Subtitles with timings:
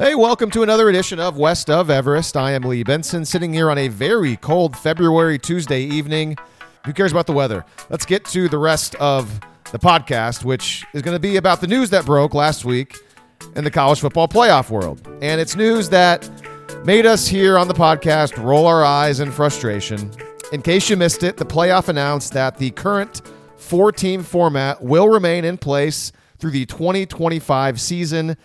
[0.00, 2.34] Hey, welcome to another edition of West of Everest.
[2.34, 6.38] I am Lee Benson, sitting here on a very cold February Tuesday evening.
[6.86, 7.66] Who cares about the weather?
[7.90, 9.40] Let's get to the rest of
[9.72, 12.96] the podcast, which is going to be about the news that broke last week
[13.56, 15.06] in the college football playoff world.
[15.20, 16.30] And it's news that
[16.82, 20.10] made us here on the podcast roll our eyes in frustration.
[20.50, 23.20] In case you missed it, the playoff announced that the current
[23.58, 28.38] four team format will remain in place through the 2025 season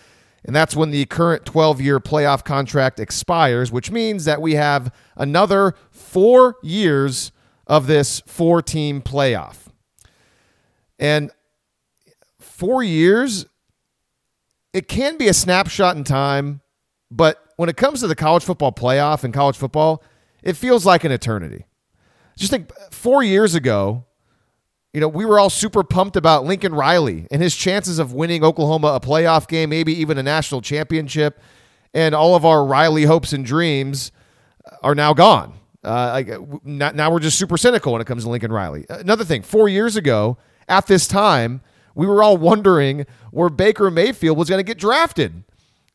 [0.46, 4.94] and that's when the current 12 year playoff contract expires, which means that we have
[5.16, 7.32] another four years
[7.66, 9.66] of this four team playoff.
[11.00, 11.32] And
[12.38, 13.46] four years,
[14.72, 16.60] it can be a snapshot in time,
[17.10, 20.02] but when it comes to the college football playoff and college football,
[20.44, 21.66] it feels like an eternity.
[22.38, 24.05] Just think four years ago,
[24.96, 28.42] you know, we were all super pumped about Lincoln Riley and his chances of winning
[28.42, 31.38] Oklahoma a playoff game, maybe even a national championship.
[31.92, 34.10] And all of our Riley hopes and dreams
[34.82, 35.52] are now gone.
[35.84, 36.22] Uh,
[36.64, 38.86] now we're just super cynical when it comes to Lincoln Riley.
[38.88, 41.60] Another thing, four years ago at this time,
[41.94, 45.44] we were all wondering where Baker Mayfield was going to get drafted.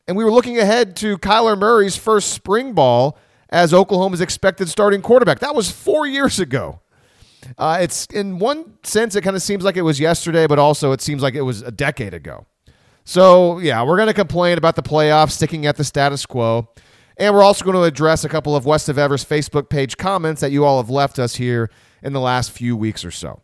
[0.06, 5.02] And we were looking ahead to Kyler Murray's first spring ball as Oklahoma's expected starting
[5.02, 5.40] quarterback.
[5.40, 6.81] That was four years ago.
[7.58, 10.92] Uh, it's in one sense, it kind of seems like it was yesterday, but also
[10.92, 12.46] it seems like it was a decade ago.
[13.04, 16.68] So, yeah, we're going to complain about the playoffs sticking at the status quo.
[17.16, 20.40] And we're also going to address a couple of West of Everest's Facebook page comments
[20.40, 21.70] that you all have left us here
[22.02, 23.40] in the last few weeks or so.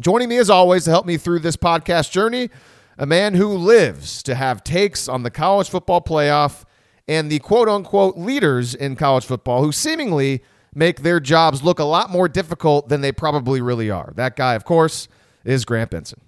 [0.00, 2.50] Joining me, as always, to help me through this podcast journey,
[2.98, 6.64] a man who lives to have takes on the college football playoff
[7.06, 10.42] and the quote unquote leaders in college football who seemingly
[10.74, 14.12] make their jobs look a lot more difficult than they probably really are.
[14.16, 15.08] That guy, of course,
[15.44, 16.20] is Grant Benson.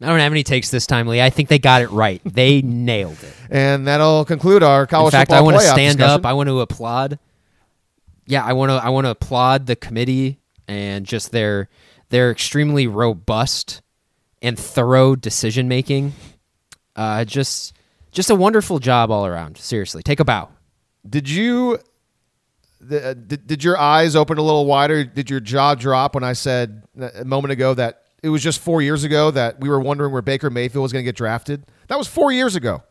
[0.00, 1.22] I don't have any takes this time, Lee.
[1.22, 2.20] I think they got it right.
[2.32, 3.34] They nailed it.
[3.50, 6.20] And that'll conclude our college In fact, I want to stand discussion.
[6.20, 6.26] up.
[6.26, 7.18] I want to applaud.
[8.26, 8.74] Yeah, I want to.
[8.74, 11.68] I want to applaud the committee and just their
[12.08, 13.82] their extremely robust
[14.40, 16.12] and thorough decision making.
[16.96, 17.74] Uh, just
[18.10, 19.56] just a wonderful job all around.
[19.58, 20.48] Seriously, take a bow.
[21.08, 21.78] Did you
[22.90, 25.04] uh, did, did your eyes open a little wider?
[25.04, 26.82] Did your jaw drop when I said
[27.14, 30.22] a moment ago that it was just four years ago that we were wondering where
[30.22, 31.64] Baker Mayfield was going to get drafted?
[31.88, 32.82] That was four years ago.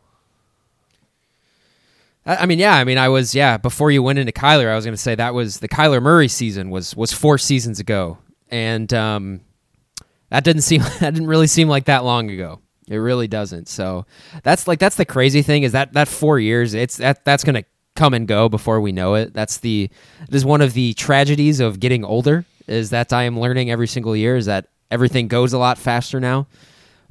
[2.24, 2.76] I mean, yeah.
[2.76, 3.56] I mean, I was yeah.
[3.56, 6.28] Before you went into Kyler, I was going to say that was the Kyler Murray
[6.28, 9.40] season was was four seasons ago, and um,
[10.30, 12.60] that didn't seem that didn't really seem like that long ago.
[12.86, 13.68] It really doesn't.
[13.68, 14.06] So
[14.44, 16.74] that's like that's the crazy thing is that that four years.
[16.74, 17.64] It's that that's going to
[17.94, 19.34] come and go before we know it.
[19.34, 19.90] That's the
[20.28, 23.88] it is one of the tragedies of getting older is that I am learning every
[23.88, 26.46] single year is that everything goes a lot faster now.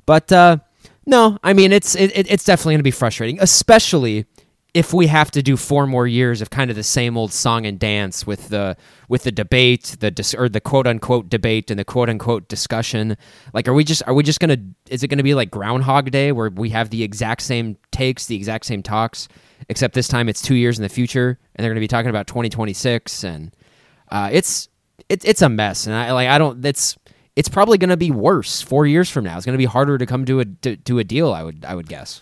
[0.05, 0.57] But uh,
[1.05, 4.25] no, I mean it's it, it's definitely going to be frustrating, especially
[4.73, 7.65] if we have to do four more years of kind of the same old song
[7.65, 8.77] and dance with the
[9.09, 13.17] with the debate, the dis, or the quote unquote debate and the quote unquote discussion,
[13.53, 14.57] like are we just are we just gonna
[14.89, 18.35] is it gonna be like Groundhog Day where we have the exact same takes, the
[18.35, 19.27] exact same talks,
[19.69, 22.27] except this time it's two years in the future and they're gonna be talking about
[22.27, 23.55] 2026 and
[24.09, 24.69] uh, it's
[25.09, 26.97] it, it's a mess and I like I don't it's
[27.35, 29.37] it's probably gonna be worse four years from now.
[29.37, 31.33] It's gonna be harder to come to a to, to a deal.
[31.33, 32.21] I would I would guess.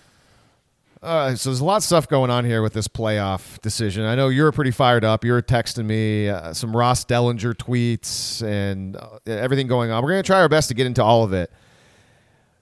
[1.01, 4.03] Uh, so there's a lot of stuff going on here with this playoff decision.
[4.05, 5.23] I know you're pretty fired up.
[5.23, 10.03] You're texting me uh, some Ross Dellenger tweets and uh, everything going on.
[10.03, 11.51] We're going to try our best to get into all of it.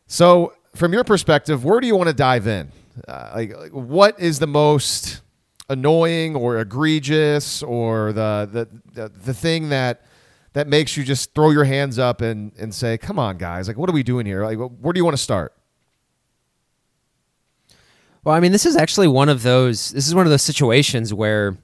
[0.06, 2.72] So, from your perspective, where do you want to dive in?
[3.08, 5.22] Uh, like, like, what is the most
[5.70, 10.06] annoying or egregious or the, the the the thing that
[10.54, 13.68] that makes you just throw your hands up and and say, "Come on, guys!
[13.68, 14.44] Like, what are we doing here?
[14.44, 15.54] Like, where do you want to start?"
[18.24, 19.92] Well, I mean, this is actually one of those.
[19.92, 21.58] This is one of those situations where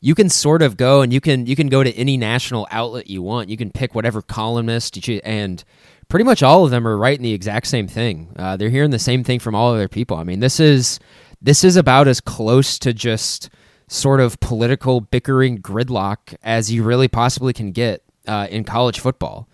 [0.00, 3.08] you can sort of go and you can you can go to any national outlet
[3.08, 3.48] you want.
[3.48, 5.64] You can pick whatever columnist you and
[6.08, 8.32] pretty much all of them are writing the exact same thing.
[8.36, 10.16] Uh, they're hearing the same thing from all other people.
[10.16, 10.98] I mean, this is
[11.40, 13.50] this is about as close to just
[13.88, 19.48] sort of political bickering gridlock as you really possibly can get uh, in college football.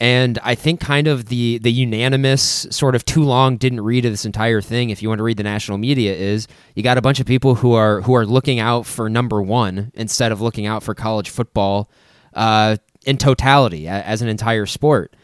[0.00, 4.12] And I think kind of the the unanimous sort of too long didn't read of
[4.12, 4.90] this entire thing.
[4.90, 7.54] If you want to read the national media, is you got a bunch of people
[7.54, 11.30] who are who are looking out for number one instead of looking out for college
[11.30, 11.88] football
[12.34, 12.76] uh,
[13.06, 15.14] in totality as an entire sport.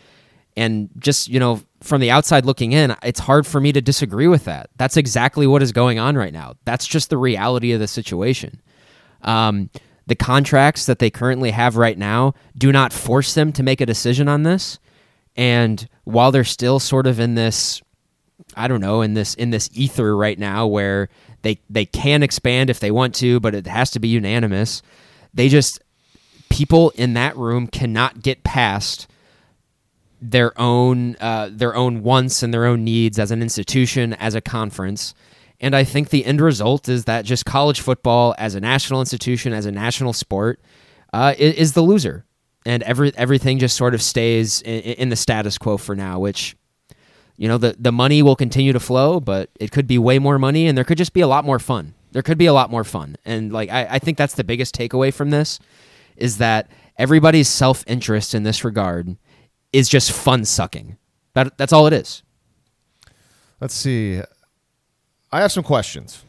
[0.56, 4.29] And just you know from the outside looking in, it's hard for me to disagree
[4.29, 4.70] with that.
[4.76, 6.55] That's exactly what is going on right now.
[6.64, 8.61] That's just the reality of the situation.
[9.23, 9.70] Um,
[10.06, 13.87] the contracts that they currently have right now do not force them to make a
[13.87, 14.79] decision on this.
[15.37, 17.81] And while they're still sort of in this
[18.56, 21.08] I don't know in this in this ether right now where
[21.43, 24.82] they they can expand if they want to, but it has to be unanimous.
[25.32, 25.81] They just
[26.49, 29.06] people in that room cannot get past
[30.20, 34.40] their own uh, their own wants and their own needs as an institution as a
[34.40, 35.14] conference.
[35.61, 39.52] And I think the end result is that just college football as a national institution,
[39.52, 40.61] as a national sport,
[41.12, 42.25] uh, is, is, the loser,
[42.64, 46.56] and every everything just sort of stays in, in the status quo for now, which
[47.37, 50.38] you know the the money will continue to flow, but it could be way more
[50.38, 51.94] money, and there could just be a lot more fun.
[52.12, 54.75] There could be a lot more fun, and like I, I think that's the biggest
[54.75, 55.58] takeaway from this
[56.16, 59.16] is that everybody's self interest in this regard
[59.72, 60.96] is just fun sucking.
[61.34, 62.22] That that's all it is.
[63.61, 64.20] Let's see.
[65.32, 66.25] I have some questions.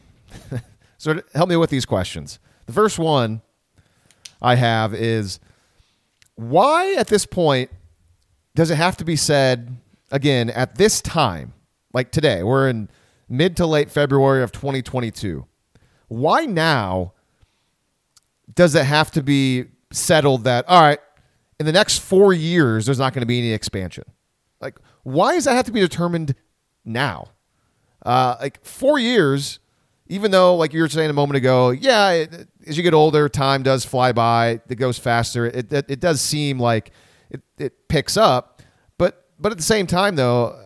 [0.98, 2.38] so help me with these questions.
[2.66, 3.42] The first one
[4.40, 5.40] I have is
[6.34, 7.70] why at this point
[8.54, 9.76] does it have to be said
[10.12, 11.54] again, at this time,
[11.92, 12.88] like today, we're in
[13.28, 15.46] mid to late February of 2022.
[16.06, 17.14] Why now
[18.54, 21.00] does it have to be settled that, all right,
[21.58, 24.04] in the next four years, there's not going to be any expansion?
[24.60, 26.34] Like, why does that have to be determined
[26.84, 27.28] now?
[28.04, 29.58] Uh, like, four years,
[30.08, 33.28] even though, like you were saying a moment ago, yeah, it, as you get older,
[33.28, 35.46] time does fly by, it goes faster.
[35.46, 36.90] It, it, it does seem like
[37.30, 38.52] it, it picks up
[39.02, 40.56] but but at the same time, though,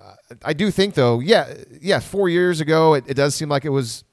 [0.45, 3.71] I do think though, yeah, yeah, four years ago, it, it does seem like it
[3.71, 4.05] was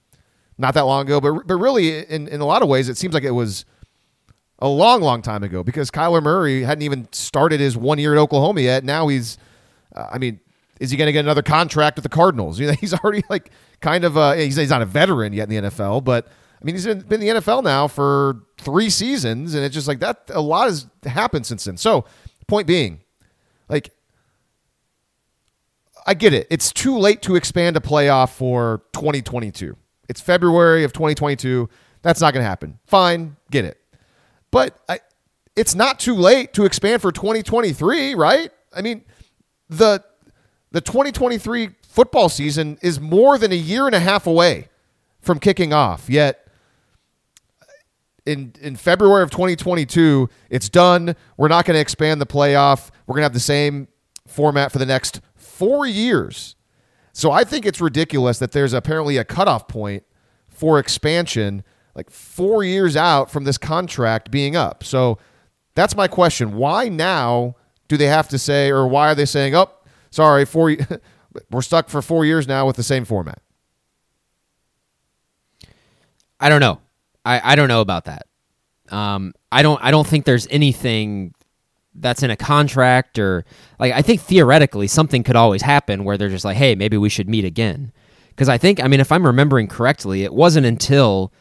[0.57, 3.13] not that long ago, but but really, in in a lot of ways, it seems
[3.13, 3.65] like it was
[4.63, 8.17] a long, long time ago because Kyler Murray hadn't even started his one year at
[8.17, 8.85] Oklahoma yet.
[8.85, 9.37] Now he's,
[9.93, 10.39] uh, I mean,
[10.79, 12.59] is he going to get another contract with the Cardinals?
[12.61, 13.51] You know, he's already like
[13.81, 16.75] kind of a, he's, he's not a veteran yet in the NFL, but I mean,
[16.75, 20.31] he's been, in the NFL now for three seasons, and it's just like that.
[20.33, 21.75] A lot has happened since then.
[21.75, 22.05] So,
[22.47, 23.01] point being,
[23.67, 23.91] like
[26.07, 26.47] I get it.
[26.49, 29.75] It's too late to expand a playoff for 2022.
[30.07, 31.67] It's February of 2022.
[32.01, 32.79] That's not going to happen.
[32.85, 33.82] Fine, get it.
[34.53, 34.99] But I,
[35.55, 38.51] it's not too late to expand for 2023, right?
[38.71, 39.03] I mean,
[39.67, 40.03] the
[40.71, 44.69] the 2023 football season is more than a year and a half away
[45.21, 46.07] from kicking off.
[46.07, 46.47] Yet
[48.27, 51.15] in in February of 2022, it's done.
[51.35, 52.91] We're not going to expand the playoff.
[53.07, 53.87] We're going to have the same
[54.27, 56.55] format for the next four years.
[57.11, 60.03] So I think it's ridiculous that there's apparently a cutoff point
[60.47, 61.63] for expansion,
[61.95, 64.83] like four years out from this contract being up.
[64.83, 65.17] So
[65.75, 66.55] that's my question.
[66.55, 67.55] Why now
[67.87, 69.69] do they have to say, or why are they saying, oh,
[70.09, 70.75] sorry, four,
[71.51, 73.41] we're stuck for four years now with the same format?
[76.39, 76.81] I don't know.
[77.25, 78.27] I, I don't know about that.
[78.89, 81.33] Um, I don't I don't think there's anything
[81.95, 83.45] that's in a contract or
[83.79, 87.09] like I think theoretically something could always happen where they're just like, hey, maybe we
[87.09, 87.91] should meet again.
[88.29, 91.31] Because I think, I mean, if I'm remembering correctly, it wasn't until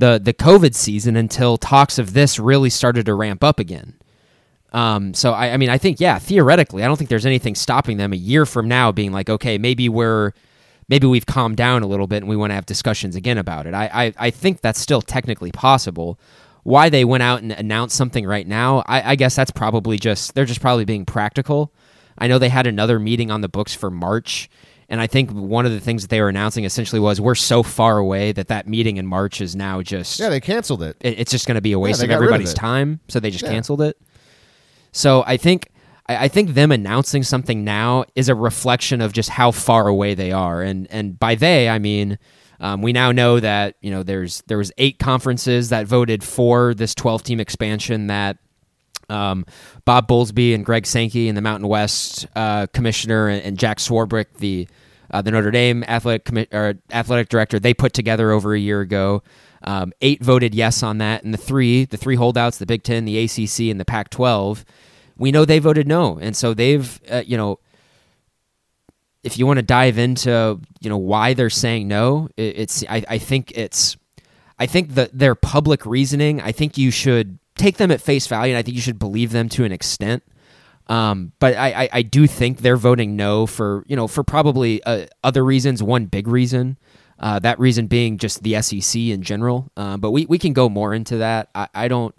[0.00, 3.94] the the COVID season until talks of this really started to ramp up again.
[4.72, 7.96] Um, so I, I mean, I think, yeah, theoretically, I don't think there's anything stopping
[7.96, 10.32] them a year from now being like, okay, maybe we're
[10.88, 13.66] maybe we've calmed down a little bit and we want to have discussions again about
[13.66, 13.74] it.
[13.74, 16.18] I, I, I think that's still technically possible
[16.62, 20.34] why they went out and announced something right now, I, I, guess that's probably just
[20.34, 21.72] they're just probably being practical.
[22.18, 24.50] I know they had another meeting on the books for March,
[24.90, 27.62] and I think one of the things that they were announcing essentially was we're so
[27.62, 30.96] far away that that meeting in March is now just yeah they canceled it.
[31.00, 33.30] it it's just going to be a waste yeah, of everybody's of time, so they
[33.30, 33.52] just yeah.
[33.52, 33.96] canceled it.
[34.92, 35.70] So I think
[36.06, 40.14] I, I think them announcing something now is a reflection of just how far away
[40.14, 42.18] they are, and and by they I mean
[42.58, 46.74] um, we now know that you know there's there was eight conferences that voted for
[46.74, 48.36] this 12 team expansion that
[49.10, 49.44] um,
[49.84, 54.26] Bob Bowlesby and Greg Sankey and the Mountain West uh, commissioner and, and, Jack Swarbrick,
[54.38, 54.68] the
[55.10, 58.80] uh, the Notre Dame athletic commi- or athletic director, they put together over a year
[58.80, 59.22] ago.
[59.62, 63.04] Um, eight voted yes on that, and the three the three holdouts, the Big Ten,
[63.04, 64.64] the ACC, and the Pac-12,
[65.18, 67.58] we know they voted no, and so they've uh, you know
[69.22, 73.04] if you want to dive into you know why they're saying no, it, it's I,
[73.08, 73.96] I think it's
[74.58, 76.40] I think that their public reasoning.
[76.40, 79.32] I think you should take them at face value, and I think you should believe
[79.32, 80.22] them to an extent.
[80.86, 84.82] Um, but I, I, I, do think they're voting no for you know for probably
[84.82, 85.84] uh, other reasons.
[85.84, 86.78] One big reason,
[87.20, 89.70] uh, that reason being just the SEC in general.
[89.76, 91.48] Uh, but we, we can go more into that.
[91.54, 92.14] I, I don't.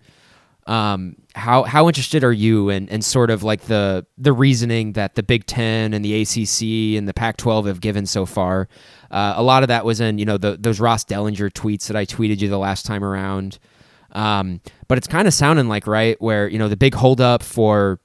[0.68, 5.16] Um, how how interested are you in, in sort of like the the reasoning that
[5.16, 8.70] the Big Ten and the ACC and the Pac-12 have given so far?
[9.10, 11.98] Uh, a lot of that was in you know the, those Ross Dellenger tweets that
[11.98, 13.60] I tweeted you the last time around.
[14.12, 18.00] Um, but it's kind of sounding like right where you know the big holdup for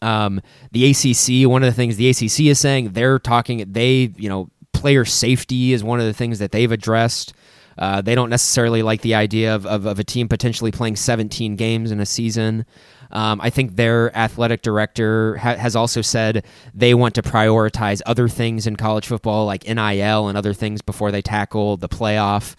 [0.00, 0.40] Um,
[0.72, 4.50] the ACC, one of the things the ACC is saying, they're talking, they, you know,
[4.72, 7.34] player safety is one of the things that they've addressed.
[7.78, 11.56] Uh, they don't necessarily like the idea of, of, of, a team potentially playing 17
[11.56, 12.66] games in a season.
[13.12, 16.44] Um, I think their athletic director ha- has also said
[16.74, 21.10] they want to prioritize other things in college football, like NIL and other things, before
[21.10, 22.56] they tackle the playoff.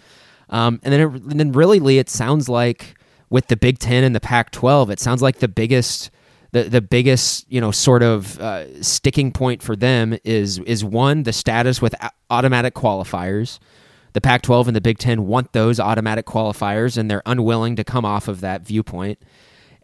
[0.54, 2.96] Um, and then, it, and then really, Lee, it sounds like
[3.30, 6.12] with the Big Ten and the Pac-12, it sounds like the biggest
[6.52, 11.24] the the biggest you know sort of uh, sticking point for them is is one
[11.24, 11.96] the status with
[12.30, 13.60] automatic qualifiers.
[14.14, 18.06] The Pac-12 and the Big Ten want those automatic qualifiers, and they're unwilling to come
[18.06, 19.18] off of that viewpoint.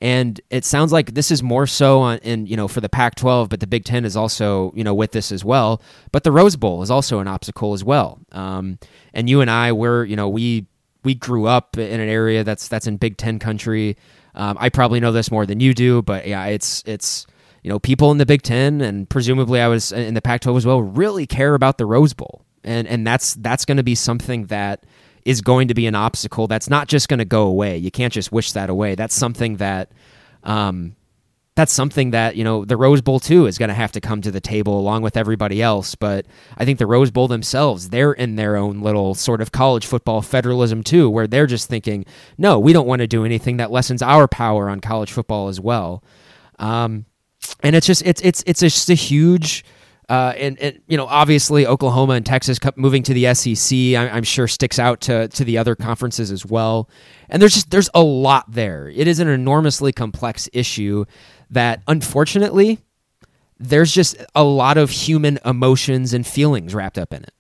[0.02, 3.50] And it sounds like this is more so on, in you know for the Pac-12,
[3.50, 5.82] but the Big Ten is also you know with this as well.
[6.12, 8.20] But the Rose Bowl is also an obstacle as well.
[8.32, 8.80] Um,
[9.14, 10.68] and you and I, we're you know we
[11.04, 13.98] we grew up in an area that's that's in Big Ten country.
[14.36, 17.28] Um, I probably know this more than you do, but yeah, it's it's
[17.64, 20.66] you know people in the Big Ten and presumably I was in the Pac-12 as
[20.66, 24.46] well really care about the Rose Bowl, and and that's that's going to be something
[24.46, 24.86] that
[25.26, 27.78] is going to be an obstacle that's not just going to go away.
[27.78, 28.96] You can't just wish that away.
[28.96, 29.92] That's something that
[30.44, 30.96] um,
[31.60, 34.22] that's something that you know the Rose Bowl too is going to have to come
[34.22, 35.94] to the table along with everybody else.
[35.94, 36.26] But
[36.58, 40.22] I think the Rose Bowl themselves, they're in their own little sort of college football
[40.22, 42.06] federalism too, where they're just thinking,
[42.38, 45.60] no, we don't want to do anything that lessens our power on college football as
[45.60, 46.02] well.
[46.60, 47.06] Um,
[47.62, 49.66] and it's just it's it's it's just a huge
[50.10, 54.24] uh, and, and, you know, obviously Oklahoma and Texas moving to the SEC, I, am
[54.24, 56.90] sure sticks out to to the other conferences as well.
[57.30, 58.90] And there's just there's a lot there.
[58.90, 61.06] It is an enormously complex issue
[61.52, 62.80] that, unfortunately,
[63.60, 67.34] there's just a lot of human emotions and feelings wrapped up in it.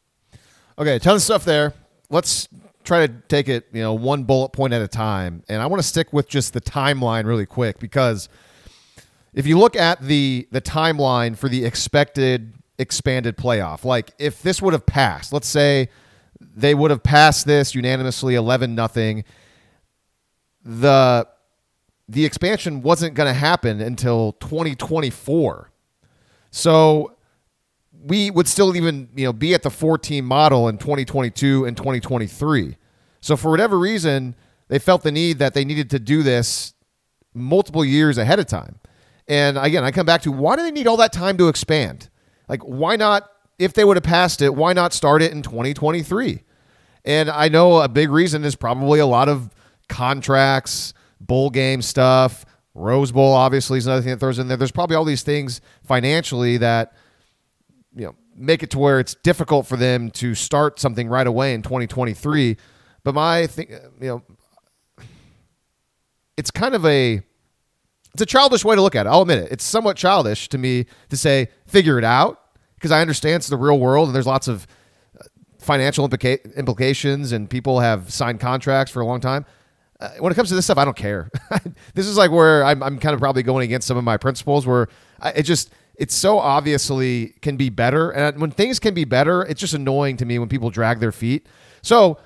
[0.78, 1.74] Okay, a ton of stuff there.
[2.12, 2.48] Let's
[2.84, 5.42] try to take it, you know, one bullet point at a time.
[5.50, 8.30] And I want to stick with just the timeline really quick because
[9.34, 13.84] if you look at the the timeline for the expected expanded playoff.
[13.84, 15.90] Like if this would have passed, let's say
[16.40, 19.24] they would have passed this unanimously 11 nothing,
[20.64, 21.28] the
[22.08, 25.70] the expansion wasn't going to happen until 2024.
[26.50, 27.16] So
[28.02, 32.78] we would still even, you know, be at the 14 model in 2022 and 2023.
[33.22, 34.36] So for whatever reason,
[34.70, 36.74] they felt the need that they needed to do this
[37.36, 38.80] multiple years ahead of time.
[39.28, 42.10] And again, I come back to why do they need all that time to expand?
[42.50, 46.44] Like, why not, if they would have passed it, why not start it in 2023?
[47.06, 49.52] And I know a big reason is probably a lot of
[49.88, 52.46] contracts, bowl game stuff.
[52.74, 54.58] Rose Bowl obviously is another thing that throws in there.
[54.58, 56.94] There's probably all these things financially that
[57.96, 61.54] you know make it to where it's difficult for them to start something right away
[61.54, 62.58] in 2023.
[63.04, 64.24] But my thing, you know,
[66.38, 67.22] it's kind of a
[68.14, 69.10] it's a childish way to look at it.
[69.10, 69.52] I'll admit it.
[69.52, 72.42] It's somewhat childish to me to say figure it out
[72.76, 74.66] because I understand it's the real world and there's lots of
[75.20, 75.26] uh,
[75.60, 79.46] financial implica- implications and people have signed contracts for a long time.
[80.00, 81.30] Uh, when it comes to this stuff, I don't care.
[81.94, 84.66] this is like where I'm, I'm, kind of probably going against some of my principles
[84.66, 84.88] where
[85.20, 89.42] I, it just it's so obviously can be better and when things can be better
[89.44, 91.46] it's just annoying to me when people drag their feet
[91.82, 92.18] so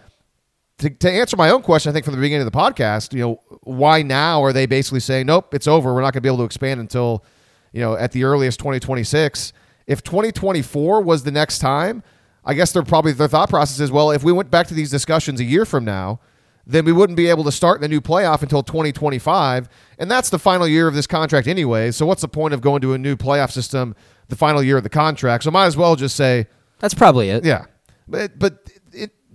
[0.79, 3.19] to, to answer my own question, I think from the beginning of the podcast, you
[3.19, 5.93] know, why now are they basically saying, nope, it's over.
[5.93, 7.23] We're not going to be able to expand until,
[7.71, 9.53] you know, at the earliest 2026.
[9.85, 12.03] If 2024 was the next time,
[12.45, 14.91] I guess they're probably their thought process is, well, if we went back to these
[14.91, 16.19] discussions a year from now,
[16.65, 19.67] then we wouldn't be able to start the new playoff until 2025.
[19.99, 21.91] And that's the final year of this contract anyway.
[21.91, 23.95] So what's the point of going to a new playoff system
[24.29, 25.43] the final year of the contract?
[25.43, 26.47] So might as well just say
[26.79, 27.43] That's probably it.
[27.45, 27.65] Yeah.
[28.07, 28.69] But but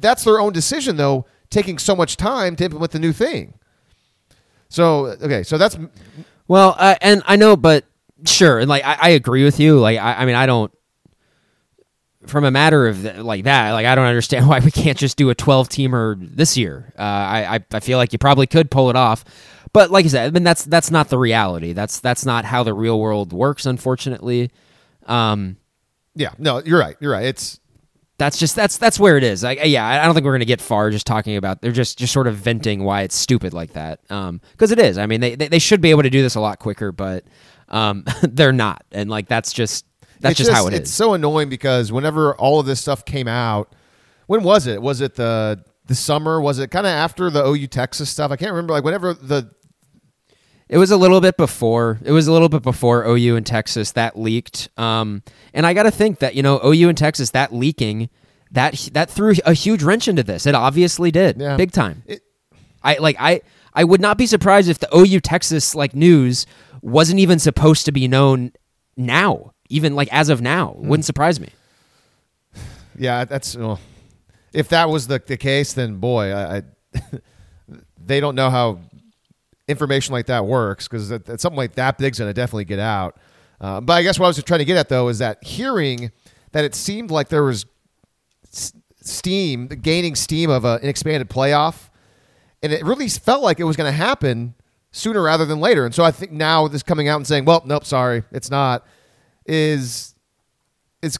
[0.00, 3.54] that's their own decision, though, taking so much time to implement the new thing.
[4.68, 5.78] So okay, so that's
[6.46, 7.84] well, uh, and I know, but
[8.26, 9.78] sure, and like I, I agree with you.
[9.78, 10.72] Like I, I, mean, I don't.
[12.26, 15.30] From a matter of like that, like I don't understand why we can't just do
[15.30, 16.92] a twelve teamer this year.
[16.98, 19.24] Uh, I, I feel like you probably could pull it off,
[19.72, 21.72] but like I said, I mean that's that's not the reality.
[21.72, 24.50] That's that's not how the real world works, unfortunately.
[25.06, 25.56] Um,
[26.14, 26.96] yeah, no, you're right.
[27.00, 27.24] You're right.
[27.24, 27.60] It's
[28.18, 29.44] that's just that's that's where it is.
[29.44, 31.62] Like, yeah, I don't think we're gonna get far just talking about.
[31.62, 34.00] They're just just sort of venting why it's stupid like that.
[34.10, 34.98] Um, because it is.
[34.98, 37.24] I mean, they, they, they should be able to do this a lot quicker, but
[37.68, 38.84] um, they're not.
[38.90, 39.86] And like that's just
[40.20, 40.94] that's just, just, how it it's is.
[40.94, 43.72] so annoying because whenever all of this stuff came out,
[44.26, 44.82] when was it?
[44.82, 46.40] Was it the the summer?
[46.40, 48.32] Was it kind of after the OU Texas stuff?
[48.32, 48.72] I can't remember.
[48.72, 49.50] Like whenever the
[50.68, 51.98] it was a little bit before.
[52.04, 54.68] It was a little bit before OU and Texas that leaked.
[54.76, 55.22] Um,
[55.54, 58.10] and I got to think that you know OU and Texas that leaking
[58.50, 60.46] that that threw a huge wrench into this.
[60.46, 61.56] It obviously did, yeah.
[61.56, 62.02] big time.
[62.06, 62.22] It,
[62.82, 63.42] I like I
[63.74, 66.46] I would not be surprised if the OU Texas like news
[66.82, 68.52] wasn't even supposed to be known
[68.96, 70.72] now, even like as of now.
[70.72, 70.88] Hmm.
[70.88, 71.48] Wouldn't surprise me.
[72.98, 73.80] Yeah, that's well,
[74.52, 76.62] if that was the, the case, then boy, I, I
[78.04, 78.80] they don't know how
[79.68, 83.16] information like that works because it's something like that big's going to definitely get out.
[83.60, 86.10] Uh, but I guess what I was trying to get at though is that hearing
[86.52, 87.66] that it seemed like there was
[89.00, 91.90] steam gaining steam of a, an expanded playoff,
[92.62, 94.54] and it really felt like it was going to happen
[94.90, 95.84] sooner rather than later.
[95.84, 98.86] And so I think now this coming out and saying, "Well, nope, sorry, it's not,"
[99.46, 100.14] is
[101.02, 101.18] is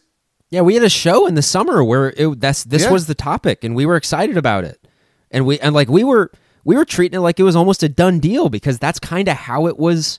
[0.50, 2.90] Yeah, we had a show in the summer where it, that's this Yeah.
[2.92, 4.78] was the topic, and we were excited about it,
[5.30, 6.30] and we and like we were
[6.68, 9.34] we were treating it like it was almost a done deal because that's kind of
[9.38, 10.18] how it was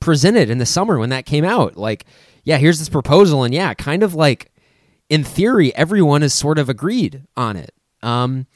[0.00, 1.76] presented in the summer when that came out.
[1.76, 2.06] Like,
[2.42, 4.50] yeah, here's this proposal, and yeah, kind of like
[5.10, 7.74] in theory, everyone has sort of agreed on it.
[8.02, 8.46] Um,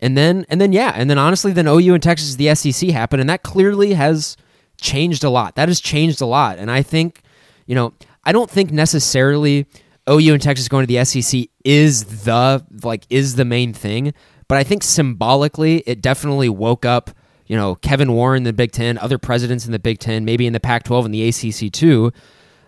[0.00, 3.20] and then and then yeah, and then honestly, then OU and Texas, the SEC happened,
[3.20, 4.38] and that clearly has
[4.80, 5.56] changed a lot.
[5.56, 7.20] That has changed a lot, and I think,
[7.66, 7.92] you know,
[8.24, 9.66] I don't think necessarily
[10.08, 14.14] OU and Texas going to the SEC is the like is the main thing,
[14.48, 17.10] but I think symbolically it definitely woke up.
[17.46, 20.52] You know, Kevin Warren the Big Ten, other presidents in the Big Ten, maybe in
[20.52, 22.12] the Pac-12 and the ACC too.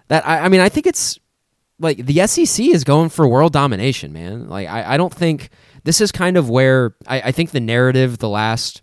[0.09, 1.19] That I, I mean, I think it's
[1.79, 4.49] like the SEC is going for world domination, man.
[4.49, 5.51] Like I, I don't think
[5.85, 8.83] this is kind of where I, I think the narrative the last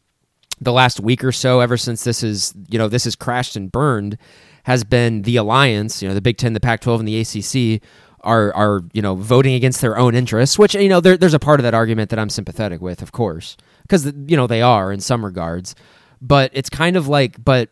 [0.62, 3.72] the last week or so, ever since this is you know this has crashed and
[3.72, 4.18] burned,
[4.64, 6.02] has been the alliance.
[6.02, 7.82] You know, the Big Ten, the Pac-12, and the ACC
[8.24, 10.58] are are you know voting against their own interests.
[10.58, 13.12] Which you know there, there's a part of that argument that I'm sympathetic with, of
[13.12, 15.76] course, because you know they are in some regards.
[16.22, 17.70] But it's kind of like, but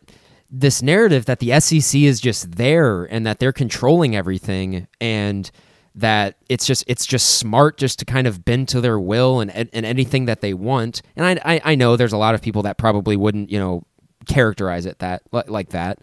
[0.50, 5.50] this narrative that the SEC is just there and that they're controlling everything and
[5.94, 9.50] that it's just it's just smart just to kind of bend to their will and
[9.50, 11.02] and anything that they want.
[11.16, 13.84] And I I, I know there's a lot of people that probably wouldn't you know
[14.26, 15.98] characterize it that like that.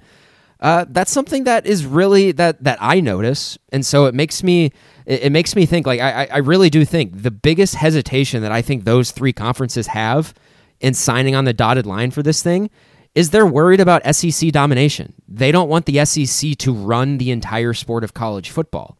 [0.60, 4.72] Uh, that's something that is really that that I notice, and so it makes me
[5.06, 8.52] it, it makes me think like I I- really do think the biggest hesitation that
[8.52, 10.34] I think those three conferences have
[10.82, 12.70] in signing on the dotted line for this thing
[13.16, 15.14] is they're worried about SEC domination.
[15.28, 18.98] They don't want the SEC to run the entire sport of college football.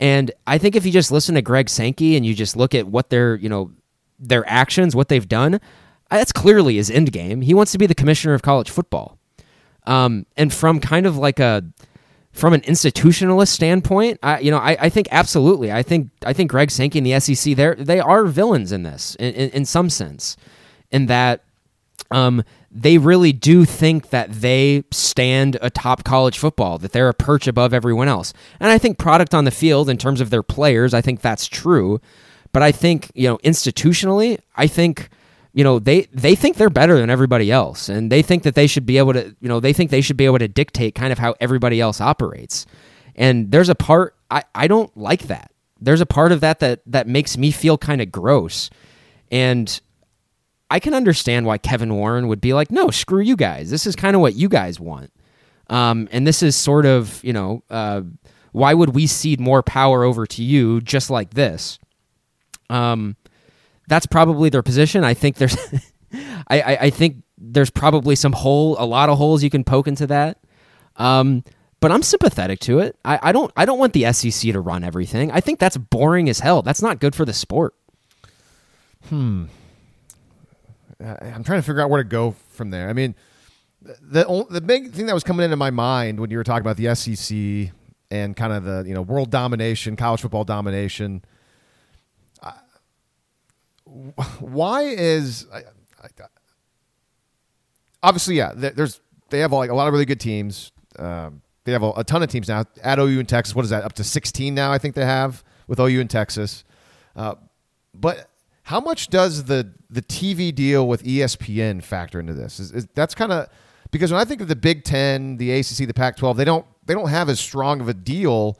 [0.00, 2.86] And I think if you just listen to Greg Sankey and you just look at
[2.86, 3.70] what their, you know,
[4.18, 5.58] their actions, what they've done, uh,
[6.10, 7.42] that's clearly his end game.
[7.42, 9.18] He wants to be the commissioner of college football.
[9.86, 11.64] Um, and from kind of like a
[12.32, 15.72] from an institutionalist standpoint, I you know I, I think absolutely.
[15.72, 19.14] I think I think Greg Sankey and the SEC they they are villains in this
[19.16, 20.36] in, in, in some sense,
[20.90, 21.44] in that
[22.10, 27.46] um, they really do think that they stand atop college football, that they're a perch
[27.46, 28.32] above everyone else.
[28.58, 31.46] And I think product on the field in terms of their players, I think that's
[31.46, 32.00] true.
[32.52, 35.08] But I think, you know, institutionally, I think,
[35.54, 37.88] you know, they they think they're better than everybody else.
[37.88, 40.16] And they think that they should be able to, you know, they think they should
[40.16, 42.66] be able to dictate kind of how everybody else operates.
[43.14, 45.52] And there's a part I, I don't like that.
[45.80, 48.68] There's a part of that that that makes me feel kind of gross.
[49.30, 49.80] And
[50.70, 53.70] I can understand why Kevin Warren would be like, no, screw you guys.
[53.70, 55.12] This is kind of what you guys want.
[55.70, 58.02] Um, and this is sort of, you know, uh,
[58.50, 61.78] why would we cede more power over to you just like this?
[62.70, 63.16] Um,
[63.88, 65.04] that's probably their position.
[65.04, 65.56] I think there's,
[66.48, 69.86] I, I, I think there's probably some hole, a lot of holes you can poke
[69.88, 70.38] into that.
[70.96, 71.44] Um,
[71.80, 72.96] but I'm sympathetic to it.
[73.04, 75.30] I, I don't, I don't want the SEC to run everything.
[75.32, 76.62] I think that's boring as hell.
[76.62, 77.74] That's not good for the sport.
[79.12, 79.46] I-
[81.00, 82.88] I'm trying to figure out where to go from there.
[82.88, 83.14] I mean,
[83.82, 86.76] the the big thing that was coming into my mind when you were talking about
[86.78, 87.72] the SEC
[88.10, 91.22] and kind of the you know world domination, college football domination.
[94.40, 95.58] Why is I,
[96.02, 96.08] I,
[98.02, 98.52] obviously yeah?
[98.54, 100.72] There's they have like a lot of really good teams.
[100.98, 103.54] Um, they have a, a ton of teams now at OU in Texas.
[103.54, 103.84] What is that?
[103.84, 104.70] Up to 16 now?
[104.70, 106.64] I think they have with OU in Texas.
[107.16, 107.34] Uh,
[107.94, 108.28] but
[108.64, 112.58] how much does the the TV deal with ESPN factor into this?
[112.58, 113.48] Is, is that's kind of
[113.90, 116.94] because when I think of the Big Ten, the ACC, the Pac-12, they don't they
[116.94, 118.58] don't have as strong of a deal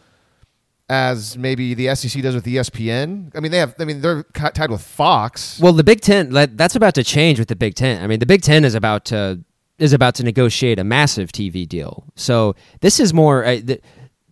[0.88, 3.30] as maybe the SEC does with ESPN.
[3.34, 3.74] I mean, they have.
[3.78, 5.58] I mean, they're tied with Fox.
[5.60, 8.02] Well, the Big Ten that's about to change with the Big Ten.
[8.02, 9.40] I mean, the Big Ten is about to
[9.78, 12.04] is about to negotiate a massive TV deal.
[12.14, 13.80] So this is more uh, the,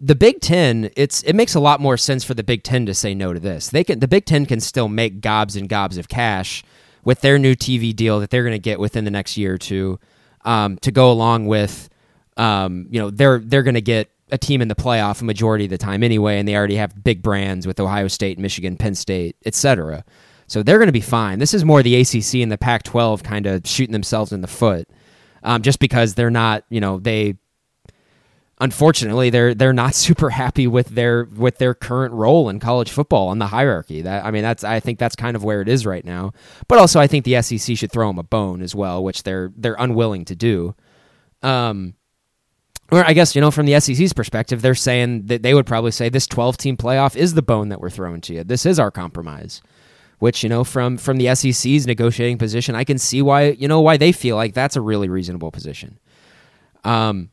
[0.00, 0.90] the Big Ten.
[0.96, 3.40] It's it makes a lot more sense for the Big Ten to say no to
[3.40, 3.70] this.
[3.70, 6.62] They can the Big Ten can still make gobs and gobs of cash
[7.04, 9.58] with their new TV deal that they're going to get within the next year or
[9.58, 9.98] two
[10.44, 11.88] um, to go along with.
[12.36, 15.64] Um, you know, they're they're going to get a team in the playoff a majority
[15.64, 18.94] of the time anyway, and they already have big brands with Ohio State, Michigan, Penn
[18.94, 20.04] State, etc.
[20.48, 21.38] So they're going to be fine.
[21.38, 24.88] This is more the ACC and the Pac-12 kind of shooting themselves in the foot,
[25.42, 27.36] um, just because they're not, you know, they
[28.60, 33.28] unfortunately they're they're not super happy with their with their current role in college football
[33.28, 34.00] on the hierarchy.
[34.00, 36.32] That I mean that's I think that's kind of where it is right now.
[36.68, 39.52] But also I think the SEC should throw them a bone as well, which they're
[39.56, 40.74] they're unwilling to do.
[41.42, 41.94] Um
[42.92, 45.90] or I guess you know from the SEC's perspective, they're saying that they would probably
[45.90, 48.44] say this 12 team playoff is the bone that we're throwing to you.
[48.44, 49.62] This is our compromise.
[50.18, 53.80] Which you know from from the SEC's negotiating position, I can see why you know
[53.80, 55.98] why they feel like that's a really reasonable position.
[56.84, 57.30] Um,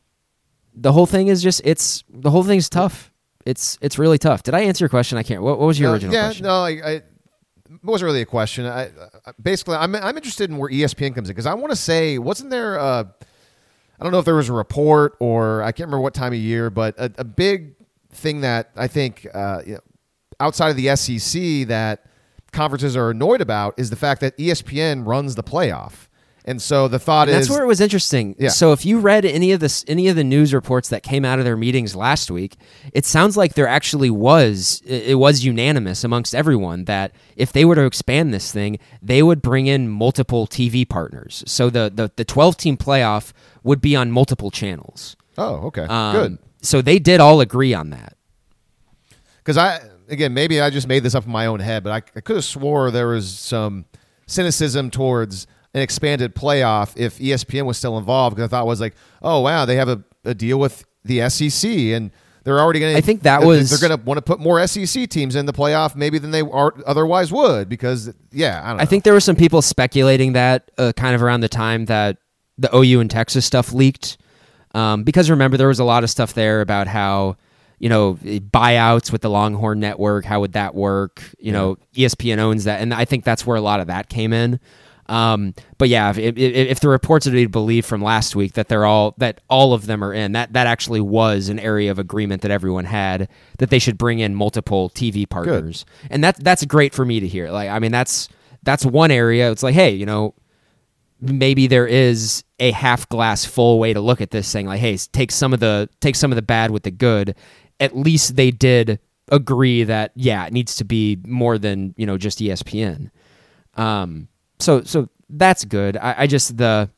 [0.74, 3.12] the whole thing is just it's the whole thing's tough.
[3.46, 4.42] It's it's really tough.
[4.42, 5.18] Did I answer your question?
[5.18, 5.40] I can't.
[5.42, 6.46] What, what was your Uh, original yeah, question?
[6.46, 7.04] no, I, I it
[7.84, 8.66] wasn't really a question.
[8.66, 8.86] I,
[9.24, 12.18] I basically I'm I'm interested in where ESPN comes in because I want to say
[12.18, 13.04] wasn't there uh,
[14.00, 16.38] I don't know if there was a report or I can't remember what time of
[16.38, 17.74] year, but a, a big
[18.12, 19.80] thing that I think uh, you know,
[20.40, 22.06] outside of the SEC that
[22.52, 26.08] conferences are annoyed about is the fact that ESPN runs the playoff,
[26.44, 28.34] and so the thought And is that's where it was interesting.
[28.38, 28.48] Yeah.
[28.48, 31.38] So if you read any of this, any of the news reports that came out
[31.38, 32.56] of their meetings last week,
[32.92, 37.64] it sounds like there actually was it it was unanimous amongst everyone that if they
[37.64, 41.44] were to expand this thing, they would bring in multiple TV partners.
[41.46, 45.16] So the the the twelve team playoff would be on multiple channels.
[45.38, 48.16] oh okay Um, good So they did all agree on that.
[49.38, 51.96] because I again maybe I just made this up in my own head, but I,
[52.16, 53.84] I could have swore there was some
[54.26, 58.80] cynicism towards an expanded playoff if ESPN was still involved because I thought it was
[58.80, 62.10] like, oh wow, they have a, a deal with the SEC and
[62.42, 62.98] they're already going to.
[62.98, 65.52] I think that was- they're going to want to put more SEC teams in the
[65.52, 68.82] playoff maybe than they are otherwise would because yeah, I don't know.
[68.82, 72.16] I think there were some people speculating that uh, kind of around the time that
[72.60, 74.18] the OU and Texas stuff leaked.
[74.74, 77.36] Um, because remember, there was a lot of stuff there about how,
[77.78, 81.22] you know, buyouts with the Longhorn Network, how would that work?
[81.38, 82.80] You know, E ESPN owns that.
[82.80, 84.60] And I think that's where a lot of that came in.
[85.06, 88.52] Um, but yeah, if, if, if the reports are to be believed from last week
[88.52, 91.90] that they're all that all of them are in, that that actually was an area
[91.90, 96.36] of agreement that everyone had that they should bring in multiple TV partners, and that
[96.44, 97.50] that's great for me to hear.
[97.50, 98.28] Like, I mean, that's
[98.62, 99.50] that's one area.
[99.50, 100.32] It's like, hey, you know,
[101.20, 104.96] maybe there is a half glass full way to look at this saying like hey
[105.12, 107.34] take some of the take some of the bad with the good.
[107.78, 108.98] At least they did
[109.30, 113.12] agree that yeah it needs to be more than you know just espn
[113.76, 114.26] um
[114.58, 115.96] so so that's good.
[115.96, 116.90] I, I just the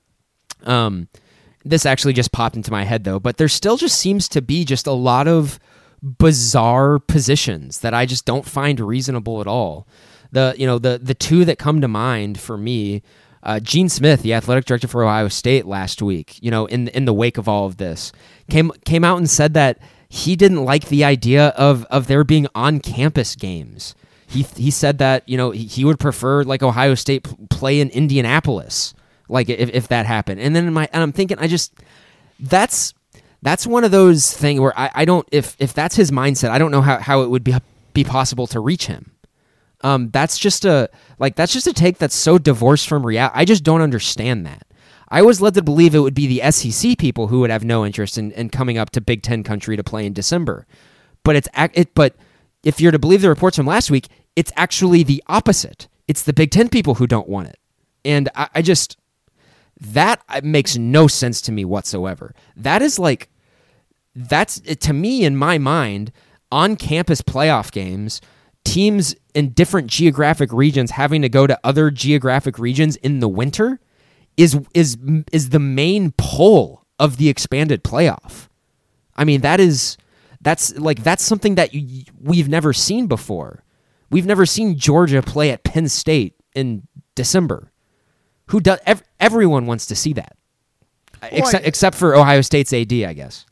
[0.65, 1.09] um
[1.65, 4.65] this actually just popped into my head though but there still just seems to be
[4.65, 5.61] just a lot of
[6.03, 9.87] bizarre positions that i just don't find reasonable at all.
[10.33, 13.03] The you know the the two that come to mind for me
[13.43, 17.05] uh, Gene Smith, the athletic director for Ohio State, last week, you know, in in
[17.05, 18.13] the wake of all of this,
[18.51, 19.79] came came out and said that
[20.09, 23.95] he didn't like the idea of of there being on campus games.
[24.27, 27.89] He he said that you know he, he would prefer like Ohio State play in
[27.91, 28.95] Indianapolis,
[29.29, 30.41] like if, if that happened.
[30.41, 31.73] And then my and I'm thinking, I just
[32.39, 32.95] that's
[33.43, 36.59] that's one of those things where I, I don't if if that's his mindset, I
[36.59, 37.55] don't know how, how it would be
[37.93, 39.12] be possible to reach him.
[39.83, 43.35] Um, that's just a like that's just a take that's so divorced from reality.
[43.37, 44.67] I just don't understand that.
[45.09, 47.85] I was led to believe it would be the SEC people who would have no
[47.85, 50.67] interest in, in coming up to Big Ten country to play in December,
[51.25, 51.95] but it's it.
[51.95, 52.17] But
[52.63, 55.89] if you're to believe the reports from last week, it's actually the opposite.
[56.09, 57.59] It's the Big Ten people who don't want it,
[58.05, 58.97] and I, I just
[59.81, 62.35] that uh, makes no sense to me whatsoever.
[62.57, 63.29] That is like
[64.15, 66.13] that's to me in my mind
[66.51, 68.21] on campus playoff games
[68.65, 73.81] teams in different geographic regions having to go to other geographic regions in the winter
[74.37, 74.97] is is
[75.33, 78.49] is the main pull of the expanded playoff.
[79.17, 79.97] I mean that is
[80.41, 83.63] that's like that's something that you, we've never seen before.
[84.11, 87.71] We've never seen georgia play at penn state in december.
[88.47, 90.37] Who does ev- everyone wants to see that.
[91.23, 93.47] Except, I- except for ohio state's ad i guess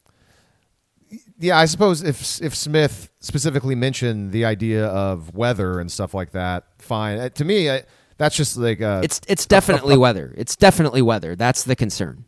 [1.41, 6.33] yeah, I suppose if if Smith specifically mentioned the idea of weather and stuff like
[6.33, 7.19] that, fine.
[7.19, 7.83] Uh, to me, I,
[8.19, 10.33] that's just like uh, It's it's definitely weather.
[10.37, 11.35] It's definitely weather.
[11.35, 12.27] That's the concern.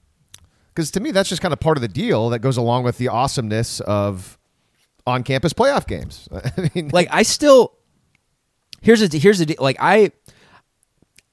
[0.75, 2.97] because to me that's just kind of part of the deal that goes along with
[2.99, 4.39] the awesomeness of
[5.07, 6.29] on-campus playoff games.
[6.33, 7.75] I mean, Like I still
[8.81, 10.13] here's a here's a like I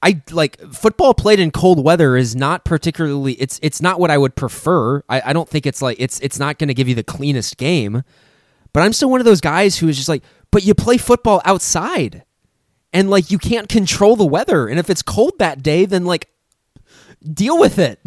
[0.02, 4.16] I like football played in cold weather is not particularly it's it's not what I
[4.16, 5.02] would prefer.
[5.08, 7.58] I, I don't think it's like it's it's not going to give you the cleanest
[7.58, 8.02] game.
[8.72, 11.42] But I'm still one of those guys who is just like, but you play football
[11.44, 12.24] outside.
[12.92, 14.66] And like you can't control the weather.
[14.68, 16.28] And if it's cold that day, then like
[17.32, 18.00] deal with it.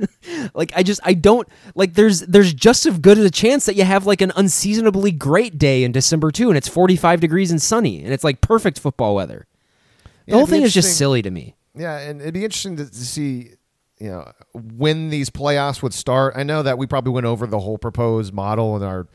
[0.54, 3.76] like I just I don't like there's there's just as good as a chance that
[3.76, 7.60] you have like an unseasonably great day in December too and it's 45 degrees and
[7.60, 9.46] sunny and it's like perfect football weather.
[10.30, 11.56] The whole thing is just silly to me.
[11.74, 13.50] Yeah, and it'd be interesting to, to see
[13.98, 16.34] you know when these playoffs would start.
[16.36, 19.06] I know that we probably went over the whole proposed model in our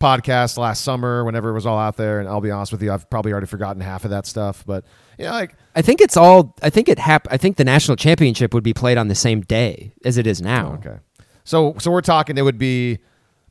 [0.00, 2.90] podcast last summer whenever it was all out there and I'll be honest with you
[2.90, 4.82] I've probably already forgotten half of that stuff but
[5.18, 6.56] you know like I think it's all.
[6.62, 9.42] I think it hap- I think the national championship would be played on the same
[9.42, 10.74] day as it is now.
[10.74, 11.00] okay
[11.44, 12.98] so so we're talking it would be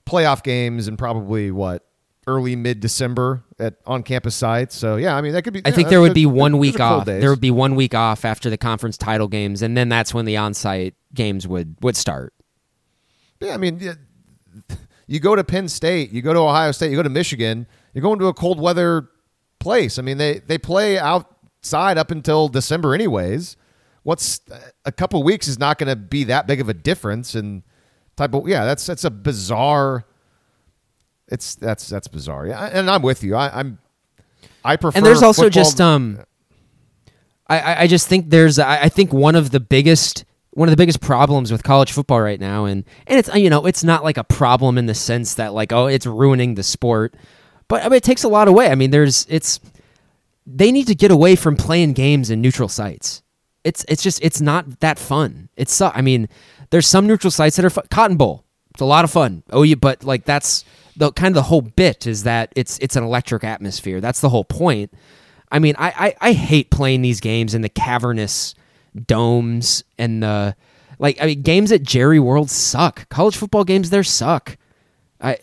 [0.08, 1.86] playoff games and probably what
[2.30, 5.72] early mid December at on campus sites so yeah I mean that could be I
[5.72, 7.06] think there would be one those week off.
[7.06, 10.26] There would be one week off after the conference title games, and then that's when
[10.26, 12.34] the on-site games would would start.
[13.40, 13.80] Yeah, I mean,
[15.08, 18.02] you go to Penn State, you go to Ohio State, you go to Michigan, you're
[18.02, 19.10] going to a cold weather
[19.60, 20.00] place.
[20.00, 23.58] I mean, they they play outside up until December, anyways.
[24.04, 24.42] What's
[24.86, 27.64] a couple weeks is not going to be that big of a difference in
[28.16, 28.66] type of yeah.
[28.66, 30.06] That's that's a bizarre.
[31.30, 32.48] It's that's that's bizarre.
[32.48, 33.36] Yeah, and I'm with you.
[33.36, 33.78] I, I'm.
[34.66, 34.98] I prefer.
[34.98, 36.20] and there's also football- just um
[37.48, 40.72] I- I, I just think there's I, I think one of the biggest one of
[40.72, 44.04] the biggest problems with college football right now and and it's you know it's not
[44.04, 47.14] like a problem in the sense that like oh it's ruining the sport
[47.68, 49.60] but I mean, it takes a lot away i mean there's it's
[50.46, 53.22] they need to get away from playing games in neutral sites
[53.64, 56.28] it's it's just it's not that fun it's i mean
[56.72, 57.86] there's some neutral sites that are fun.
[57.90, 60.66] cotton bowl it's a lot of fun oh you but like that's
[61.00, 64.30] the kind of the whole bit is that it's it's an electric atmosphere that's the
[64.30, 64.94] whole point
[65.52, 68.54] I mean, I, I, I hate playing these games in the cavernous
[69.08, 70.56] domes and the
[71.00, 71.20] like.
[71.22, 73.10] I mean, games at Jerry World suck.
[73.10, 74.58] College football games there suck.
[75.20, 75.38] I, Are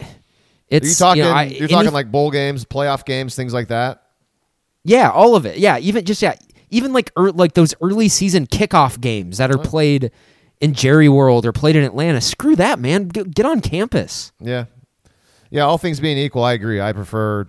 [0.69, 1.23] it's you talking?
[1.25, 4.03] know, I- you're any- talking like bowl games, playoff games, things like that.
[4.85, 5.59] yeah, all of it.
[5.59, 6.35] Yeah, even just yeah,
[6.71, 10.13] even like er, like those early season kickoff games that are played
[10.61, 12.21] in Jerry World or played in Atlanta.
[12.21, 13.11] Screw that, man.
[13.11, 14.31] G- get on campus.
[14.41, 14.67] Yeah.
[15.57, 16.83] Yeah, all things being equal, I agree.
[16.83, 17.49] I prefer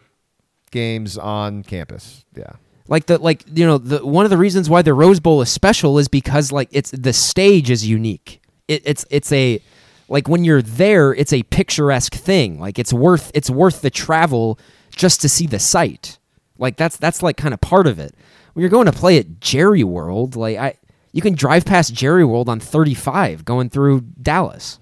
[0.71, 2.23] games on campus.
[2.37, 2.53] Yeah.
[2.87, 5.51] Like the like you know the one of the reasons why the Rose Bowl is
[5.51, 8.41] special is because like it's the stage is unique.
[8.69, 9.61] It, it's it's a
[10.07, 12.61] like when you're there, it's a picturesque thing.
[12.61, 14.57] Like it's worth it's worth the travel
[14.89, 16.17] just to see the site.
[16.57, 18.15] Like that's that's like kind of part of it.
[18.53, 20.75] When you're going to play at Jerry World, like I
[21.11, 24.79] you can drive past Jerry World on 35 going through Dallas.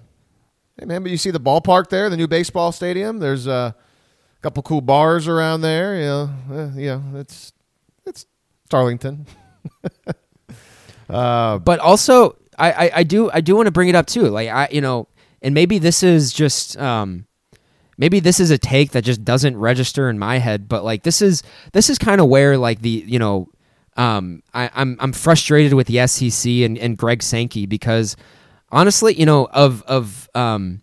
[0.78, 3.18] Hey man, but you see the ballpark there, the new baseball stadium.
[3.18, 5.96] There's uh, a couple cool bars around there.
[5.96, 7.54] You know, uh, you know, it's
[8.04, 8.26] it's
[8.70, 9.26] Arlington.
[11.08, 14.24] uh, but also I, I, I do I do want to bring it up too.
[14.24, 15.08] Like I you know,
[15.40, 17.24] and maybe this is just um
[17.96, 21.22] maybe this is a take that just doesn't register in my head, but like this
[21.22, 23.48] is this is kind of where like the you know
[23.96, 28.14] um I, I'm I'm frustrated with the SEC and, and Greg Sankey because
[28.70, 30.82] honestly, you know, of of um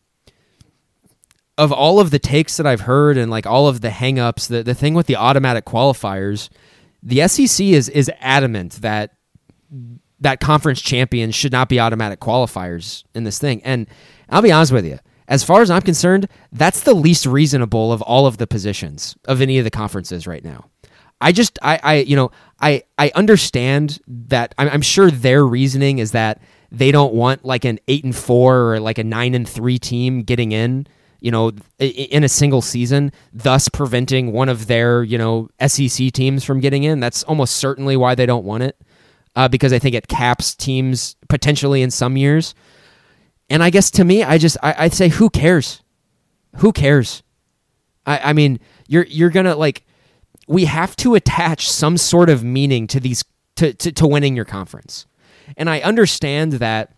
[1.57, 4.63] of all of the takes that I've heard and like all of the hangups, the
[4.63, 6.49] the thing with the automatic qualifiers,
[7.01, 9.15] the SEC is is adamant that
[10.19, 13.61] that conference champions should not be automatic qualifiers in this thing.
[13.63, 13.87] And
[14.29, 18.01] I'll be honest with you, as far as I'm concerned, that's the least reasonable of
[18.01, 20.69] all of the positions of any of the conferences right now.
[21.19, 24.53] I just, I, I, you know, I, I understand that.
[24.57, 26.41] I'm, I'm sure their reasoning is that
[26.73, 30.23] they don't want like an eight and four or like a nine and three team
[30.23, 30.87] getting in,
[31.19, 36.43] you know, in a single season, thus preventing one of their, you know, SEC teams
[36.43, 36.99] from getting in.
[36.99, 38.75] That's almost certainly why they don't want it
[39.35, 42.55] uh, because I think it caps teams potentially in some years.
[43.51, 45.83] And I guess to me, I just I, I'd say who cares?
[46.57, 47.21] Who cares?
[48.07, 49.85] I, I mean, you're you're gonna like
[50.47, 53.23] we have to attach some sort of meaning to these
[53.57, 55.05] to, to, to winning your conference.
[55.57, 56.95] And I understand that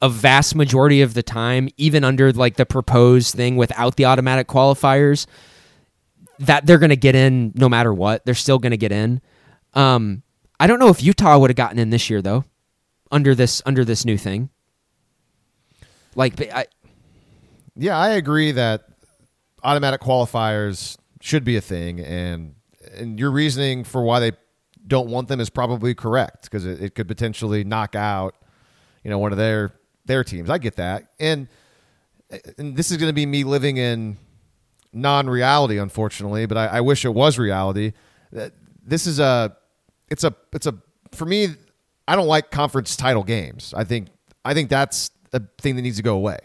[0.00, 4.46] a vast majority of the time, even under like the proposed thing without the automatic
[4.46, 5.26] qualifiers,
[6.38, 8.24] that they're going to get in no matter what.
[8.24, 9.20] They're still going to get in.
[9.74, 10.22] Um,
[10.60, 12.44] I don't know if Utah would have gotten in this year though,
[13.10, 14.50] under this under this new thing.
[16.14, 16.66] Like, I,
[17.76, 18.84] yeah, I agree that
[19.62, 22.54] automatic qualifiers should be a thing, and
[22.92, 24.32] and your reasoning for why they
[24.88, 28.34] don't want them is probably correct because it, it could potentially knock out,
[29.04, 29.72] you know, one of their
[30.06, 30.50] their teams.
[30.50, 31.48] I get that, and
[32.56, 34.16] and this is going to be me living in
[34.92, 37.92] non-reality, unfortunately, but I, I wish it was reality.
[38.36, 38.48] Uh,
[38.84, 39.56] this is a,
[40.10, 40.74] it's a, it's a.
[41.12, 41.48] For me,
[42.06, 43.74] I don't like conference title games.
[43.76, 44.08] I think
[44.44, 46.38] I think that's a thing that needs to go away.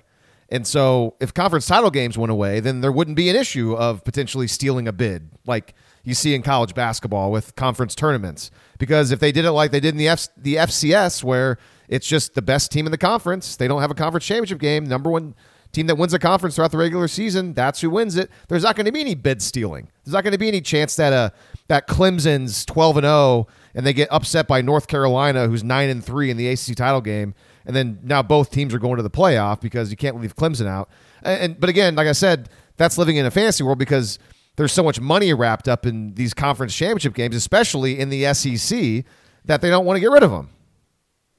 [0.49, 4.03] And so, if conference title games went away, then there wouldn't be an issue of
[4.03, 5.73] potentially stealing a bid, like
[6.03, 8.51] you see in college basketball with conference tournaments.
[8.77, 12.07] Because if they did it like they did in the F- the FCS, where it's
[12.07, 14.85] just the best team in the conference, they don't have a conference championship game.
[14.85, 15.35] Number one
[15.71, 18.29] team that wins a conference throughout the regular season, that's who wins it.
[18.47, 19.89] There's not going to be any bid stealing.
[20.03, 21.29] There's not going to be any chance that uh
[21.67, 26.03] that Clemson's 12 and 0 and they get upset by North Carolina, who's nine and
[26.03, 27.33] three in the ACC title game,
[27.65, 30.67] and then now both teams are going to the playoff because you can't leave Clemson
[30.67, 30.89] out.
[31.23, 34.19] And, and but again, like I said, that's living in a fantasy world because
[34.55, 39.05] there's so much money wrapped up in these conference championship games, especially in the SEC,
[39.45, 40.49] that they don't want to get rid of them.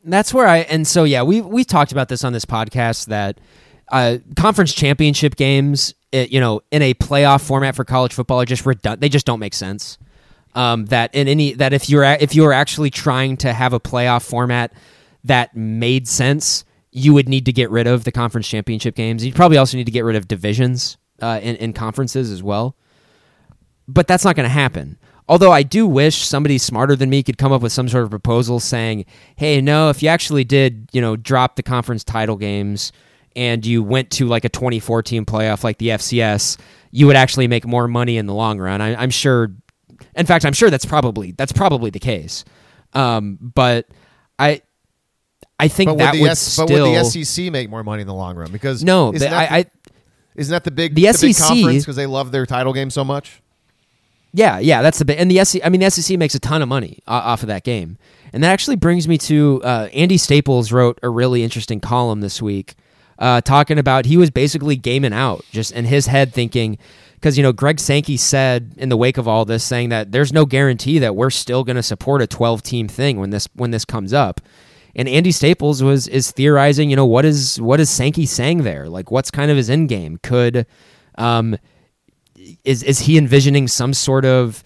[0.04, 3.40] That's where I and so yeah, we we talked about this on this podcast that
[3.90, 8.46] uh, conference championship games, it, you know, in a playoff format for college football are
[8.46, 9.00] just redundant.
[9.00, 9.98] They just don't make sense.
[10.54, 13.80] Um, that in any that if you're if you are actually trying to have a
[13.80, 14.72] playoff format
[15.24, 19.24] that made sense, you would need to get rid of the conference championship games.
[19.24, 22.76] You'd probably also need to get rid of divisions uh, in, in conferences as well.
[23.86, 24.98] But that's not going to happen.
[25.28, 28.10] Although I do wish somebody smarter than me could come up with some sort of
[28.10, 32.92] proposal saying, "Hey, no, if you actually did, you know, drop the conference title games
[33.34, 36.58] and you went to like a 2014 playoff like the FCS,
[36.90, 39.54] you would actually make more money in the long run." I, am sure.
[40.14, 42.44] In fact, I'm sure that's probably that's probably the case.
[42.92, 43.88] Um, but
[44.38, 44.62] I.
[45.56, 46.66] I think but that would, would S- still.
[46.66, 48.50] but would the SEC make more money in the long run?
[48.50, 49.90] Because no, isn't but that I, the, I
[50.34, 53.40] isn't that the big The the SEC because they love their title game so much?
[54.36, 55.20] Yeah, yeah, that's the bit.
[55.20, 57.62] And the SEC, I mean, the SEC makes a ton of money off of that
[57.62, 57.98] game,
[58.32, 62.42] and that actually brings me to uh, Andy Staples wrote a really interesting column this
[62.42, 62.74] week,
[63.20, 66.78] uh, talking about he was basically gaming out, just in his head thinking,
[67.14, 70.32] because you know Greg Sankey said in the wake of all this, saying that there's
[70.32, 73.70] no guarantee that we're still going to support a 12 team thing when this when
[73.70, 74.40] this comes up.
[74.96, 78.88] And Andy Staples was is theorizing, you know, what is what is Sankey saying there?
[78.88, 80.18] Like, what's kind of his end game?
[80.24, 80.66] Could
[81.18, 81.56] um,
[82.64, 84.62] is is he envisioning some sort of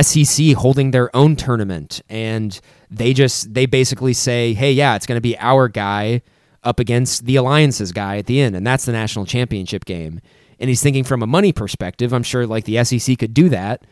[0.00, 2.60] SEC holding their own tournament and
[2.90, 6.22] they just they basically say, "Hey, yeah, it's going to be our guy
[6.62, 10.20] up against the alliances guy at the end and that's the national championship game."
[10.58, 13.84] And he's thinking from a money perspective, I'm sure like the SEC could do that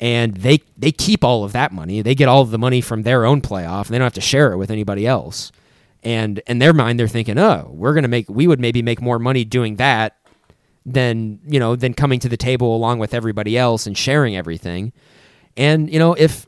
[0.00, 2.02] and they they keep all of that money.
[2.02, 4.20] They get all of the money from their own playoff and they don't have to
[4.20, 5.52] share it with anybody else.
[6.02, 9.00] And in their mind they're thinking, "Oh, we're going to make we would maybe make
[9.00, 10.16] more money doing that
[10.86, 14.92] than you know than coming to the table along with everybody else and sharing everything.
[15.56, 16.46] And you know if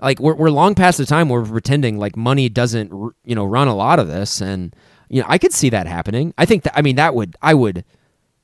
[0.00, 2.90] like we're, we're long past the time where we're pretending like money doesn't
[3.24, 4.40] you know run a lot of this.
[4.40, 4.74] And
[5.08, 6.34] you know i could see that happening.
[6.38, 7.84] I think that i mean that would i would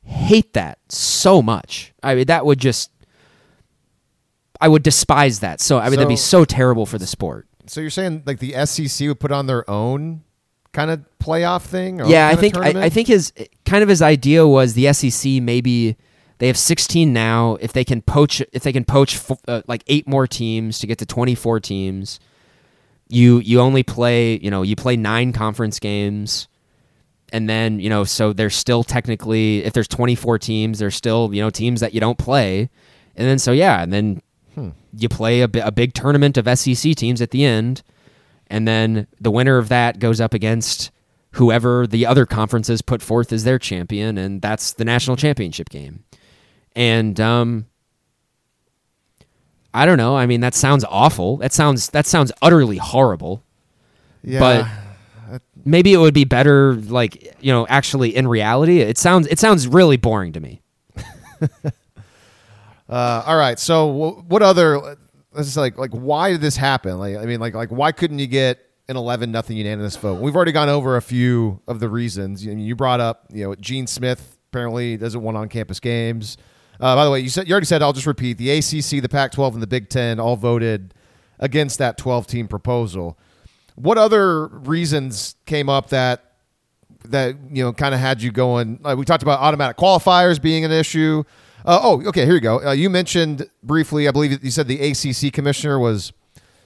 [0.03, 1.92] hate that so much.
[2.03, 2.90] I mean that would just
[4.61, 5.61] i would despise that.
[5.61, 7.49] So i mean that'd be So- so terrible for the sport.
[7.66, 10.22] So you're saying like the SEC would put on their own
[10.76, 12.02] kind of playoff thing?
[12.02, 12.84] Or yeah, I think I.
[12.84, 13.32] I think his
[13.64, 15.96] kind of his idea was the SEC maybe
[16.38, 17.56] they have 16 now.
[17.60, 20.98] If they can poach, if they can poach uh, like eight more teams to get
[20.98, 22.20] to 24 teams,
[23.08, 26.46] you you only play you know you play nine conference games,
[27.32, 31.40] and then you know so there's still technically if there's 24 teams, there's still you
[31.40, 32.68] know teams that you don't play,
[33.16, 34.20] and then so yeah, and then
[34.96, 37.82] you play a, a big tournament of SEC teams at the end
[38.48, 40.90] and then the winner of that goes up against
[41.32, 46.04] whoever the other conferences put forth as their champion, and that's the national championship game.
[46.74, 47.66] And um,
[49.74, 50.16] I don't know.
[50.16, 51.37] I mean, that sounds awful.
[51.38, 53.42] That sounds that sounds utterly horrible.
[54.22, 54.38] yeah.
[54.40, 54.66] but-
[55.64, 58.78] Maybe it would be better, like you know, actually in reality.
[58.78, 60.62] It sounds it sounds really boring to me.
[62.88, 63.59] Uh, all right.
[63.59, 64.96] So wh- what other?
[65.37, 66.99] This is like like why did this happen?
[66.99, 70.20] Like I mean like like why couldn't you get an eleven nothing unanimous vote?
[70.20, 72.44] We've already gone over a few of the reasons.
[72.44, 76.38] You, you brought up you know Gene Smith apparently doesn't want on campus games.
[76.81, 77.83] Uh, by the way, you said you already said.
[77.83, 80.94] I'll just repeat: the ACC, the Pac-12, and the Big Ten all voted
[81.38, 83.18] against that twelve team proposal.
[83.77, 86.33] What other reasons came up that
[87.07, 88.81] that you know kind of had you going?
[88.83, 91.25] Like we talked about automatic qualifiers being an issue.
[91.66, 92.24] Uh, oh, okay.
[92.24, 92.64] Here you go.
[92.64, 94.07] Uh, you mentioned briefly.
[94.07, 96.12] I believe you said the ACC commissioner was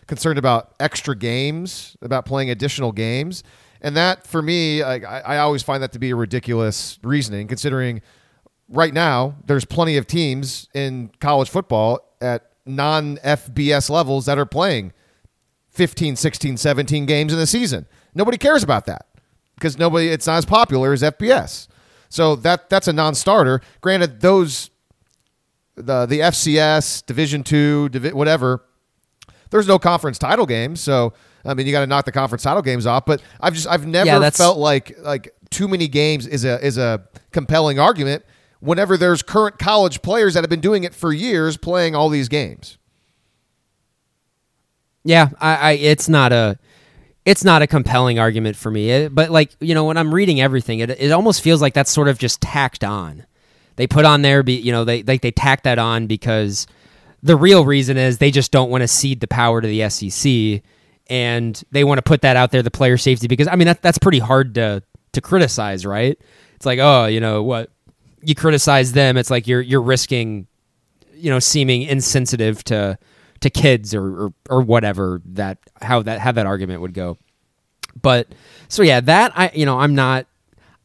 [0.06, 3.42] concerned about extra games, about playing additional games,
[3.80, 8.02] and that for me, I, I always find that to be a ridiculous reasoning, considering
[8.68, 14.44] right now there's plenty of teams in college football at non FBS levels that are
[14.44, 14.92] playing
[15.70, 17.86] 15, 16, 17 games in the season.
[18.14, 19.06] Nobody cares about that
[19.54, 21.68] because nobody it's not as popular as FBS.
[22.10, 23.62] So that that's a non-starter.
[23.80, 24.69] Granted, those
[25.82, 28.64] the the FCS Division Two, divi- whatever.
[29.50, 31.12] There's no conference title games, so
[31.44, 33.04] I mean you got to knock the conference title games off.
[33.06, 36.78] But I've just I've never Yeah, felt like like too many games is a is
[36.78, 38.24] a compelling argument.
[38.60, 42.28] Whenever there's current college players that have been doing it for years, playing all these
[42.28, 42.76] games.
[45.04, 46.58] Yeah, I, I it's not a
[47.24, 48.90] it's not a compelling argument for me.
[48.90, 51.90] It- but like you know, when I'm reading everything, it it almost feels like that's
[51.90, 53.24] sort of just tacked on.
[53.80, 56.66] They put on there, be you know, they like they tack that on because
[57.22, 60.62] the real reason is they just don't want to cede the power to the SEC,
[61.08, 63.80] and they want to put that out there, the player safety, because I mean that
[63.80, 66.20] that's pretty hard to to criticize, right?
[66.56, 67.70] It's like, oh, you know what?
[68.20, 70.46] You criticize them, it's like you're you're risking,
[71.14, 72.98] you know, seeming insensitive to
[73.40, 77.16] to kids or, or or whatever that how that how that argument would go.
[78.02, 78.28] But
[78.68, 80.26] so yeah, that I you know I'm not.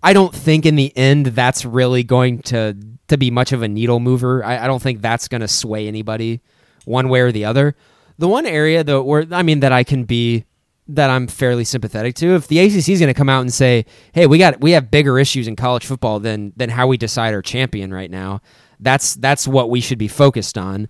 [0.06, 2.78] I don't think in the end that's really going to
[3.08, 4.46] to be much of a needle mover.
[4.46, 6.42] I, I don't think that's going to sway anybody
[6.86, 7.76] one way or the other.
[8.20, 10.46] The one area though, where I mean that I can be
[10.90, 12.36] that I'm fairly sympathetic to.
[12.36, 14.92] If the ACC is going to come out and say, "Hey, we got we have
[14.92, 18.42] bigger issues in college football than than how we decide our champion right now,"
[18.80, 20.88] that's that's what we should be focused on.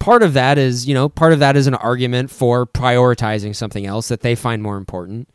[0.00, 3.86] Part of that is, you know, part of that is an argument for prioritizing something
[3.86, 5.28] else that they find more important.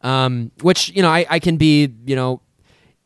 [0.00, 2.40] Um, which you know, I, I can be, you know,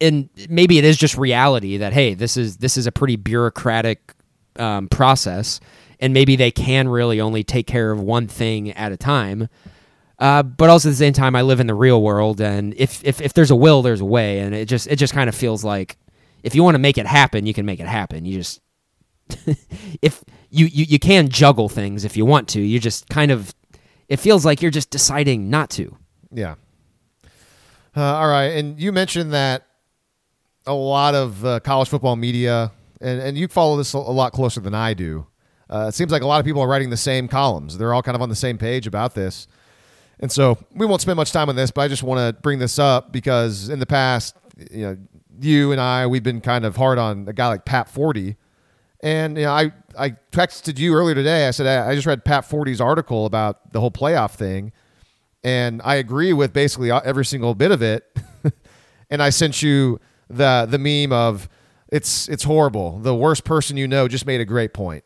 [0.03, 4.14] and maybe it is just reality that hey, this is this is a pretty bureaucratic
[4.57, 5.61] um, process,
[6.00, 9.48] and maybe they can really only take care of one thing at a time.
[10.18, 13.03] Uh, but also at the same time, I live in the real world, and if,
[13.05, 15.34] if if there's a will, there's a way, and it just it just kind of
[15.34, 15.96] feels like
[16.42, 18.24] if you want to make it happen, you can make it happen.
[18.24, 18.61] You just
[20.03, 22.61] if you, you you can juggle things if you want to.
[22.61, 23.55] You just kind of
[24.09, 25.96] it feels like you're just deciding not to.
[26.30, 26.55] Yeah.
[27.96, 29.66] Uh, all right, and you mentioned that
[30.66, 34.60] a lot of uh, college football media, and, and you follow this a lot closer
[34.60, 35.26] than I do.
[35.68, 37.78] Uh, it seems like a lot of people are writing the same columns.
[37.78, 39.46] They're all kind of on the same page about this.
[40.20, 42.58] And so we won't spend much time on this, but I just want to bring
[42.58, 44.36] this up because in the past,
[44.70, 44.96] you know,
[45.40, 48.36] you and I, we've been kind of hard on a guy like Pat Forde.
[49.02, 51.48] And you know, I, I texted you earlier today.
[51.48, 54.70] I said I just read Pat Forde's article about the whole playoff thing,
[55.42, 58.04] and I agree with basically every single bit of it.
[59.10, 59.98] and I sent you
[60.33, 61.49] the the meme of
[61.89, 62.99] it's it's horrible.
[62.99, 65.05] The worst person you know just made a great point.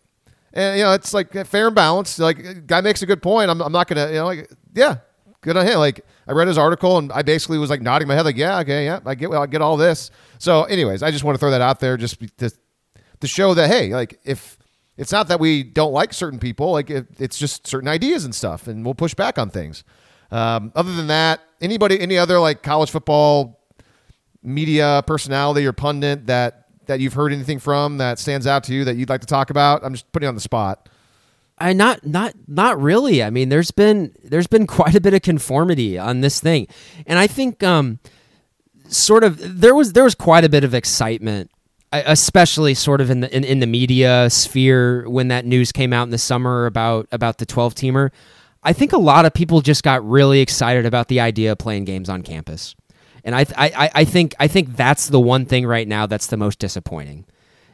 [0.52, 2.18] And you know, it's like fair and balanced.
[2.18, 3.50] Like guy makes a good point.
[3.50, 4.98] I'm, I'm not gonna, you know, like yeah,
[5.42, 5.78] good on him.
[5.78, 8.60] Like I read his article and I basically was like nodding my head, like yeah,
[8.60, 10.10] okay, yeah, I get, I get all this.
[10.38, 12.50] So, anyways, I just want to throw that out there just to
[13.20, 14.58] to show that hey, like if
[14.96, 18.34] it's not that we don't like certain people, like it, it's just certain ideas and
[18.34, 19.84] stuff, and we'll push back on things.
[20.30, 23.60] Um, other than that, anybody, any other like college football
[24.46, 28.84] media personality or pundit that that you've heard anything from that stands out to you
[28.84, 29.84] that you'd like to talk about?
[29.84, 30.88] I'm just putting it on the spot.
[31.58, 33.22] I not not not really.
[33.22, 36.66] I mean, there's been there's been quite a bit of conformity on this thing,
[37.06, 37.98] and I think um,
[38.88, 41.50] sort of there was there was quite a bit of excitement,
[41.92, 46.04] especially sort of in the in, in the media sphere when that news came out
[46.04, 48.10] in the summer about about the 12 teamer.
[48.62, 51.84] I think a lot of people just got really excited about the idea of playing
[51.84, 52.74] games on campus,
[53.26, 56.36] and I I I think I think that's the one thing right now that's the
[56.36, 57.26] most disappointing,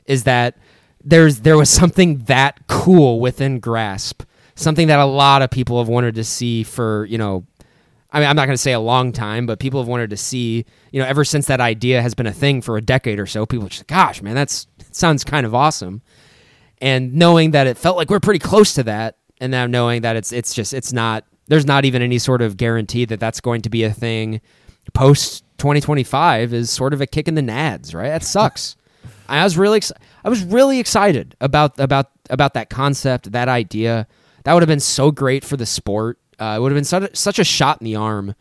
[0.07, 0.57] is that
[1.05, 4.23] there's there was something that cool within Grasp,
[4.55, 7.45] something that a lot of people have wanted to see for you know,
[8.11, 10.17] I mean I'm not going to say a long time, but people have wanted to
[10.17, 13.27] see you know ever since that idea has been a thing for a decade or
[13.27, 13.45] so.
[13.45, 16.01] People just gosh man that's that sounds kind of awesome,
[16.81, 20.17] and knowing that it felt like we're pretty close to that, and now knowing that
[20.17, 23.61] it's it's just it's not there's not even any sort of guarantee that that's going
[23.61, 24.41] to be a thing
[24.95, 28.09] post 2025 is sort of a kick in the nads, right?
[28.09, 28.77] That sucks.
[29.29, 30.03] I was really excited.
[30.25, 34.07] I was really excited about about about that concept, that idea.
[34.45, 36.19] That would have been so great for the sport.
[36.39, 38.35] Uh, it would have been such a, such a shot in the arm,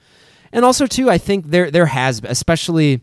[0.51, 3.01] and also too, I think there there has, especially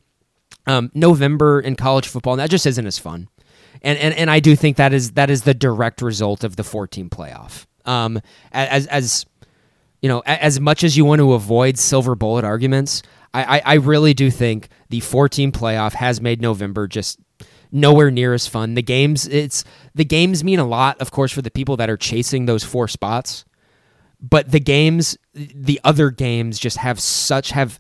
[0.67, 3.29] um, November in college football, that just isn't as fun.
[3.83, 6.65] And, and and I do think that is that is the direct result of the
[6.65, 7.67] 14 playoff.
[7.85, 8.21] Um,
[8.53, 9.25] as as
[10.03, 13.03] you know, as much as you want to avoid silver bullet arguments,
[13.45, 17.19] I, I, really do think the 14 playoff has made November just
[17.73, 18.75] nowhere near as fun.
[18.75, 19.65] The games it's
[19.95, 22.89] the games mean a lot, of course, for the people that are chasing those four
[22.89, 23.45] spots.
[24.21, 27.79] But the games, the other games, just have such have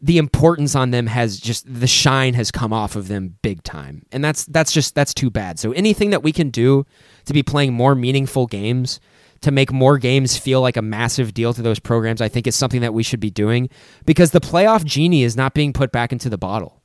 [0.00, 4.04] the importance on them has just the shine has come off of them big time,
[4.12, 5.58] and that's that's just that's too bad.
[5.58, 6.86] So anything that we can do
[7.24, 9.00] to be playing more meaningful games
[9.42, 12.56] to make more games feel like a massive deal to those programs, I think is
[12.56, 13.68] something that we should be doing
[14.06, 16.82] because the playoff genie is not being put back into the bottle.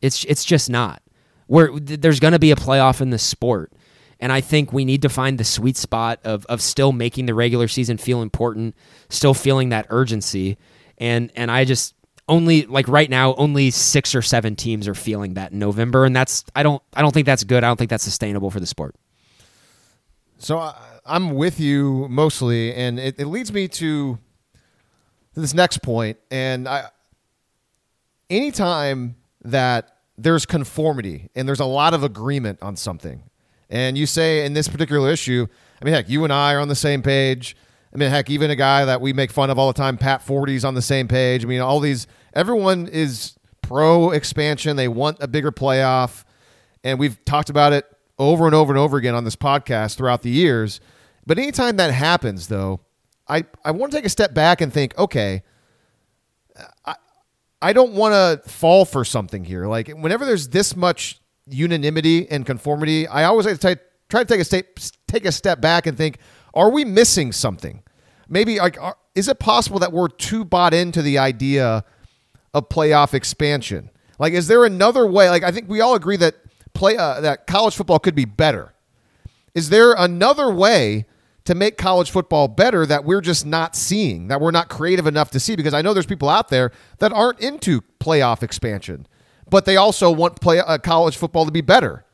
[0.00, 1.02] It's it's just not
[1.46, 3.72] where there's going to be a playoff in the sport.
[4.18, 7.34] And I think we need to find the sweet spot of, of still making the
[7.34, 8.74] regular season feel important,
[9.10, 10.56] still feeling that urgency.
[10.98, 11.94] And and I just
[12.28, 16.16] only like right now only 6 or 7 teams are feeling that in November and
[16.16, 17.62] that's I don't I don't think that's good.
[17.62, 18.94] I don't think that's sustainable for the sport.
[20.38, 20.74] So uh,
[21.06, 24.18] I'm with you mostly and it, it leads me to
[25.34, 26.18] this next point.
[26.30, 26.86] and I
[28.28, 33.22] anytime that there's conformity and there's a lot of agreement on something.
[33.68, 35.46] And you say in this particular issue,
[35.80, 37.56] I mean, heck, you and I are on the same page.
[37.92, 40.22] I mean, heck, even a guy that we make fun of all the time, Pat
[40.22, 41.44] Forde's on the same page.
[41.44, 44.76] I mean, all these, everyone is pro expansion.
[44.76, 46.24] They want a bigger playoff.
[46.84, 47.84] And we've talked about it
[48.18, 50.80] over and over and over again on this podcast throughout the years.
[51.26, 52.80] But anytime that happens, though,
[53.28, 55.42] I, I want to take a step back and think, okay,
[56.84, 56.94] I,
[57.60, 59.66] I don't want to fall for something here.
[59.66, 64.26] Like, whenever there's this much unanimity and conformity, I always like to t- try to
[64.26, 66.18] take a, step, take a step back and think,
[66.54, 67.82] are we missing something?
[68.28, 71.84] Maybe, like, are, is it possible that we're too bought into the idea
[72.54, 73.90] of playoff expansion?
[74.18, 75.28] Like, is there another way?
[75.28, 76.36] Like, I think we all agree that
[76.72, 78.72] play uh, that college football could be better.
[79.54, 81.06] Is there another way
[81.46, 85.30] to make college football better that we're just not seeing, that we're not creative enough
[85.32, 85.56] to see?
[85.56, 89.06] Because I know there's people out there that aren't into playoff expansion,
[89.48, 92.04] but they also want play uh, college football to be better.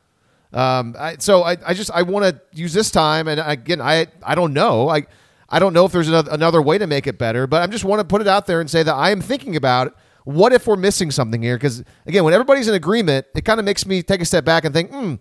[0.53, 4.07] Um, I, so I, I just I want to use this time, and again, I
[4.21, 4.89] I don't know.
[4.89, 5.03] I
[5.49, 7.83] I don't know if there's another, another way to make it better, but I just
[7.83, 9.93] want to put it out there and say that I am thinking about it
[10.25, 11.55] what if we're missing something here?
[11.57, 14.65] Because again, when everybody's in agreement, it kind of makes me take a step back
[14.65, 15.15] and think, hmm,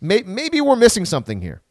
[0.00, 1.62] may- maybe we're missing something here.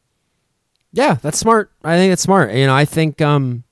[0.92, 1.72] Yeah, that's smart.
[1.84, 2.54] I think that's smart.
[2.54, 3.64] You know, I think, um,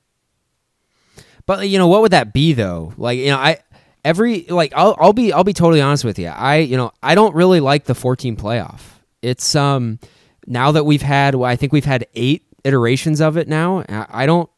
[1.46, 2.94] but you know, what would that be though?
[2.98, 3.60] Like, you know, I
[4.06, 6.28] every like I'll I'll be I'll be totally honest with you.
[6.28, 8.82] I you know I don't really like the 14 playoff.
[9.22, 10.00] It's um
[10.46, 13.84] now that we've had I think we've had eight iterations of it now.
[13.90, 14.50] I don't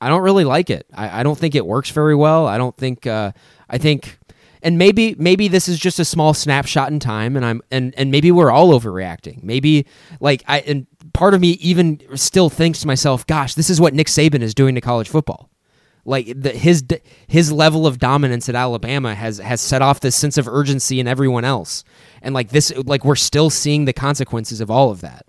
[0.00, 0.86] I don't really like it.
[0.94, 2.46] I, I don't think it works very well.
[2.46, 3.32] I don't think uh,
[3.68, 4.18] I think
[4.62, 8.10] and maybe maybe this is just a small snapshot in time and I'm and and
[8.10, 9.42] maybe we're all overreacting.
[9.42, 9.86] Maybe
[10.20, 10.86] like I and
[11.20, 14.54] part of me even still thinks to myself, gosh, this is what Nick Saban is
[14.54, 15.50] doing to college football.
[16.06, 16.82] Like the, his
[17.26, 21.06] his level of dominance at Alabama has has set off this sense of urgency in
[21.06, 21.84] everyone else.
[22.22, 25.26] And like this like we're still seeing the consequences of all of that.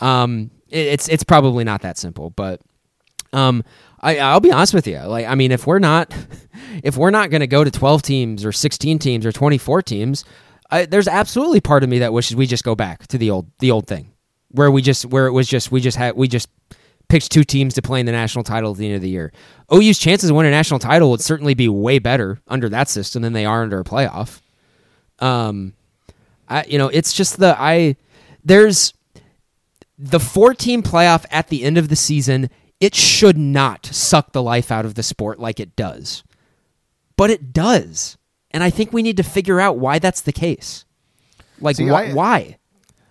[0.00, 2.62] Um it, it's it's probably not that simple, but
[3.34, 3.62] um
[4.00, 5.00] I, I'll be honest with you.
[5.00, 6.14] Like, I mean, if we're not,
[6.82, 9.82] if we're not going to go to twelve teams or sixteen teams or twenty four
[9.82, 10.24] teams,
[10.70, 13.50] I, there's absolutely part of me that wishes we just go back to the old,
[13.58, 14.12] the old thing,
[14.50, 16.48] where we just, where it was just, we just had, we just
[17.08, 19.32] picked two teams to play in the national title at the end of the year.
[19.72, 23.22] OU's chances of winning a national title would certainly be way better under that system
[23.22, 24.40] than they are under a playoff.
[25.20, 25.74] Um,
[26.48, 27.96] I, you know, it's just the I,
[28.44, 28.94] there's
[29.98, 34.42] the four team playoff at the end of the season it should not suck the
[34.42, 36.22] life out of the sport like it does.
[37.16, 38.16] But it does.
[38.52, 40.84] And I think we need to figure out why that's the case.
[41.60, 42.58] Like See, wh- I, why?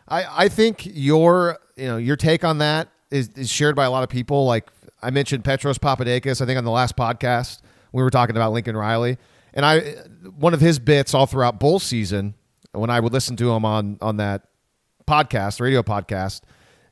[0.07, 3.91] I, I think your you know your take on that is, is shared by a
[3.91, 4.45] lot of people.
[4.45, 4.69] Like
[5.01, 8.75] I mentioned Petros Papadakis, I think on the last podcast we were talking about Lincoln
[8.75, 9.17] Riley.
[9.53, 9.79] And I
[10.37, 12.35] one of his bits all throughout bowl season,
[12.71, 14.43] when I would listen to him on on that
[15.07, 16.41] podcast, radio podcast,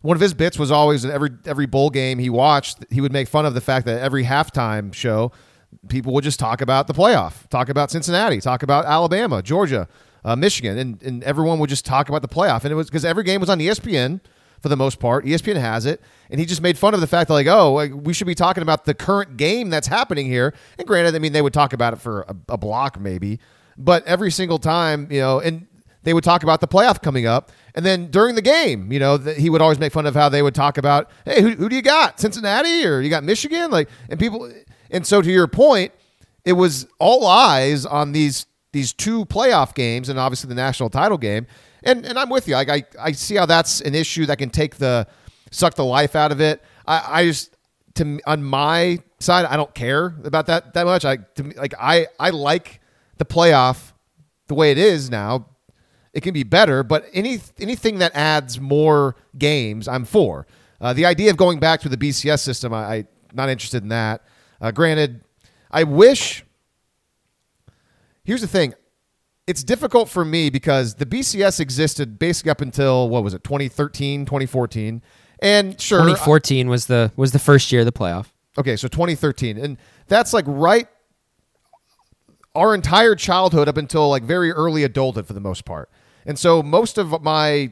[0.02, 3.28] one of his bits was always every every bowl game he watched, he would make
[3.28, 5.32] fun of the fact that every halftime show,
[5.90, 9.88] people would just talk about the playoff, talk about Cincinnati, talk about Alabama, Georgia,
[10.26, 13.06] uh, Michigan, and and everyone would just talk about the playoff, and it was because
[13.06, 14.20] every game was on ESPN
[14.60, 15.24] for the most part.
[15.24, 16.02] ESPN has it,
[16.32, 18.64] and he just made fun of the fact that like, oh, we should be talking
[18.64, 20.54] about the current game that's happening here.
[20.80, 23.40] And granted, I mean they would talk about it for a, a block maybe,
[23.78, 25.68] but every single time, you know, and
[26.02, 27.52] they would talk about the playoff coming up.
[27.76, 30.30] And then during the game, you know, the, he would always make fun of how
[30.30, 32.20] they would talk about, hey, who, who do you got?
[32.20, 33.70] Cincinnati or you got Michigan?
[33.70, 34.52] Like, and people,
[34.90, 35.92] and so to your point,
[36.46, 38.46] it was all eyes on these
[38.76, 41.48] these two playoff games and obviously the national title game.
[41.84, 42.56] And and I'm with you.
[42.56, 45.08] Like I, I see how that's an issue that can take the
[45.50, 46.62] suck the life out of it.
[46.86, 47.56] I, I just
[47.96, 51.06] to on my side, I don't care about that that much.
[51.06, 52.82] I to like I I like
[53.18, 53.94] the playoff
[54.48, 55.46] the way it is now
[56.14, 60.48] it can be better, but any anything that adds more games, I'm for.
[60.82, 63.90] Uh, the idea of going back to the BCS system, I, I'm not interested in
[63.90, 64.22] that.
[64.60, 65.24] Uh, granted,
[65.72, 66.45] I wish.
[68.26, 68.74] Here's the thing.
[69.48, 74.26] It's difficult for me because the BCS existed basically up until what was it 2013
[74.26, 75.02] 2014
[75.40, 79.58] and sure 2014 was the was the first year of the playoff okay so 2013
[79.58, 80.88] and that's like right
[82.56, 85.90] our entire childhood up until like very early adulthood for the most part
[86.26, 87.70] and so most of my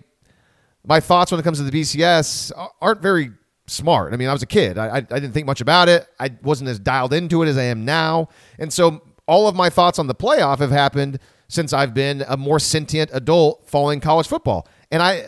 [0.85, 2.51] my thoughts when it comes to the BCS
[2.81, 3.31] aren't very
[3.67, 4.13] smart.
[4.13, 4.77] I mean, I was a kid.
[4.77, 6.05] I, I, I, didn't think much about it.
[6.19, 8.27] I wasn't as dialed into it as I am now.
[8.59, 12.37] And so all of my thoughts on the playoff have happened since I've been a
[12.37, 14.67] more sentient adult following college football.
[14.91, 15.25] And I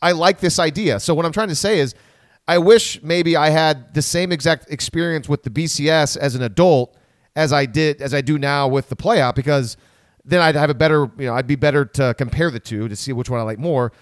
[0.00, 1.00] I like this idea.
[1.00, 1.94] So what I'm trying to say is
[2.46, 6.96] I wish maybe I had the same exact experience with the BCS as an adult
[7.36, 9.76] as I did as I do now with the playoff because–
[10.28, 12.94] then I'd have a better, you know, I'd be better to compare the two to
[12.94, 13.92] see which one I like more.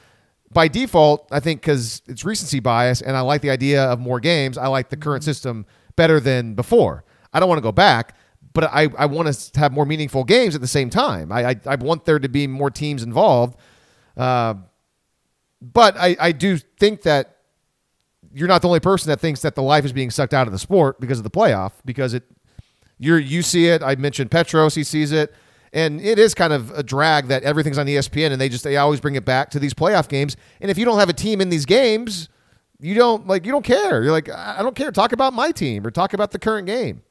[0.52, 4.18] by default, I think because it's recency bias, and I like the idea of more
[4.18, 4.58] games.
[4.58, 5.30] I like the current mm-hmm.
[5.30, 7.04] system better than before.
[7.32, 8.15] I don't want to go back,
[8.56, 11.30] but I, I want to have more meaningful games at the same time.
[11.30, 13.54] I, I, I want there to be more teams involved.
[14.16, 14.54] Uh,
[15.60, 17.36] but I, I do think that
[18.32, 20.54] you're not the only person that thinks that the life is being sucked out of
[20.54, 21.72] the sport because of the playoff.
[21.84, 22.22] Because it,
[22.98, 23.82] you're you see it.
[23.82, 25.34] I mentioned Petros, he sees it,
[25.74, 28.78] and it is kind of a drag that everything's on ESPN, and they just they
[28.78, 30.34] always bring it back to these playoff games.
[30.62, 32.30] And if you don't have a team in these games,
[32.80, 34.02] you don't like you don't care.
[34.02, 34.90] You're like I don't care.
[34.92, 37.02] Talk about my team or talk about the current game.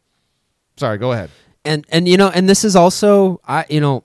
[0.77, 1.29] Sorry, go ahead.
[1.63, 4.03] And and you know, and this is also I you know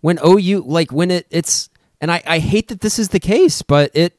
[0.00, 1.68] when OU like when it it's
[2.00, 4.18] and I, I hate that this is the case, but it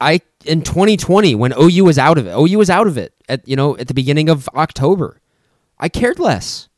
[0.00, 3.46] I in 2020 when OU was out of it, OU was out of it at
[3.48, 5.20] you know at the beginning of October.
[5.78, 6.68] I cared less.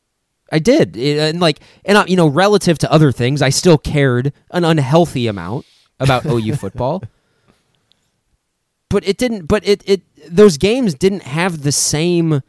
[0.51, 3.77] I did, It- and like and uh, you know relative to other things, I still
[3.77, 5.65] cared an unhealthy amount
[5.99, 7.03] about OU football.
[8.89, 9.45] But it didn't.
[9.45, 12.41] But it it those games didn't have the same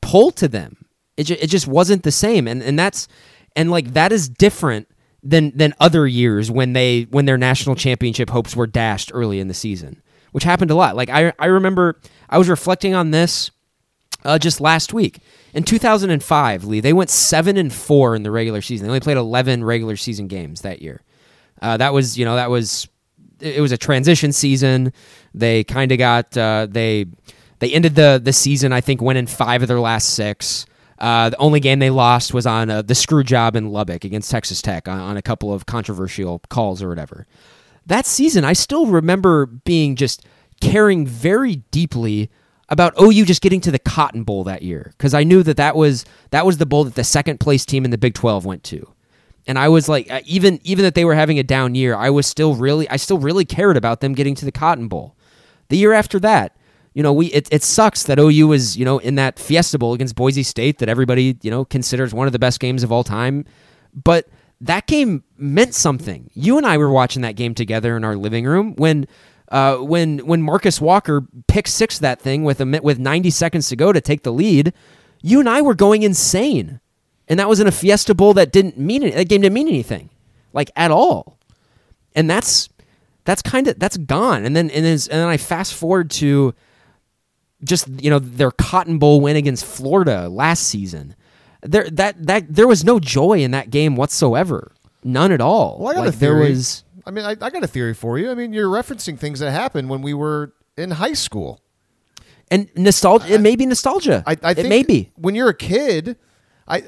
[0.00, 0.86] pull to them.
[1.16, 3.08] It ju- it just wasn't the same, and and that's
[3.54, 4.88] and like that is different
[5.22, 9.48] than than other years when they when their national championship hopes were dashed early in
[9.48, 10.02] the season,
[10.32, 10.96] which happened a lot.
[10.96, 13.50] Like I I remember I was reflecting on this
[14.24, 15.20] uh, just last week
[15.54, 16.64] in 2005.
[16.64, 18.86] Lee they went seven and four in the regular season.
[18.86, 21.02] They only played 11 regular season games that year.
[21.62, 22.86] Uh, that was you know that was
[23.40, 24.92] it was a transition season.
[25.34, 27.06] They kind of got uh, they
[27.58, 30.66] they ended the the season I think winning five of their last six.
[30.98, 34.30] Uh, the only game they lost was on uh, the screw job in Lubbock against
[34.30, 37.26] Texas Tech on, on a couple of controversial calls or whatever.
[37.84, 40.24] That season, I still remember being just
[40.62, 42.30] caring very deeply
[42.68, 45.76] about OU just getting to the Cotton Bowl that year because I knew that that
[45.76, 48.64] was that was the bowl that the second place team in the Big Twelve went
[48.64, 48.88] to
[49.46, 52.10] and I was like, uh, even even that they were having a down year, I
[52.10, 55.16] was still really, I still really cared about them getting to the Cotton Bowl.
[55.68, 56.56] The year after that,
[56.94, 59.94] you know, we it, it sucks that OU was you know in that Fiesta Bowl
[59.94, 63.04] against Boise State that everybody you know considers one of the best games of all
[63.04, 63.44] time,
[63.94, 64.28] but
[64.60, 66.30] that game meant something.
[66.34, 69.06] You and I were watching that game together in our living room when.
[69.48, 73.76] Uh, when when Marcus Walker picked six that thing with a with 90 seconds to
[73.76, 74.72] go to take the lead,
[75.22, 76.80] you and I were going insane
[77.28, 79.14] and that was in a Fiesta Bowl that didn't mean it.
[79.14, 80.10] That game didn't mean anything,
[80.52, 81.38] like at all.
[82.14, 82.68] And that's
[83.24, 84.44] that's kind of that's gone.
[84.44, 86.54] And then and then, and then I fast forward to
[87.64, 91.14] just you know their Cotton Bowl win against Florida last season.
[91.62, 94.72] There that that there was no joy in that game whatsoever,
[95.02, 95.78] none at all.
[95.80, 96.84] Well, I got like a there was.
[97.04, 98.32] I mean, I, I got a theory for you.
[98.32, 101.60] I mean, you're referencing things that happened when we were in high school.
[102.50, 104.24] And nostalgia, it may be nostalgia.
[104.26, 105.10] I, I think it may be.
[105.16, 106.16] when you're a kid,
[106.66, 106.84] I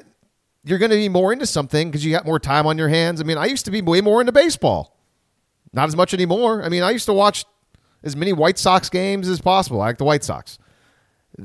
[0.68, 3.20] you're going to be more into something because you got more time on your hands.
[3.20, 4.98] I mean, I used to be way more into baseball,
[5.72, 6.62] not as much anymore.
[6.62, 7.46] I mean, I used to watch
[8.02, 9.80] as many White Sox games as possible.
[9.80, 10.58] I like the White Sox.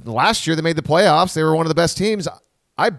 [0.03, 1.33] Last year they made the playoffs.
[1.33, 2.27] They were one of the best teams.
[2.77, 2.91] I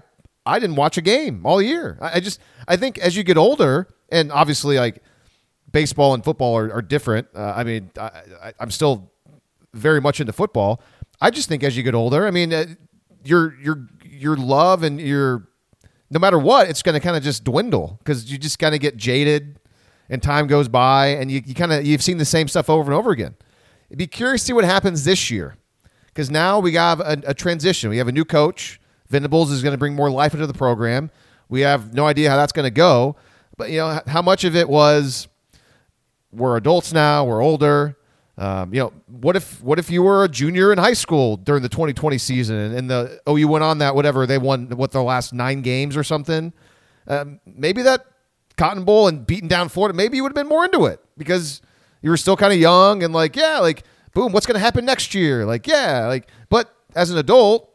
[0.46, 1.98] I didn't watch a game all year.
[2.00, 5.02] I, just I think as you get older, and obviously like
[5.72, 7.28] baseball and football are, are different.
[7.34, 9.10] Uh, I mean, I, I'm still
[9.72, 10.80] very much into football.
[11.20, 12.66] I just think as you get older, I mean, uh,
[13.24, 15.48] your your your love and your
[16.14, 18.80] no matter what, it's going to kind of just dwindle because you just kind of
[18.80, 19.58] get jaded,
[20.08, 22.90] and time goes by, and you, you kind of you've seen the same stuff over
[22.90, 23.34] and over again.
[23.90, 25.56] It'd be curious to see what happens this year
[26.06, 27.90] because now we have a, a transition.
[27.90, 28.80] We have a new coach.
[29.08, 31.10] Venables is going to bring more life into the program.
[31.48, 33.16] We have no idea how that's going to go,
[33.56, 35.26] but you know how much of it was
[36.32, 37.96] we're adults now, we're older.
[38.36, 41.62] Um, you know, what if what if you were a junior in high school during
[41.62, 44.90] the 2020 season and, and the oh you went on that whatever they won what
[44.90, 46.52] their last nine games or something?
[47.06, 48.06] Um, maybe that
[48.56, 51.62] Cotton Bowl and beating down Florida, maybe you would have been more into it because
[52.02, 54.84] you were still kind of young and like yeah, like boom, what's going to happen
[54.84, 55.44] next year?
[55.44, 57.72] Like yeah, like but as an adult,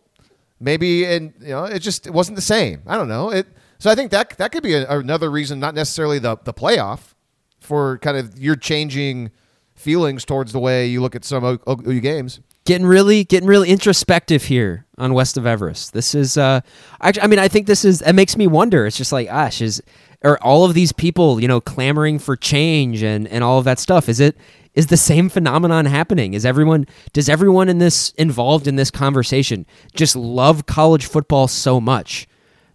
[0.59, 2.81] maybe and you know it just it wasn't the same.
[2.85, 3.47] I don't know it.
[3.77, 7.13] So I think that that could be a, another reason, not necessarily the the playoff,
[7.61, 9.31] for kind of your changing
[9.79, 12.41] feelings towards the way you look at some OU games.
[12.65, 15.93] getting really getting really introspective here on west of everest.
[15.93, 16.61] This is uh
[17.01, 18.85] I, I mean i think this is it makes me wonder.
[18.85, 19.81] It's just like gosh is
[20.23, 23.79] are all of these people you know clamoring for change and and all of that
[23.79, 24.09] stuff?
[24.09, 24.37] Is it
[24.75, 26.33] is the same phenomenon happening?
[26.33, 29.65] Is everyone does everyone in this involved in this conversation
[29.95, 32.27] just love college football so much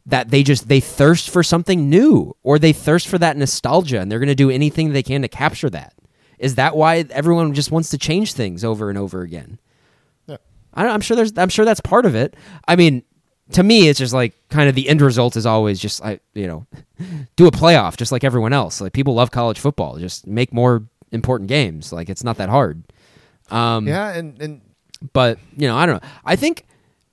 [0.06, 4.10] that they just they thirst for something new or they thirst for that nostalgia and
[4.10, 5.94] they're going to do anything they can to capture that
[6.38, 9.58] is that why everyone just wants to change things over and over again
[10.26, 10.36] Yeah.
[10.72, 11.36] I don't, I'm sure there's.
[11.36, 12.34] I'm sure that's part of it.
[12.66, 13.02] I mean,
[13.52, 16.46] to me, it's just like kind of the end result is always just I you
[16.46, 16.66] know
[17.36, 18.80] do a playoff just like everyone else.
[18.80, 20.82] Like people love college football, just make more
[21.12, 21.92] important games.
[21.92, 22.82] Like it's not that hard.
[23.50, 24.60] Um, yeah, and and
[25.12, 26.08] but you know, I don't know.
[26.24, 26.64] I think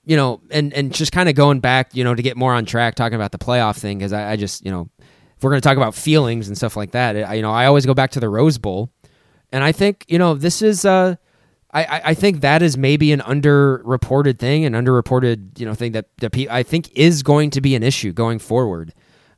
[0.06, 2.66] you know, and and just kind of going back, you know, to get more on
[2.66, 5.62] track, talking about the playoff thing, because I, I, just you know, if we're going
[5.62, 8.12] to talk about feelings and stuff like that, I, you know, I always go back
[8.12, 8.90] to the Rose Bowl,
[9.52, 10.86] and I think you know this is.
[10.86, 11.16] uh
[11.74, 16.08] I, I think that is maybe an underreported thing, an underreported you know thing that,
[16.18, 18.94] that pe- I think is going to be an issue going forward.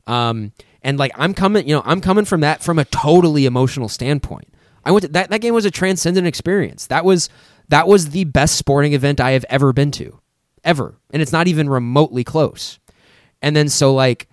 [0.08, 0.52] Um,
[0.82, 4.52] and like I'm coming, you know, I'm coming from that from a totally emotional standpoint.
[4.84, 6.88] I went to, that that game was a transcendent experience.
[6.88, 7.30] That was
[7.68, 10.20] that was the best sporting event I have ever been to,
[10.64, 12.80] ever, and it's not even remotely close.
[13.42, 14.28] And then so like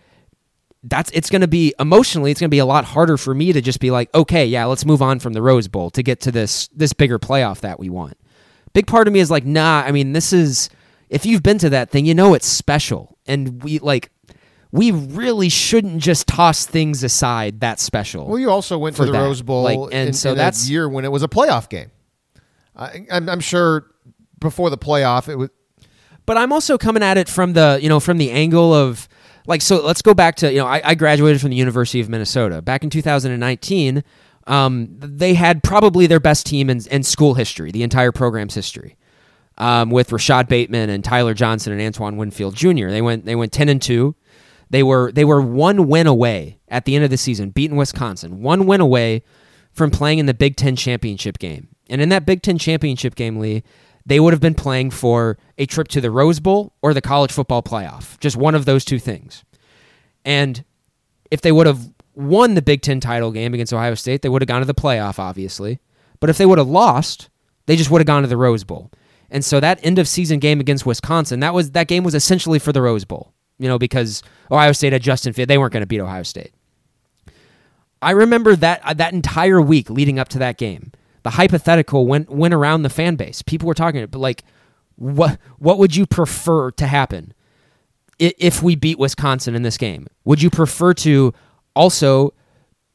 [0.84, 3.54] that's it's going to be emotionally it's going to be a lot harder for me
[3.54, 6.20] to just be like okay yeah let's move on from the rose bowl to get
[6.22, 8.18] to this this bigger playoff that we want.
[8.74, 10.70] Big part of me is like nah i mean this is
[11.10, 13.18] if you've been to that thing you know it's special.
[13.28, 14.12] And we like
[14.72, 19.12] we really shouldn't just toss things aside that special well you also went to the
[19.12, 19.20] that.
[19.22, 21.92] rose bowl like, and in, so in that's year when it was a playoff game.
[22.76, 23.86] I, I'm, I'm sure
[24.40, 25.50] before the playoff it was
[26.26, 29.08] but i'm also coming at it from the you know from the angle of
[29.52, 32.08] like so let's go back to you know I, I graduated from the University of
[32.08, 34.04] Minnesota back in 2019.
[34.48, 38.98] Um, they had probably their best team in, in school history, the entire program's history,
[39.58, 42.88] um, with Rashod Bateman and Tyler Johnson and Antoine Winfield Jr.
[42.88, 44.16] They went they went 10 and two.
[44.70, 48.42] They were they were one win away at the end of the season, beating Wisconsin,
[48.42, 49.22] one win away
[49.74, 51.68] from playing in the Big Ten championship game.
[51.90, 53.64] And in that Big Ten championship game, Lee,
[54.06, 57.32] they would have been playing for a trip to the Rose Bowl or the college
[57.32, 59.44] football playoff, just one of those two things.
[60.26, 60.64] And
[61.30, 64.42] if they would have won the Big Ten title game against Ohio State, they would
[64.42, 65.80] have gone to the playoff, obviously.
[66.20, 67.30] But if they would have lost,
[67.66, 68.92] they just would have gone to the Rose Bowl.
[69.30, 72.60] And so that end of season game against Wisconsin, that was that game was essentially
[72.60, 74.22] for the Rose Bowl, you know, because
[74.52, 76.54] Ohio State had Justin Field, they weren't going to beat Ohio State.
[78.02, 80.92] I remember that uh, that entire week leading up to that game
[81.24, 83.42] the hypothetical went went around the fan base.
[83.42, 84.44] People were talking, but like,
[84.96, 87.34] what what would you prefer to happen
[88.20, 90.08] if we beat Wisconsin in this game?
[90.26, 91.34] Would you prefer to
[91.76, 92.34] also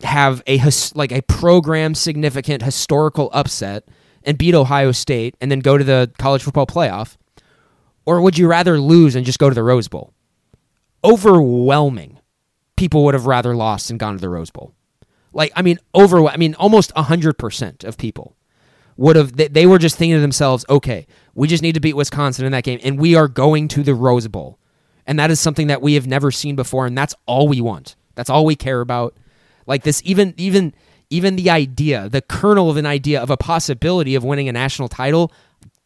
[0.03, 0.61] have a
[0.95, 3.89] like a program significant historical upset
[4.23, 7.17] and beat Ohio State and then go to the college football playoff,
[8.05, 10.13] or would you rather lose and just go to the Rose Bowl?
[11.05, 12.19] Overwhelming
[12.77, 14.75] people would have rather lost and gone to the Rose Bowl.
[15.37, 18.35] Like, I mean, over, I mean, almost 100% of people
[18.97, 21.95] would have, they, they were just thinking to themselves, okay, we just need to beat
[21.95, 24.59] Wisconsin in that game, and we are going to the Rose Bowl.
[25.07, 27.97] And that is something that we have never seen before, and that's all we want.
[28.15, 29.15] That's all we care about.
[29.67, 30.73] Like this, even, even,
[31.11, 34.89] even the idea, the kernel of an idea of a possibility of winning a national
[34.89, 35.31] title,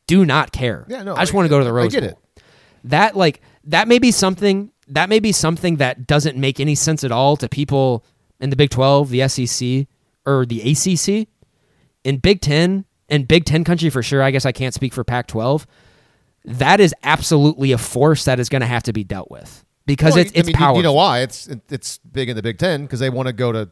[0.06, 0.86] do not care.
[0.88, 2.22] Yeah, no, I just I- want to go to the Rose I get Bowl.
[2.36, 2.42] it.
[2.84, 7.04] That like that may be something that may be something that doesn't make any sense
[7.04, 8.04] at all to people
[8.40, 9.86] in the Big 12, the SEC,
[10.26, 11.28] or the ACC.
[12.04, 15.04] In Big 10 and Big 10 country for sure, I guess I can't speak for
[15.04, 15.66] Pac 12.
[16.44, 20.14] That is absolutely a force that is going to have to be dealt with because
[20.14, 20.76] Well, it's I mean, you- powerful.
[20.78, 21.20] You know why?
[21.20, 23.70] It's it's big in the Big Ten because they want to go to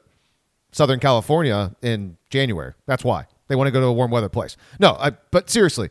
[0.72, 2.74] Southern California in January.
[2.86, 4.56] That's why they want to go to a warm weather place.
[4.78, 5.88] No, I, but seriously,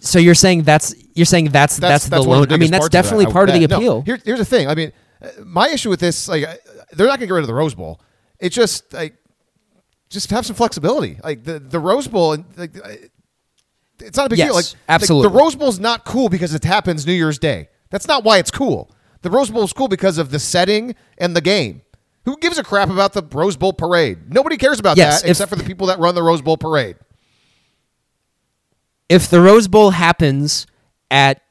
[0.00, 2.52] So you're saying that's you're saying that's that's, that's, the one loan.
[2.52, 3.70] I mean, that's of that, definitely part of the bet.
[3.70, 4.02] No, appeal.
[4.02, 4.68] here- here's the thing.
[4.68, 6.54] I mean, uh, my issue with this, like, uh,
[6.92, 8.00] they're not going to get rid of the Rose Bowl.
[8.38, 9.14] It's just like,
[10.08, 11.18] just have some flexibility.
[11.22, 12.74] Like the the Rose Bowl, and like,
[14.00, 14.54] it's not a big Yes, deal.
[14.54, 15.28] Like, absolutely.
[15.28, 17.68] like, the Rose Bowl's not cool because it happens New Year's Day.
[17.90, 18.90] That's not why it's cool.
[19.22, 21.82] The Rose Bowl is cool because of the setting and the game.
[22.24, 24.32] Who gives a crap about the Rose Bowl parade?
[24.32, 26.56] Nobody cares about Yes, that if- except for the people that run the Rose Bowl
[26.56, 26.96] parade.
[29.08, 30.66] if the Rose Bowl happens
[31.10, 31.42] at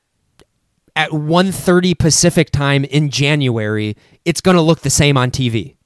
[0.99, 3.95] at 1:30 Pacific time in January,
[4.25, 5.77] it's going to look the same on TV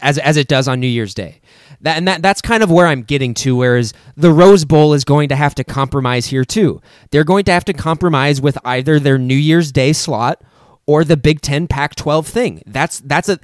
[0.00, 1.40] as as it does on New Year's Day.
[1.80, 5.04] That and that that's kind of where I'm getting to whereas the Rose Bowl is
[5.04, 6.82] going to have to compromise here too.
[7.10, 10.44] They're going to have to compromise with either their New Year's Day slot
[10.84, 12.62] or the Big 10 Pac-12 thing.
[12.66, 13.40] That's that's a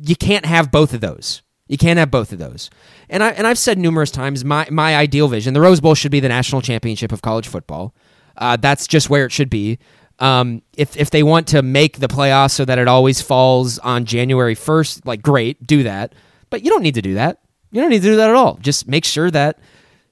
[0.00, 1.42] you can't have both of those.
[1.68, 2.70] You can't have both of those.
[3.10, 6.10] And I and I've said numerous times my my ideal vision, the Rose Bowl should
[6.10, 7.94] be the national championship of college football.
[8.36, 9.78] Uh, that's just where it should be.
[10.18, 14.04] Um, if if they want to make the playoffs so that it always falls on
[14.04, 16.14] January first, like great, do that.
[16.50, 17.40] But you don't need to do that.
[17.72, 18.56] You don't need to do that at all.
[18.62, 19.58] Just make sure that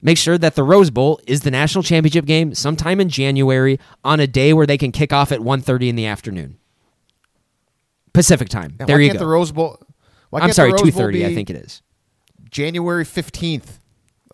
[0.00, 4.18] make sure that the Rose Bowl is the national championship game sometime in January on
[4.18, 6.58] a day where they can kick off at 1.30 in the afternoon.
[8.12, 8.74] Pacific time.
[8.78, 9.18] There you go.
[9.20, 9.78] the Rose Bowl?
[10.30, 11.82] Why I'm sorry, two I think it is.
[12.50, 13.78] January fifteenth.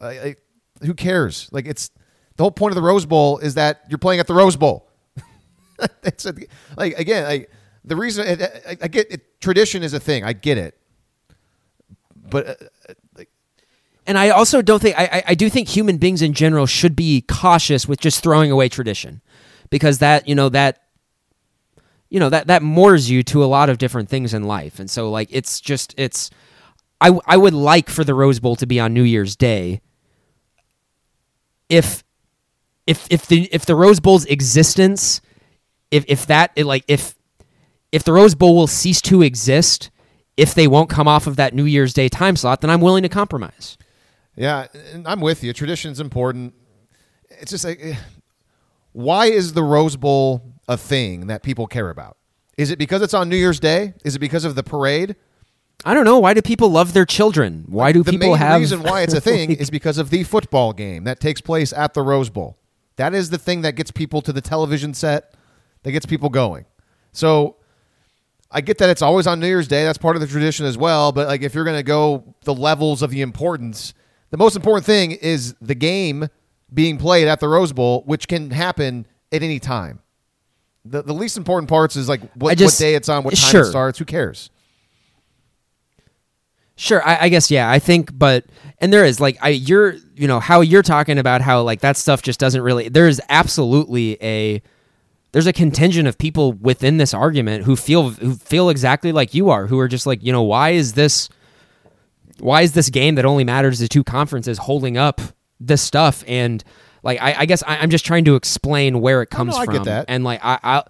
[0.01, 1.49] Who cares?
[1.53, 1.91] Like it's
[2.37, 4.88] the whole point of the Rose Bowl is that you're playing at the Rose Bowl.
[6.03, 6.35] it's a,
[6.77, 7.51] like again, like
[7.85, 10.25] the reason I, I, I get it, tradition is a thing.
[10.25, 10.79] I get it,
[12.31, 12.55] but uh,
[13.17, 13.29] like,
[14.07, 16.97] And I also don't think I, I- I do think human beings in general should
[16.97, 19.21] be cautious with just throwing away tradition,
[19.71, 20.83] because that you know that
[22.11, 24.91] you know that that moors you to a lot of different things in life, and
[24.91, 26.31] so like it's just it's
[27.01, 29.81] I I would like for the Rose Bowl to be on New Year's Day.
[31.69, 32.03] If
[32.87, 35.21] if if the if the Rose Bowl's existence,
[35.91, 37.15] if if that it like if
[37.93, 39.91] if the Rose Bowl will cease to exist
[40.37, 43.03] if they won't come off of that New Year's Day time slot, then I'm willing
[43.03, 43.77] to compromise.
[44.37, 45.53] yeah, and I'm with you.
[45.53, 46.55] Tradition's important.
[47.41, 47.97] It's just like, eh,
[48.93, 52.17] why is the Rose Bowl a thing that people care about?
[52.57, 53.95] Is it because it's on New Year's Day?
[54.05, 55.17] Is it because of the parade?
[55.85, 56.19] I don't know.
[56.19, 57.65] Why do people love their children?
[57.69, 58.13] Why do people have?
[58.13, 61.05] the people main have reason why it's a thing is because of the football game
[61.05, 62.59] that takes place at the Rose Bowl.
[62.97, 65.35] That is the thing that gets people to the television set,
[65.83, 66.65] that gets people going.
[67.13, 67.57] So
[68.51, 69.85] I get that it's always on New Year's Day.
[69.85, 71.13] That's part of the tradition as well.
[71.13, 73.95] But like if you're going to go the levels of the importance,
[74.31, 76.29] the most important thing is the game
[76.73, 80.01] being played at the Rose Bowl, which can happen at any time.
[80.85, 83.51] The, the least important parts is like what, just- what day it's on, what time
[83.51, 83.63] sure.
[83.63, 83.99] it starts.
[83.99, 84.51] Who cares?
[86.77, 87.69] Sure, I, I guess yeah.
[87.69, 88.45] I think, but
[88.79, 91.97] and there is like I you're you know how you're talking about how like that
[91.97, 92.89] stuff just doesn't really.
[92.89, 94.63] There is absolutely a
[95.33, 99.51] there's a contingent of people within this argument who feel who feel exactly like you
[99.51, 101.29] are, who are just like you know why is this
[102.41, 105.21] why is this game that only matters to two conferences holding up
[105.61, 106.63] this stuff and
[107.03, 109.65] like I, I guess I, I'm just trying to explain where it comes no, I
[109.65, 110.05] from get that.
[110.09, 110.85] and like I, I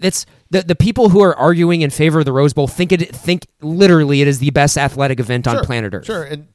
[0.00, 3.14] it's the the people who are arguing in favor of the Rose Bowl think it
[3.14, 6.06] think literally it is the best athletic event on planet Earth.
[6.06, 6.24] Sure.
[6.24, 6.48] And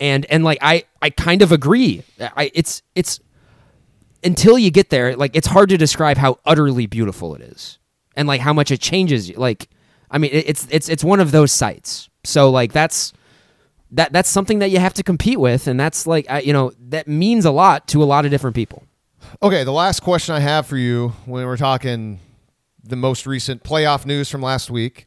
[0.00, 2.02] And and like I I kind of agree.
[2.20, 3.20] I it's it's
[4.24, 7.78] until you get there, like it's hard to describe how utterly beautiful it is.
[8.16, 9.36] And like how much it changes you.
[9.36, 9.68] Like
[10.10, 12.08] I mean it's it's it's one of those sights.
[12.24, 13.12] So like that's
[13.92, 16.72] that that's something that you have to compete with and that's like I, you know
[16.88, 18.84] that means a lot to a lot of different people.
[19.42, 22.18] Okay, the last question I have for you when we're talking
[22.82, 25.06] the most recent playoff news from last week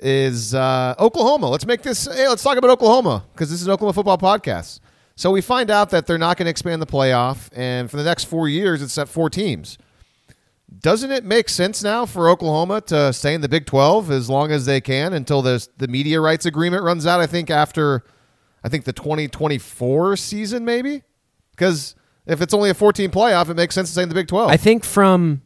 [0.00, 1.48] is uh, Oklahoma.
[1.48, 2.06] Let's make this.
[2.06, 4.80] Hey, let's talk about Oklahoma because this is an Oklahoma football podcast.
[5.20, 8.04] So we find out that they're not going to expand the playoff, and for the
[8.04, 9.76] next four years, it's at four teams.
[10.78, 14.50] Doesn't it make sense now for Oklahoma to stay in the Big Twelve as long
[14.50, 17.20] as they can until the the media rights agreement runs out?
[17.20, 18.02] I think after,
[18.64, 21.02] I think the twenty twenty four season maybe,
[21.50, 21.94] because
[22.24, 24.50] if it's only a fourteen playoff, it makes sense to stay in the Big Twelve.
[24.50, 25.42] I think from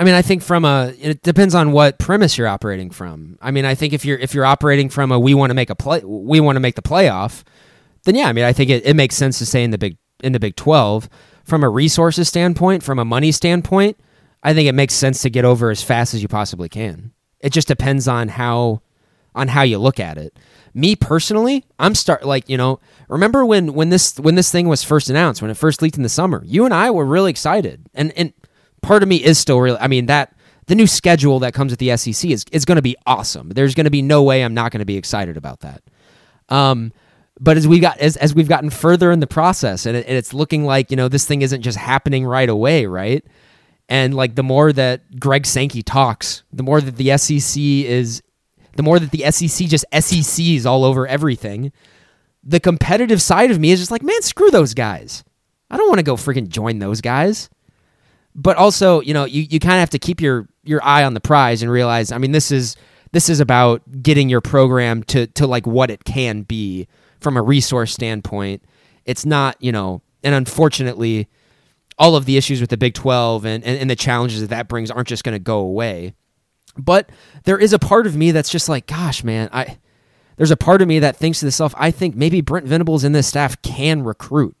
[0.00, 3.36] I mean, I think from a it depends on what premise you're operating from.
[3.42, 5.68] I mean, I think if you're if you're operating from a we want to make
[5.68, 7.42] a play we want to make the playoff,
[8.04, 9.98] then yeah, I mean, I think it, it makes sense to stay in the big
[10.22, 11.10] in the Big 12
[11.44, 13.98] from a resources standpoint, from a money standpoint,
[14.42, 17.12] I think it makes sense to get over as fast as you possibly can.
[17.40, 18.80] It just depends on how
[19.34, 20.34] on how you look at it.
[20.72, 24.82] Me personally, I'm start like, you know, remember when when this when this thing was
[24.82, 26.42] first announced, when it first leaked in the summer.
[26.46, 27.86] You and I were really excited.
[27.92, 28.32] And and
[28.82, 30.34] part of me is still really I mean that
[30.66, 33.50] the new schedule that comes with the SEC is is going to be awesome.
[33.50, 35.82] There's going to be no way I'm not going to be excited about that.
[36.48, 36.92] Um
[37.42, 40.16] but as we got as, as we've gotten further in the process and, it, and
[40.16, 43.24] it's looking like, you know, this thing isn't just happening right away, right?
[43.90, 48.22] And like the more that Greg Sankey talks, the more that the SEC is,
[48.76, 51.72] the more that the SEC just SECs all over everything.
[52.44, 55.24] The competitive side of me is just like, man, screw those guys.
[55.70, 57.50] I don't want to go freaking join those guys.
[58.40, 61.14] But also, you know, you, you kind of have to keep your your eye on
[61.14, 62.74] the prize and realize, I mean, this is
[63.12, 66.88] this is about getting your program to to like what it can be
[67.20, 68.64] from a resource standpoint.
[69.04, 71.28] It's not, you know, and unfortunately,
[71.98, 74.68] all of the issues with the Big 12 and, and, and the challenges that that
[74.68, 76.14] brings aren't just going to go away.
[76.78, 77.10] But
[77.44, 79.78] there is a part of me that's just like, gosh, man, I
[80.38, 83.14] there's a part of me that thinks to itself, I think maybe Brent Venables and
[83.14, 84.56] this staff can recruit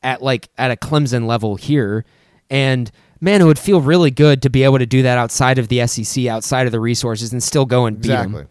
[0.00, 2.04] at like at a Clemson level here.
[2.48, 5.68] And man, it would feel really good to be able to do that outside of
[5.68, 8.26] the SEC, outside of the resources, and still go and beat 'em.
[8.34, 8.46] exactly,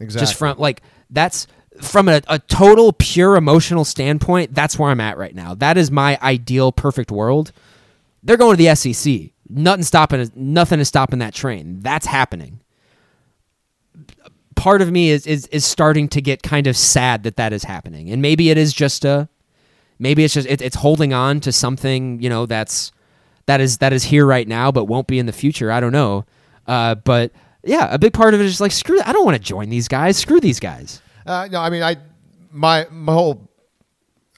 [0.00, 0.20] exactly.
[0.26, 1.46] Just from like that's
[1.80, 5.54] from a, a total pure emotional standpoint, that's where I'm at right now.
[5.54, 7.52] That is my ideal perfect world.
[8.22, 9.30] They're going to the SEC.
[9.48, 11.80] Nothing stopping nothing is stopping that train.
[11.80, 12.60] That's happening.
[14.56, 17.64] Part of me is is is starting to get kind of sad that that is
[17.64, 18.10] happening.
[18.10, 19.28] And maybe it is just a
[19.98, 22.90] maybe it's just it, it's holding on to something, you know, that's
[23.46, 25.70] that is that is here right now but won't be in the future.
[25.72, 26.24] I don't know.
[26.66, 27.32] Uh, but
[27.64, 29.00] yeah, a big part of it is like screw.
[29.04, 30.16] I don't want to join these guys.
[30.16, 31.00] Screw these guys.
[31.24, 31.96] Uh, no, I mean, I
[32.52, 33.50] my my whole.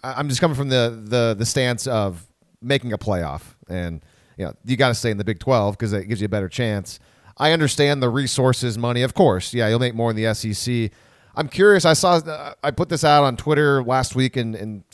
[0.03, 2.27] I'm just coming from the the the stance of
[2.63, 4.03] making a playoff, and
[4.37, 6.29] you know, you got to stay in the Big 12 because it gives you a
[6.29, 7.01] better chance.
[7.37, 9.53] I understand the resources, money, of course.
[9.53, 10.91] Yeah, you'll make more in the SEC.
[11.35, 11.85] I'm curious.
[11.85, 14.85] I saw uh, I put this out on Twitter last week, and, and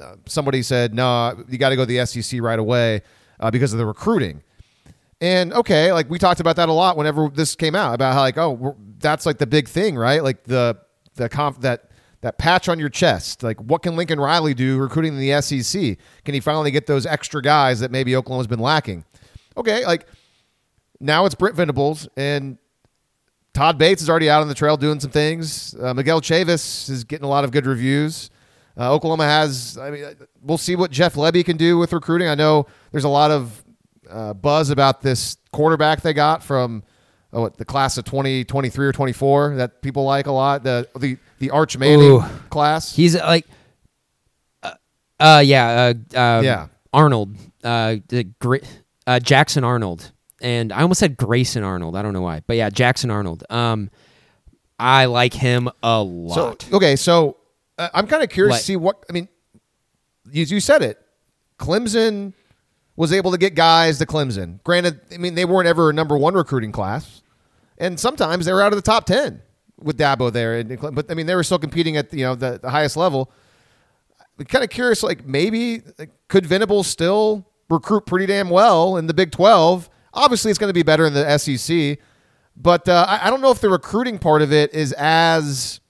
[0.00, 3.02] uh, somebody said, "No, you got to go to the SEC right away
[3.40, 4.42] uh, because of the recruiting."
[5.20, 8.20] And okay, like we talked about that a lot whenever this came out about how
[8.20, 10.22] like oh that's like the big thing, right?
[10.22, 10.78] Like the
[11.14, 13.42] the comp that that patch on your chest.
[13.42, 15.96] Like what can Lincoln Riley do recruiting in the SEC?
[16.24, 19.04] Can he finally get those extra guys that maybe Oklahoma's been lacking?
[19.56, 20.06] Okay, like
[21.00, 22.58] now it's Brent Venables and
[23.54, 25.74] Todd Bates is already out on the trail doing some things.
[25.80, 28.28] Uh, Miguel Chavis is getting a lot of good reviews.
[28.78, 30.04] Uh, Oklahoma has, I mean,
[30.42, 32.28] we'll see what Jeff Lebby can do with recruiting.
[32.28, 33.64] I know there's a lot of
[34.10, 36.82] uh, buzz about this quarterback they got from
[37.32, 40.62] oh, what, the class of 2023 or 24 that people like a lot.
[40.62, 42.24] The the the Arch Manning Ooh.
[42.50, 42.94] class.
[42.94, 43.46] He's uh, like,
[44.62, 44.72] uh,
[45.20, 46.68] uh yeah, uh, uh, Yeah.
[46.92, 48.26] Arnold, uh, the
[49.06, 51.94] uh, Jackson Arnold, and I almost said Grayson Arnold.
[51.94, 53.44] I don't know why, but yeah, Jackson Arnold.
[53.50, 53.90] Um,
[54.78, 56.62] I like him a lot.
[56.62, 57.36] So okay, so
[57.78, 58.58] uh, I'm kind of curious What?
[58.58, 59.28] to see what I mean.
[60.30, 60.98] You, you said it.
[61.58, 62.32] Clemson
[62.96, 64.62] was able to get guys to Clemson.
[64.64, 67.22] Granted, I mean they weren't ever a number one recruiting class,
[67.78, 69.42] and sometimes they were out of the top ten
[69.78, 70.58] with Dabo there.
[70.58, 73.30] And but I mean they were still competing at you know the, the highest level.
[74.38, 79.06] I'm kind of curious, like maybe like, could Venables still recruit pretty damn well in
[79.06, 79.88] the Big Twelve?
[80.12, 81.98] Obviously, it's going to be better in the SEC,
[82.56, 85.80] but uh, I, I don't know if the recruiting part of it is as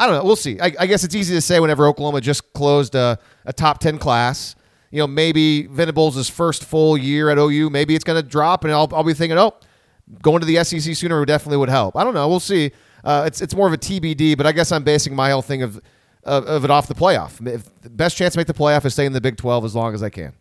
[0.00, 0.24] I don't know.
[0.24, 0.58] We'll see.
[0.58, 3.98] I, I guess it's easy to say whenever Oklahoma just closed a, a top 10
[3.98, 4.56] class.
[4.90, 8.72] You know, maybe Venables' first full year at OU, maybe it's going to drop, and
[8.72, 9.54] I'll, I'll be thinking, oh,
[10.22, 11.96] going to the SEC sooner definitely would help.
[11.96, 12.28] I don't know.
[12.28, 12.72] We'll see.
[13.04, 15.62] Uh, it's, it's more of a TBD, but I guess I'm basing my whole thing
[15.62, 15.80] of,
[16.24, 17.46] of, of it off the playoff.
[17.46, 19.76] If the best chance to make the playoff is staying in the Big 12 as
[19.76, 20.32] long as I can.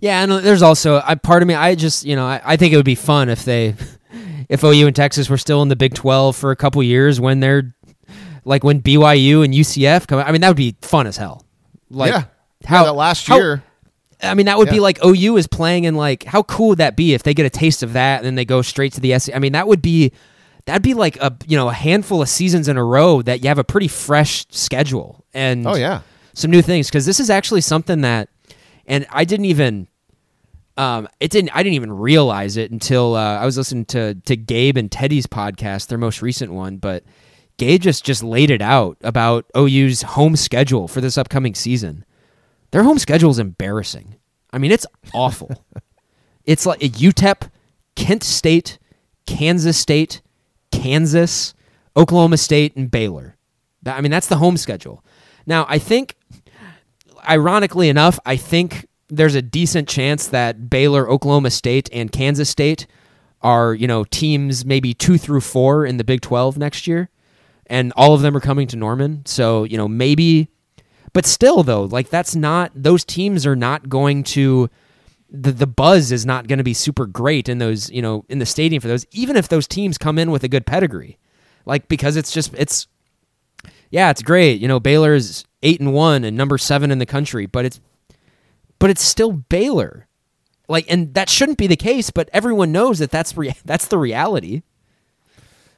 [0.00, 1.54] Yeah, and there's also I part of me.
[1.54, 3.74] I just you know I, I think it would be fun if they,
[4.48, 7.40] if OU and Texas were still in the Big Twelve for a couple years when
[7.40, 7.74] they're,
[8.46, 10.20] like when BYU and UCF come.
[10.20, 11.44] I mean that would be fun as hell.
[11.90, 12.24] Like yeah.
[12.64, 13.62] how yeah, that last how- year.
[14.22, 16.96] I mean that would be like OU is playing in like how cool would that
[16.96, 19.18] be if they get a taste of that and then they go straight to the
[19.18, 19.34] SEC.
[19.36, 20.10] I mean that would be
[20.64, 23.48] that'd be like a you know a handful of seasons in a row that you
[23.48, 26.00] have a pretty fresh schedule and Oh, yeah.
[26.32, 28.30] some new things because this is actually something that
[28.86, 29.86] and I didn't even
[30.78, 34.34] um it didn't I didn't even realize it until uh, I was listening to to
[34.36, 37.04] Gabe and Teddy's podcast their most recent one but
[37.58, 42.04] Just just laid it out about OU's home schedule for this upcoming season.
[42.70, 44.16] Their home schedule is embarrassing.
[44.52, 45.64] I mean it's awful.
[46.44, 47.50] It's like UTEP
[47.96, 48.78] Kent State
[49.26, 50.22] Kansas State
[50.70, 51.54] Kansas
[51.96, 53.36] Oklahoma State and Baylor.
[53.84, 55.04] I mean that's the home schedule.
[55.44, 56.14] Now I think
[57.28, 62.86] ironically enough, I think there's a decent chance that Baylor, Oklahoma State, and Kansas State
[63.42, 67.10] are, you know, teams maybe two through four in the Big 12 next year.
[67.66, 69.24] And all of them are coming to Norman.
[69.26, 70.48] So, you know, maybe,
[71.12, 74.70] but still, though, like that's not, those teams are not going to,
[75.28, 78.38] the, the buzz is not going to be super great in those, you know, in
[78.38, 81.18] the stadium for those, even if those teams come in with a good pedigree.
[81.64, 82.86] Like, because it's just, it's,
[83.90, 84.60] yeah, it's great.
[84.60, 87.80] You know, Baylor's eight and one and number seven in the country, but it's
[88.78, 90.06] but it's still Baylor.
[90.68, 93.98] Like, and that shouldn't be the case, but everyone knows that that's rea- that's the
[93.98, 94.62] reality.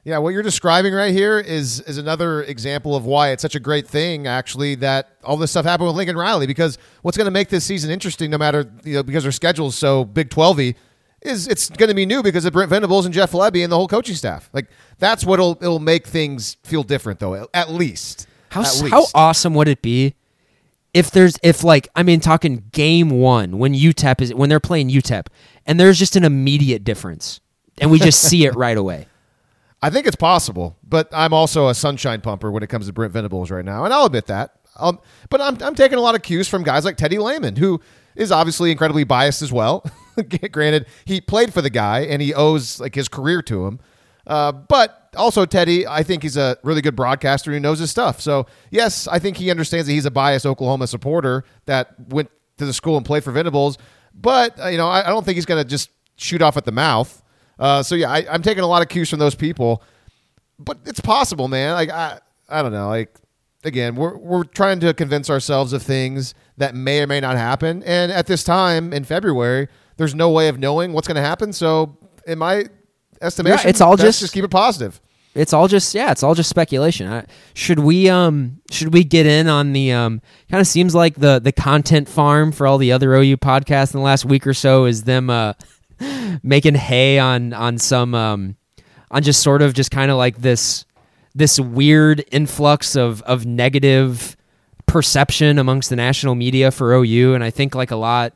[0.08, 3.60] Yeah, what you're describing right here is is another example of why it's such a
[3.60, 6.46] great thing, actually, that all this stuff happened with Lincoln Riley.
[6.46, 9.74] Because what's going to make this season interesting, no matter you know, because their schedule's
[9.76, 10.74] so Big 12y,
[11.20, 13.76] is it's going to be new because of Brent Venables and Jeff Lebby and the
[13.76, 14.48] whole coaching staff.
[14.54, 17.46] Like that's what'll it'll make things feel different, though.
[17.52, 18.90] At least, How At least.
[18.90, 20.14] how awesome would it be
[20.94, 24.88] if there's if like I mean talking game one when UTEP is when they're playing
[24.88, 25.26] UTEP
[25.66, 27.40] and there's just an immediate difference
[27.78, 29.06] and we just see it right away.
[29.80, 33.12] I think it's possible, but I'm also a sunshine pumper when it comes to Brent
[33.12, 34.56] Venables right now, and I'll admit that.
[34.76, 35.00] Um,
[35.30, 37.80] but I'm, I'm taking a lot of cues from guys like Teddy Lehman, who
[38.16, 39.84] is obviously incredibly biased as well.
[40.52, 43.80] Granted, he played for the guy and he owes like his career to him.
[44.26, 48.20] Uh, but also Teddy, I think he's a really good broadcaster who knows his stuff.
[48.20, 52.66] So yes, I think he understands that he's a biased Oklahoma supporter that went to
[52.66, 53.78] the school and played for Venables.
[54.14, 56.64] But uh, you know, I, I don't think he's going to just shoot off at
[56.64, 57.22] the mouth.
[57.58, 59.82] Uh, so yeah, I, I'm taking a lot of cues from those people.
[60.58, 61.74] But it's possible, man.
[61.74, 62.88] Like I, I don't know.
[62.88, 63.14] Like
[63.64, 67.82] again, we're we're trying to convince ourselves of things that may or may not happen.
[67.84, 71.52] And at this time in February, there's no way of knowing what's going to happen.
[71.52, 71.96] So
[72.26, 72.64] in my
[73.22, 75.00] estimation, it's all just- just keep it positive.
[75.34, 77.08] it's all just yeah, it's all just speculation.
[77.08, 81.14] I, should we um should we get in on the um kind of seems like
[81.16, 84.54] the the content farm for all the other OU podcasts in the last week or
[84.54, 85.52] so is them uh
[86.42, 88.56] making hay on on some um
[89.10, 90.84] on just sort of just kind of like this
[91.34, 94.36] this weird influx of of negative
[94.86, 98.32] perception amongst the national media for OU and I think like a lot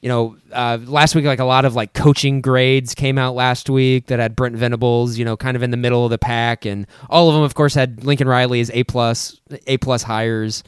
[0.00, 3.68] you know, uh, last week, like a lot of like coaching grades came out last
[3.68, 6.64] week that had Brent Venables, you know, kind of in the middle of the pack,
[6.64, 10.62] and all of them, of course, had Lincoln Riley as A plus, A plus hires.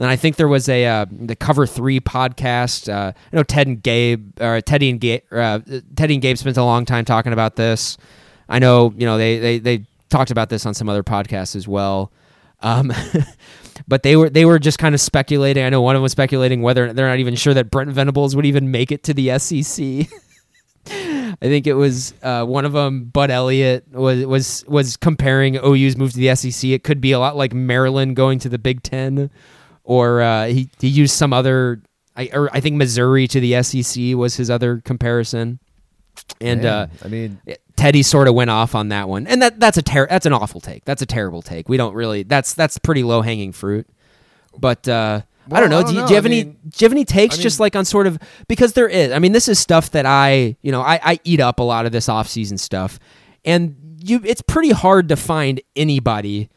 [0.00, 2.92] And I think there was a uh, the Cover Three podcast.
[2.92, 5.60] Uh, I know Ted and Gabe, or Teddy and Gabe, uh,
[5.94, 7.98] Teddy and Gabe spent a long time talking about this.
[8.48, 11.68] I know, you know, they they they talked about this on some other podcasts as
[11.68, 12.10] well.
[12.62, 12.92] Um,
[13.88, 15.64] but they were they were just kind of speculating.
[15.64, 18.34] I know one of them was speculating whether they're not even sure that Brent Venables
[18.34, 20.08] would even make it to the SEC.
[20.86, 23.04] I think it was uh, one of them.
[23.04, 26.70] Bud Elliott was was was comparing OU's move to the SEC.
[26.70, 29.30] It could be a lot like Maryland going to the Big Ten,
[29.90, 31.82] or uh, he he used some other.
[32.14, 35.58] I or I think Missouri to the SEC was his other comparison.
[36.40, 37.40] And Man, uh, I mean,
[37.74, 40.32] Teddy sort of went off on that one, and that that's a ter- that's an
[40.32, 40.84] awful take.
[40.84, 41.68] That's a terrible take.
[41.68, 43.88] We don't really that's that's pretty low hanging fruit.
[44.56, 45.80] But uh, I don't know.
[45.80, 46.24] I do, you, don't do you have.
[46.24, 48.16] I any mean- do you have any takes I just like on sort of
[48.46, 49.10] because there is.
[49.10, 51.84] I mean, this is stuff that I you know I, I eat up a lot
[51.84, 53.00] of this off season stuff,
[53.44, 56.48] and you it's pretty hard to find anybody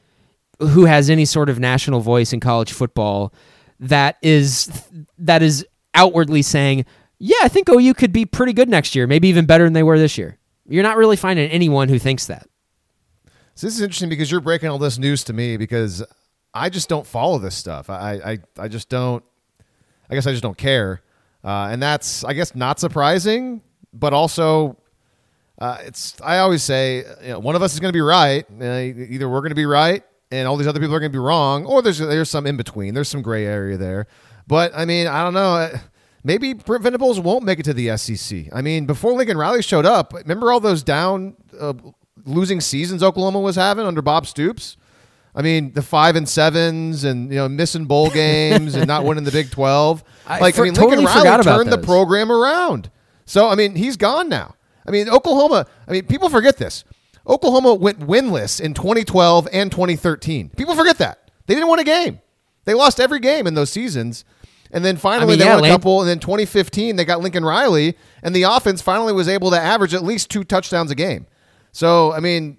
[0.67, 3.33] who has any sort of national voice in college football
[3.79, 4.71] that is
[5.17, 6.85] that is outwardly saying,
[7.19, 9.83] "Yeah, I think OU could be pretty good next year, maybe even better than they
[9.83, 10.37] were this year."
[10.67, 12.47] You're not really finding anyone who thinks that.
[13.55, 16.03] So this is interesting because you're breaking all this news to me because
[16.53, 17.89] I just don't follow this stuff.
[17.89, 19.23] I I, I just don't.
[20.09, 21.01] I guess I just don't care,
[21.43, 23.61] uh, and that's I guess not surprising,
[23.93, 24.77] but also
[25.59, 26.19] uh, it's.
[26.21, 28.45] I always say you know, one of us is going to be right.
[28.49, 30.03] Uh, either we're going to be right,
[30.33, 32.57] and all these other people are going to be wrong, or there's there's some in
[32.57, 32.93] between.
[32.93, 34.07] There's some gray area there.
[34.47, 35.69] But I mean, I don't know.
[36.25, 38.45] Maybe Venables won't make it to the SEC.
[38.53, 41.73] I mean, before Lincoln Riley showed up, remember all those down uh,
[42.25, 44.77] losing seasons Oklahoma was having under Bob Stoops?
[45.35, 49.23] I mean, the five and sevens, and you know, missing bowl games and not winning
[49.25, 50.03] the Big Twelve.
[50.27, 52.89] I Like, I, for- mean, totally Lincoln Riley forgot about turned the program around.
[53.25, 54.55] So, I mean, he's gone now.
[54.85, 55.65] I mean, Oklahoma.
[55.87, 56.83] I mean, people forget this.
[57.27, 60.49] Oklahoma went winless in 2012 and 2013.
[60.49, 62.19] People forget that they didn't win a game.
[62.65, 64.25] They lost every game in those seasons.
[64.71, 66.01] And then finally, mean, they yeah, won a couple.
[66.01, 69.93] And then 2015, they got Lincoln Riley, and the offense finally was able to average
[69.93, 71.27] at least two touchdowns a game.
[71.71, 72.57] So, I mean,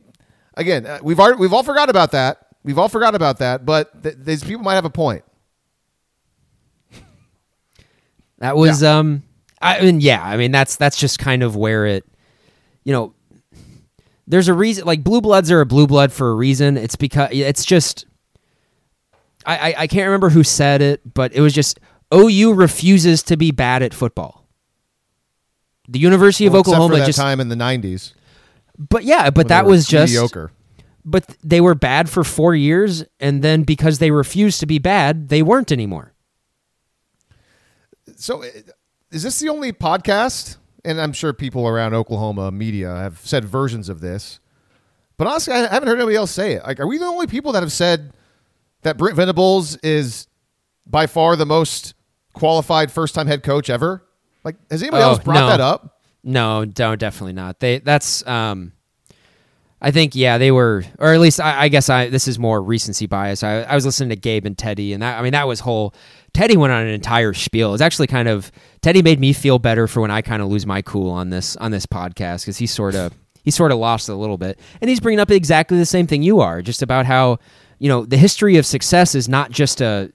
[0.57, 2.47] again, uh, we've already, we've all forgot about that.
[2.63, 3.67] We've all forgot about that.
[3.67, 5.25] But th- these people might have a point.
[8.39, 9.23] That was um
[9.63, 12.05] I mean yeah, I mean that's that's just kind of where it
[12.83, 13.15] you know
[14.27, 16.77] there's a reason like blue bloods are a blue blood for a reason.
[16.77, 18.07] It's because it's just
[19.47, 21.79] I, I, I can't remember who said it, but it was just
[22.13, 24.47] OU refuses to be bad at football.
[25.89, 28.15] The University of Well, for Oklahoma that just time in the 90s.
[28.79, 30.51] but yeah, but that was just mediocre.
[31.05, 35.29] but they were bad for 4 years and then because they refused to be bad,
[35.29, 36.15] they weren't anymore.
[38.17, 38.43] So,
[39.11, 40.57] is this the only podcast?
[40.85, 44.41] And I'm sure people around Oklahoma media have said versions of this.
[45.17, 46.65] But honestly, I haven't heard anybody else say it.
[46.65, 48.13] Like, are we the only people that have said
[48.83, 50.27] that Brent Venables is
[50.87, 51.95] by far the most
[52.35, 54.05] qualified first time head coach ever?
[54.43, 55.47] Like, has anybody Oh, else brought no.
[55.49, 56.01] that up?
[56.23, 57.61] No, no, definitely not.
[57.61, 58.73] They that's um
[59.81, 62.63] I think yeah, they were or at least I, I guess I this is more
[62.63, 63.43] recency bias.
[63.43, 65.95] I, I was listening to Gabe and Teddy and that I mean that was whole
[66.35, 67.73] Teddy went on an entire spiel.
[67.73, 68.53] It's actually kind of
[68.83, 71.57] Teddy made me feel better for when I kind of lose my cool on this
[71.57, 73.15] on this podcast cuz he sort of
[73.45, 74.59] he sort of lost a little bit.
[74.81, 77.39] And he's bringing up exactly the same thing you are, just about how,
[77.79, 80.13] you know, the history of success is not just a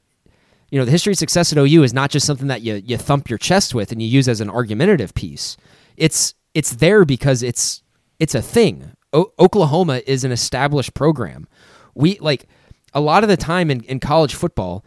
[0.72, 2.98] you know, the history of success at OU is not just something that you you
[2.98, 5.58] thump your chest with and you use as an argumentative piece.
[5.98, 7.82] It's it's there because it's
[8.20, 8.92] it's a thing.
[9.14, 11.48] O- Oklahoma is an established program.
[11.96, 12.46] We like
[12.94, 14.84] a lot of the time in, in college football,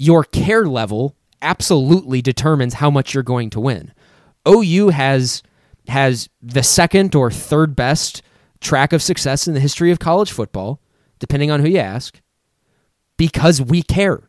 [0.00, 3.92] your care level absolutely determines how much you're going to win.
[4.48, 5.42] OU has
[5.88, 8.22] has the second or third best
[8.60, 10.80] track of success in the history of college football,
[11.18, 12.20] depending on who you ask,
[13.16, 14.28] because we care,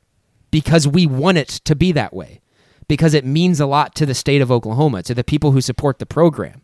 [0.50, 2.42] because we want it to be that way,
[2.88, 6.00] because it means a lot to the state of Oklahoma, to the people who support
[6.00, 6.62] the program.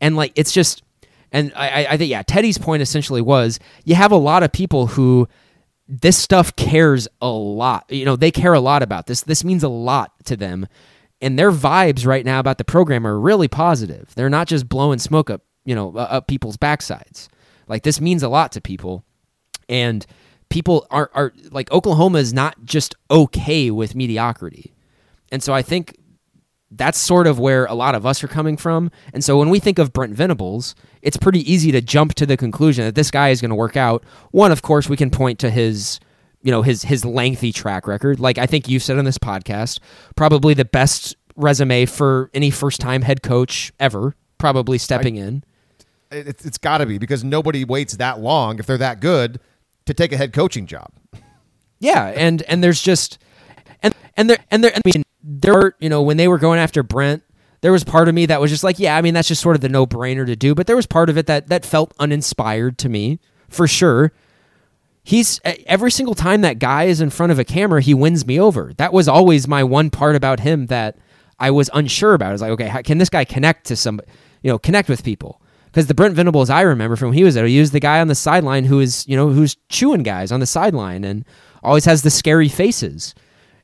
[0.00, 0.82] And like it's just
[1.30, 4.88] and I, I- think yeah, Teddy's point essentially was you have a lot of people
[4.88, 5.28] who
[5.86, 7.90] this stuff cares a lot.
[7.90, 9.22] You know, they care a lot about this.
[9.22, 10.66] This means a lot to them.
[11.20, 14.14] And their vibes right now about the program are really positive.
[14.14, 17.28] They're not just blowing smoke up, you know, uh, up people's backsides.
[17.66, 19.04] Like this means a lot to people,
[19.68, 20.04] and
[20.50, 24.74] people are are like Oklahoma is not just okay with mediocrity,
[25.32, 25.96] and so I think
[26.76, 28.90] that's sort of where a lot of us are coming from.
[29.12, 32.36] And so when we think of Brent Venables, it's pretty easy to jump to the
[32.36, 34.04] conclusion that this guy is going to work out.
[34.32, 36.00] One, of course, we can point to his
[36.44, 38.20] you know his his lengthy track record.
[38.20, 39.80] Like I think you said on this podcast,
[40.14, 44.14] probably the best resume for any first time head coach ever.
[44.38, 45.44] Probably stepping I, in.
[46.12, 49.40] It's it's got to be because nobody waits that long if they're that good
[49.86, 50.92] to take a head coaching job.
[51.80, 53.18] Yeah, and and there's just
[54.16, 54.72] and there and there.
[54.74, 57.22] I mean, there were you know when they were going after Brent,
[57.60, 59.56] there was part of me that was just like, yeah, I mean that's just sort
[59.56, 60.54] of the no brainer to do.
[60.54, 63.18] But there was part of it that that felt uninspired to me
[63.48, 64.12] for sure
[65.04, 68.40] he's every single time that guy is in front of a camera, he wins me
[68.40, 68.72] over.
[68.78, 70.98] That was always my one part about him that
[71.38, 72.30] I was unsure about.
[72.30, 74.00] I was like, okay, how, can this guy connect to some,
[74.42, 75.40] you know, connect with people?
[75.66, 78.00] Because the Brent Venables I remember from when he was there, he was the guy
[78.00, 81.24] on the sideline who is, you know, who's chewing guys on the sideline and
[81.62, 83.14] always has the scary faces.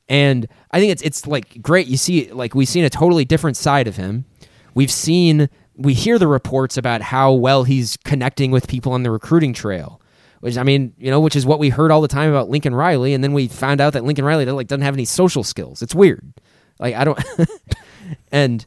[0.09, 1.87] And I think it's it's like great.
[1.87, 4.25] You see, like we've seen a totally different side of him.
[4.73, 9.11] We've seen, we hear the reports about how well he's connecting with people on the
[9.11, 10.01] recruiting trail
[10.41, 12.75] which I mean, you know, which is what we heard all the time about Lincoln
[12.75, 15.81] Riley, and then we found out that Lincoln Riley like doesn't have any social skills.
[15.81, 16.33] It's weird.
[16.79, 17.23] Like I don't,
[18.31, 18.65] and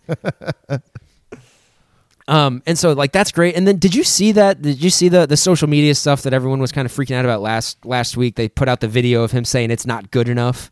[2.28, 3.56] um, and so like that's great.
[3.56, 4.62] And then did you see that?
[4.62, 7.24] Did you see the the social media stuff that everyone was kind of freaking out
[7.24, 8.36] about last last week?
[8.36, 10.70] They put out the video of him saying it's not good enough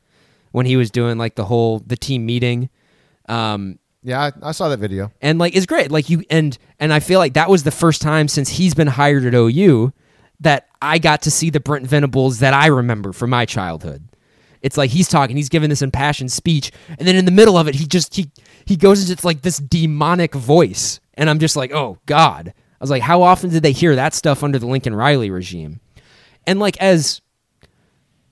[0.53, 2.71] when he was doing like the whole the team meeting.
[3.29, 5.13] Um, yeah, I, I, saw that video.
[5.21, 5.91] And like it's great.
[5.91, 8.89] Like you and and I feel like that was the first time since he's been
[8.89, 9.93] hired at OU
[10.41, 14.09] that I got to see the Brent Venables that I remember from my childhood.
[14.61, 17.69] It's like he's talking, he's giving this impassioned speech, and then in the middle of
[17.69, 18.31] it, he just he
[18.65, 22.53] he goes into like this demonic voice, and I'm just like, oh God.
[22.57, 25.79] I was like, how often did they hear that stuff under the Lincoln Riley regime?
[26.49, 27.22] And like as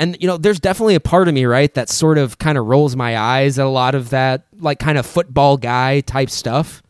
[0.01, 2.65] and you know, there's definitely a part of me, right, that sort of kind of
[2.67, 6.83] rolls my eyes at a lot of that like kind of football guy type stuff.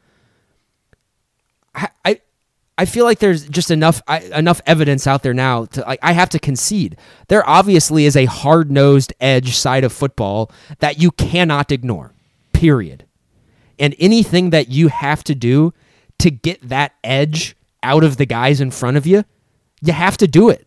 [1.75, 2.21] I, I
[2.79, 6.13] I feel like there's just enough I, enough evidence out there now to like I
[6.13, 6.97] have to concede.
[7.27, 12.15] There obviously is a hard-nosed edge side of football that you cannot ignore.
[12.53, 13.07] Period.
[13.79, 15.75] And anything that you have to do
[16.21, 19.25] to get that edge out of the guys in front of you,
[19.83, 20.67] you have to do it.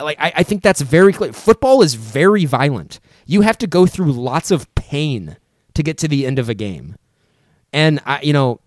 [0.00, 1.32] Like I, I think that's very clear.
[1.32, 3.00] Football is very violent.
[3.26, 5.36] You have to go through lots of pain
[5.74, 6.96] to get to the end of a game.
[7.72, 8.60] And I you know,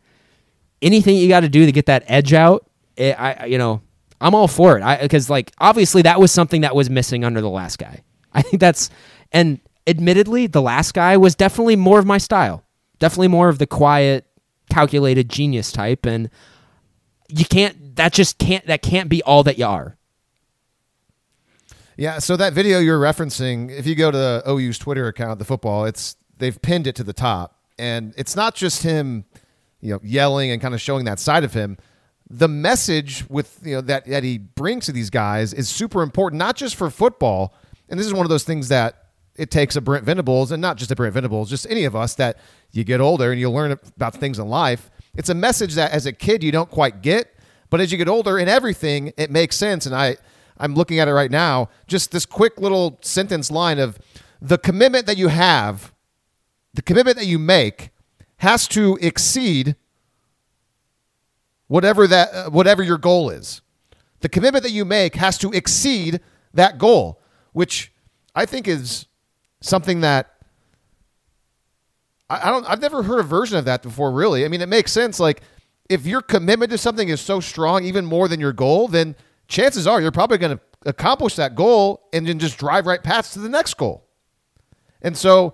[0.81, 3.81] anything you got to do to get that edge out, eh, it, I you know
[4.19, 4.83] I'm all for it.
[4.83, 8.03] I because like obviously that was something that was missing under the last guy.
[8.33, 8.89] I think that's
[9.31, 12.63] and admittedly the last guy was definitely more of my style.
[12.99, 14.27] Definitely more of the quiet,
[14.69, 16.29] calculated genius type, and
[17.29, 17.95] you can't.
[17.95, 18.65] That just can't.
[18.67, 19.97] That can't be all that you are.
[22.01, 22.17] Yeah.
[22.17, 25.85] So that video you're referencing, if you go to the OU's Twitter account, the football,
[25.85, 29.23] it's they've pinned it to the top, and it's not just him
[29.81, 31.77] you know, yelling and kind of showing that side of him.
[32.27, 36.39] The message with you know that that he brings to these guys is super important,
[36.39, 37.53] not just for football.
[37.87, 40.77] And this is one of those things that it takes a Brent Venables, and not
[40.77, 42.39] just a Brent Venables, just any of us that
[42.71, 44.89] you get older and you learn about things in life.
[45.13, 47.35] It's a message that as a kid you don't quite get,
[47.69, 49.85] but as you get older in everything, it makes sense.
[49.85, 50.17] And I,
[50.61, 51.69] I'm looking at it right now.
[51.87, 53.97] Just this quick little sentence line of
[54.39, 55.91] the commitment that you have,
[56.73, 57.89] the commitment that you make
[58.37, 59.75] has to exceed
[61.67, 63.61] whatever that uh, whatever your goal is.
[64.19, 66.19] The commitment that you make has to exceed
[66.53, 67.19] that goal,
[67.53, 67.91] which
[68.35, 69.07] I think is
[69.61, 70.35] something that
[72.29, 74.45] I, I don't I've never heard a version of that before really.
[74.45, 75.41] I mean it makes sense like
[75.89, 79.15] if your commitment to something is so strong even more than your goal, then
[79.51, 83.33] chances are you're probably going to accomplish that goal and then just drive right past
[83.33, 84.07] to the next goal.
[85.01, 85.53] And so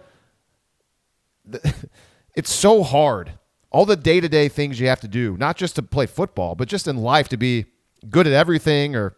[2.35, 3.31] it's so hard.
[3.69, 6.55] All the day to day things you have to do, not just to play football,
[6.55, 7.65] but just in life to be
[8.09, 9.17] good at everything or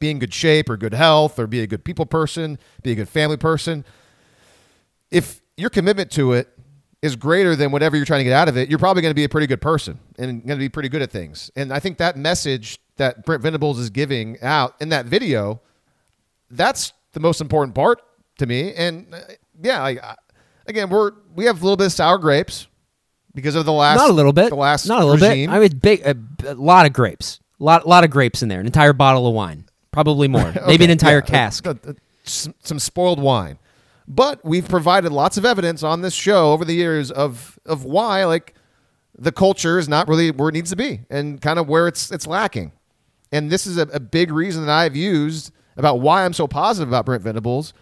[0.00, 2.94] be in good shape or good health or be a good people person, be a
[2.94, 3.84] good family person.
[5.10, 6.48] If your commitment to it
[7.00, 9.14] is greater than whatever you're trying to get out of it, you're probably going to
[9.14, 11.50] be a pretty good person and going to be pretty good at things.
[11.54, 15.60] And I think that message that Brent Venables is giving out in that video,
[16.50, 18.00] that's the most important part
[18.38, 18.74] to me.
[18.74, 19.20] And uh,
[19.62, 20.16] yeah, I,
[20.66, 22.66] again, we're we have a little bit of sour grapes
[23.34, 25.50] because of the last not a little bit the last not a little regime.
[25.50, 25.56] bit.
[25.56, 26.16] I mean, big a,
[26.46, 29.34] a, lot of grapes, a lot lot of grapes in there, an entire bottle of
[29.34, 31.92] wine, probably more, okay, maybe an entire yeah, cask, uh, uh,
[32.24, 33.58] some, some spoiled wine.
[34.06, 38.24] But we've provided lots of evidence on this show over the years of of why
[38.24, 38.54] like
[39.16, 42.10] the culture is not really where it needs to be and kind of where it's
[42.10, 42.72] it's lacking.
[43.34, 46.88] And this is a, a big reason that I've used about why I'm so positive
[46.88, 47.74] about Brent Venables.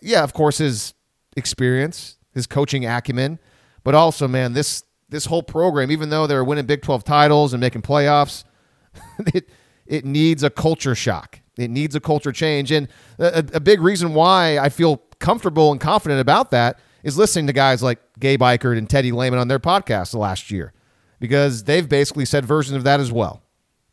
[0.00, 0.92] Yeah, of course, his
[1.36, 3.38] experience, his coaching acumen,
[3.84, 7.60] but also, man, this this whole program, even though they're winning Big 12 titles and
[7.60, 8.42] making playoffs,
[9.32, 9.48] it
[9.86, 11.38] it needs a culture shock.
[11.56, 12.88] It needs a culture change, and
[13.20, 17.52] a, a big reason why I feel comfortable and confident about that is listening to
[17.52, 20.72] guys like Gabe Ikard and Teddy Lehman on their podcast the last year,
[21.20, 23.42] because they've basically said versions of that as well.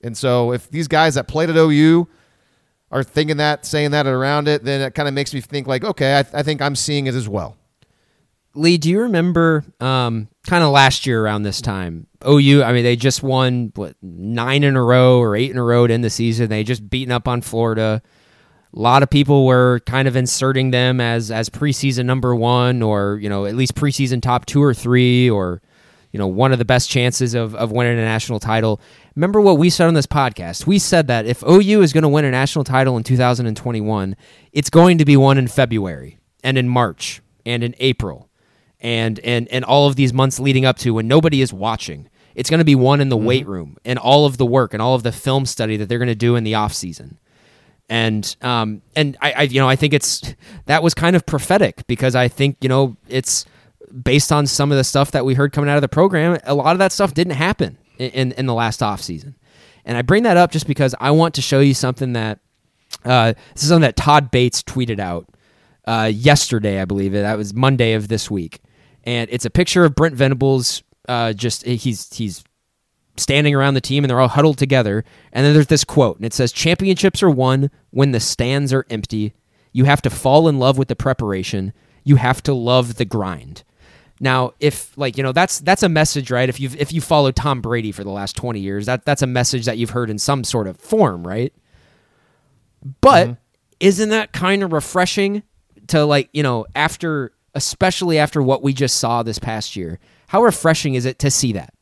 [0.03, 2.07] And so, if these guys that played at OU
[2.91, 5.84] are thinking that, saying that around it, then it kind of makes me think like,
[5.84, 7.55] okay, I, I think I'm seeing it as well.
[8.55, 12.07] Lee, do you remember um, kind of last year around this time?
[12.27, 15.63] OU, I mean, they just won what nine in a row or eight in a
[15.63, 16.49] row in the season.
[16.49, 18.01] They just beaten up on Florida.
[18.76, 23.19] A lot of people were kind of inserting them as as preseason number one, or
[23.21, 25.61] you know, at least preseason top two or three, or
[26.11, 28.81] you know, one of the best chances of of winning a national title.
[29.15, 30.65] Remember what we said on this podcast?
[30.65, 34.15] We said that if OU is going to win a national title in 2021,
[34.52, 38.30] it's going to be won in February and in March and in April
[38.80, 42.10] and and and all of these months leading up to when nobody is watching.
[42.36, 43.26] It's going to be won in the mm-hmm.
[43.26, 45.99] weight room and all of the work and all of the film study that they're
[45.99, 47.19] going to do in the off season.
[47.90, 51.86] And um and I, I you know I think it's that was kind of prophetic
[51.88, 53.45] because I think you know it's
[54.03, 56.40] based on some of the stuff that we heard coming out of the program.
[56.44, 59.36] A lot of that stuff didn't happen in in, in the last off season.
[59.86, 62.40] And I bring that up just because I want to show you something that
[63.06, 65.28] uh, this is something that Todd Bates tweeted out
[65.86, 67.22] uh, yesterday, I believe it.
[67.22, 68.61] That was Monday of this week
[69.03, 70.84] and it's a picture of Brent Venables.
[71.07, 72.44] Uh, just he's he's
[73.18, 75.03] standing around the team and they're all huddled together.
[75.34, 78.86] And then there's this quote, and it says, "Championships are won when the stands are
[78.90, 79.34] empty.
[79.72, 81.74] You have to fall in love with the preparation.
[82.03, 83.64] You have to love the grind."
[84.19, 86.49] Now, if like you know, that's that's a message, right?
[86.49, 89.27] If you've if you followed Tom Brady for the last twenty years, that that's a
[89.27, 91.53] message that you've heard in some sort of form, right?
[93.01, 93.33] But mm-hmm.
[93.79, 95.43] isn't that kind of refreshing
[95.87, 99.99] to like you know after especially after what we just saw this past year.
[100.27, 101.73] How refreshing is it to see that?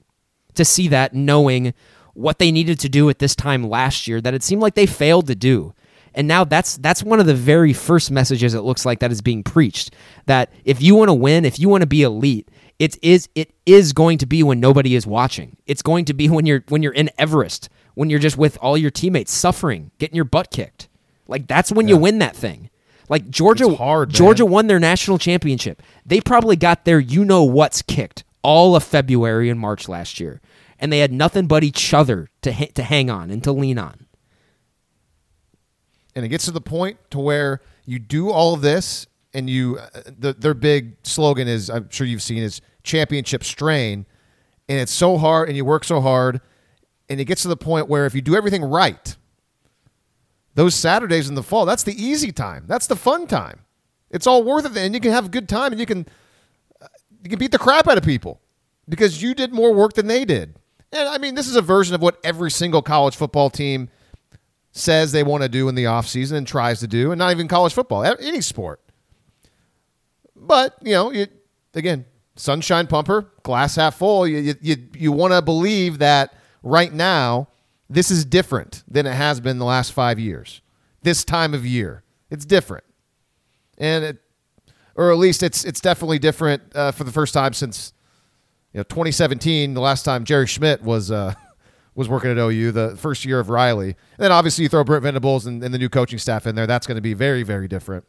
[0.55, 1.73] To see that knowing
[2.14, 4.88] what they needed to do at this time last year that it seemed like they
[4.88, 5.73] failed to do.
[6.14, 9.22] And now that's that's one of the very first messages it looks like that is
[9.22, 9.94] being preached
[10.26, 13.54] that if you want to win, if you want to be elite, it is it
[13.66, 15.58] is going to be when nobody is watching.
[15.66, 18.78] It's going to be when you're when you're in Everest, when you're just with all
[18.78, 20.88] your teammates suffering, getting your butt kicked.
[21.28, 21.96] Like that's when yeah.
[21.96, 22.70] you win that thing.
[23.10, 25.82] Like Georgia, hard, Georgia won their national championship.
[26.06, 30.42] They probably got their you know what's kicked all of February and March last year,
[30.80, 33.78] and they had nothing but each other to ha- to hang on and to lean
[33.78, 34.07] on.
[36.18, 39.77] And it gets to the point to where you do all of this, and you
[39.77, 44.07] uh, the, their big slogan is I'm sure you've seen is championship strain,
[44.68, 46.41] and it's so hard, and you work so hard,
[47.07, 49.15] and it gets to the point where if you do everything right
[50.57, 52.64] those Saturdays in the fall, that's the easy time.
[52.65, 53.60] That's the fun time.
[54.10, 56.07] It's all worth it, and you can have a good time, and you can
[56.81, 56.88] uh,
[57.23, 58.41] you can beat the crap out of people
[58.89, 60.56] because you did more work than they did.
[60.91, 63.89] And I mean, this is a version of what every single college football team
[64.78, 67.48] says they want to do in the offseason and tries to do, and not even
[67.48, 68.82] college football, any sport.
[70.36, 71.26] But, you know,
[71.74, 72.06] again,
[72.36, 74.28] sunshine pumper, glass half full.
[74.28, 76.34] You, you, you, you want to believe that
[76.64, 77.48] right now
[77.90, 80.62] this is different than it has been the last five years.
[81.02, 82.84] This time of year, it's different,
[83.78, 84.18] and it,
[84.95, 87.94] or at least it's it's definitely different uh, for the first time since
[88.74, 91.34] you know 2017, the last time Jerry Schmidt was uh,
[91.98, 93.90] was working at OU, the first year of Riley.
[93.90, 96.68] And then obviously you throw Brent Venables and, and the new coaching staff in there.
[96.68, 98.06] That's going to be very very different.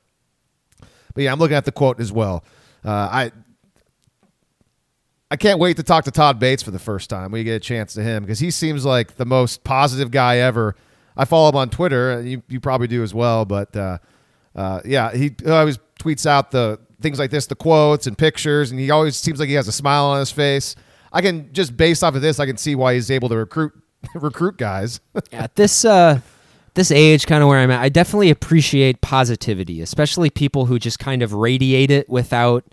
[1.14, 2.44] But yeah, I'm looking at the quote as well.
[2.84, 3.32] Uh, I
[5.30, 7.32] I can't wait to talk to Todd Bates for the first time.
[7.32, 10.76] We get a chance to him because he seems like the most positive guy ever.
[11.16, 12.12] I follow him on Twitter.
[12.12, 13.44] and You, you probably do as well.
[13.44, 13.98] But uh,
[14.54, 18.80] uh, yeah, he always tweets out the things like this, the quotes and pictures, and
[18.80, 20.76] he always seems like he has a smile on his face.
[21.12, 23.72] I can just based off of this, I can see why he's able to recruit
[24.14, 25.00] recruit guys.
[25.32, 26.20] At this uh,
[26.74, 30.98] this age, kind of where I'm at, I definitely appreciate positivity, especially people who just
[30.98, 32.64] kind of radiate it without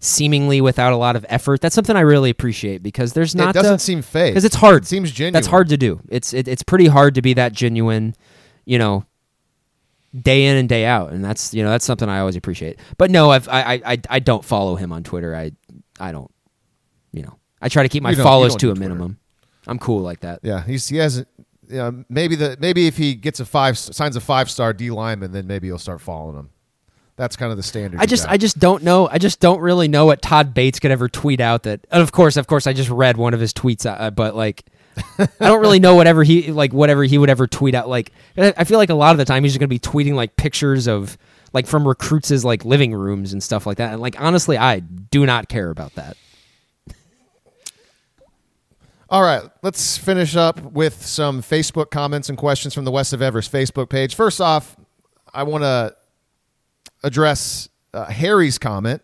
[0.00, 1.60] seemingly without a lot of effort.
[1.60, 3.50] That's something I really appreciate because there's not.
[3.50, 4.84] It doesn't a, seem fake because it's hard.
[4.84, 5.32] It seems genuine.
[5.32, 6.00] That's hard to do.
[6.08, 8.14] It's it, it's pretty hard to be that genuine,
[8.64, 9.04] you know,
[10.20, 12.78] day in and day out, and that's you know that's something I always appreciate.
[12.96, 15.34] But no, I've, I I I don't follow him on Twitter.
[15.34, 15.52] I
[15.98, 16.30] I don't,
[17.60, 19.18] I try to keep my follows to a minimum.
[19.66, 20.40] I'm cool like that.
[20.42, 21.24] Yeah, he's he has.
[21.68, 24.90] You know, maybe the maybe if he gets a five signs a five star D
[24.90, 26.50] lineman, then maybe you'll start following him.
[27.16, 28.00] That's kind of the standard.
[28.00, 29.08] I just I just don't know.
[29.08, 31.84] I just don't really know what Todd Bates could ever tweet out that.
[31.90, 34.64] of course, of course, I just read one of his tweets, uh, but like
[35.18, 37.88] I don't really know whatever he like whatever he would ever tweet out.
[37.88, 40.14] Like I I feel like a lot of the time he's just gonna be tweeting
[40.14, 41.18] like pictures of
[41.52, 43.92] like from recruits' like living rooms and stuff like that.
[43.92, 46.16] And like honestly, I do not care about that.
[49.10, 53.22] All right, let's finish up with some Facebook comments and questions from the West of
[53.22, 54.14] Everest Facebook page.
[54.14, 54.76] First off,
[55.32, 55.96] I want to
[57.02, 59.00] address uh, Harry's comment.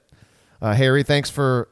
[0.61, 1.71] Uh, Harry, thanks for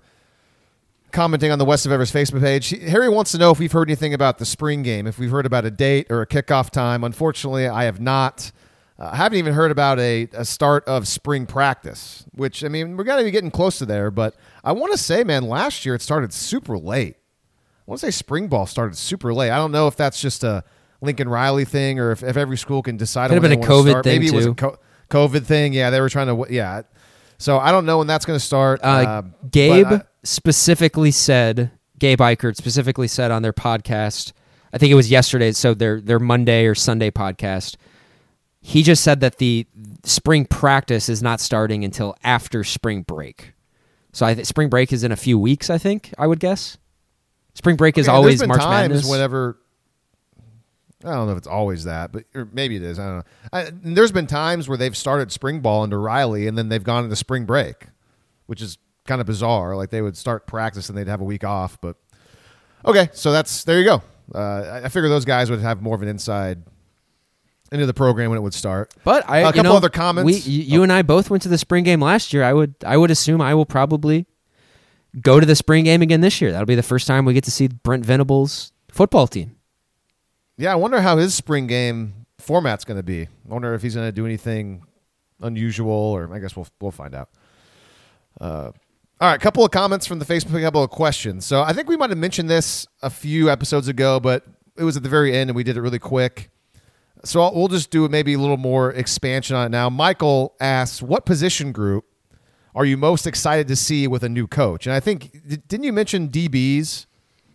[1.10, 2.70] commenting on the West of Everest Facebook page.
[2.70, 5.44] Harry wants to know if we've heard anything about the spring game, if we've heard
[5.44, 7.04] about a date or a kickoff time.
[7.04, 8.50] Unfortunately, I have not.
[8.98, 12.96] Uh, I haven't even heard about a, a start of spring practice, which, I mean,
[12.96, 14.10] we're going to be getting close to there.
[14.10, 17.16] But I want to say, man, last year it started super late.
[17.92, 19.50] I want to say spring ball started super late.
[19.50, 20.64] I don't know if that's just a
[21.02, 23.28] Lincoln Riley thing or if, if every school can decide.
[23.28, 24.54] Could on have been a COVID thing, Maybe it was a too.
[24.54, 24.78] co-
[25.10, 25.74] COVID thing.
[25.74, 26.50] Yeah, they were trying to.
[26.50, 26.82] Yeah.
[27.36, 28.80] So I don't know when that's going to start.
[28.82, 34.32] Uh, Uh, Gabe I- specifically said, Gabe Ikard specifically said on their podcast,
[34.72, 37.76] I think it was yesterday, so their their Monday or Sunday podcast.
[38.62, 39.66] He just said that the
[40.04, 43.52] spring practice is not starting until after spring break.
[44.14, 45.68] So I think spring break is in a few weeks.
[45.68, 46.78] I think I would guess.
[47.54, 49.10] Spring break is Yeah, always there's been March times Madness.
[49.10, 49.58] Whenever
[51.04, 52.98] I don't know if it's always that, but or maybe it is.
[52.98, 53.24] I don't know.
[53.52, 56.82] I, and there's been times where they've started spring ball under Riley, and then they've
[56.84, 57.86] gone into spring break,
[58.46, 59.76] which is kind of bizarre.
[59.76, 61.80] Like they would start practice and they'd have a week off.
[61.80, 61.96] But
[62.86, 64.02] okay, so that's there you go.
[64.34, 66.62] Uh, I, I figure those guys would have more of an inside
[67.72, 68.94] into the program when it would start.
[69.02, 70.46] But I, A you couple know, other comments.
[70.46, 72.44] We, you, you and I both went to the spring game last year.
[72.44, 74.26] I would, I would assume I will probably
[75.20, 76.52] go to the spring game again this year.
[76.52, 79.56] That'll be the first time we get to see Brent Venables' football team.
[80.56, 83.22] Yeah, I wonder how his spring game format's going to be.
[83.22, 84.84] I wonder if he's going to do anything
[85.40, 87.30] unusual, or I guess we'll we'll find out.
[88.40, 88.72] Uh,
[89.20, 91.46] all right, a couple of comments from the Facebook, a couple of questions.
[91.46, 94.44] So I think we might have mentioned this a few episodes ago, but
[94.76, 96.50] it was at the very end, and we did it really quick.
[97.24, 99.88] So I'll, we'll just do maybe a little more expansion on it now.
[99.88, 102.04] Michael asks, "What position group
[102.74, 105.32] are you most excited to see with a new coach?" And I think
[105.68, 107.06] didn't you mention DBs?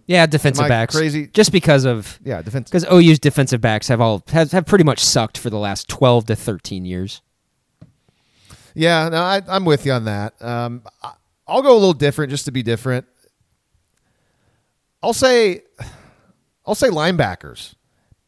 [0.05, 0.95] Yeah, defensive Am backs.
[0.95, 1.27] crazy?
[1.27, 2.69] Just because of Yeah, defense.
[2.69, 6.25] because OU's defensive backs have all have, have pretty much sucked for the last twelve
[6.27, 7.21] to thirteen years.
[8.73, 10.39] Yeah, no, I, I'm with you on that.
[10.41, 10.83] Um,
[11.47, 13.05] I'll go a little different just to be different.
[15.01, 15.63] I'll say,
[16.65, 17.73] I'll say linebackers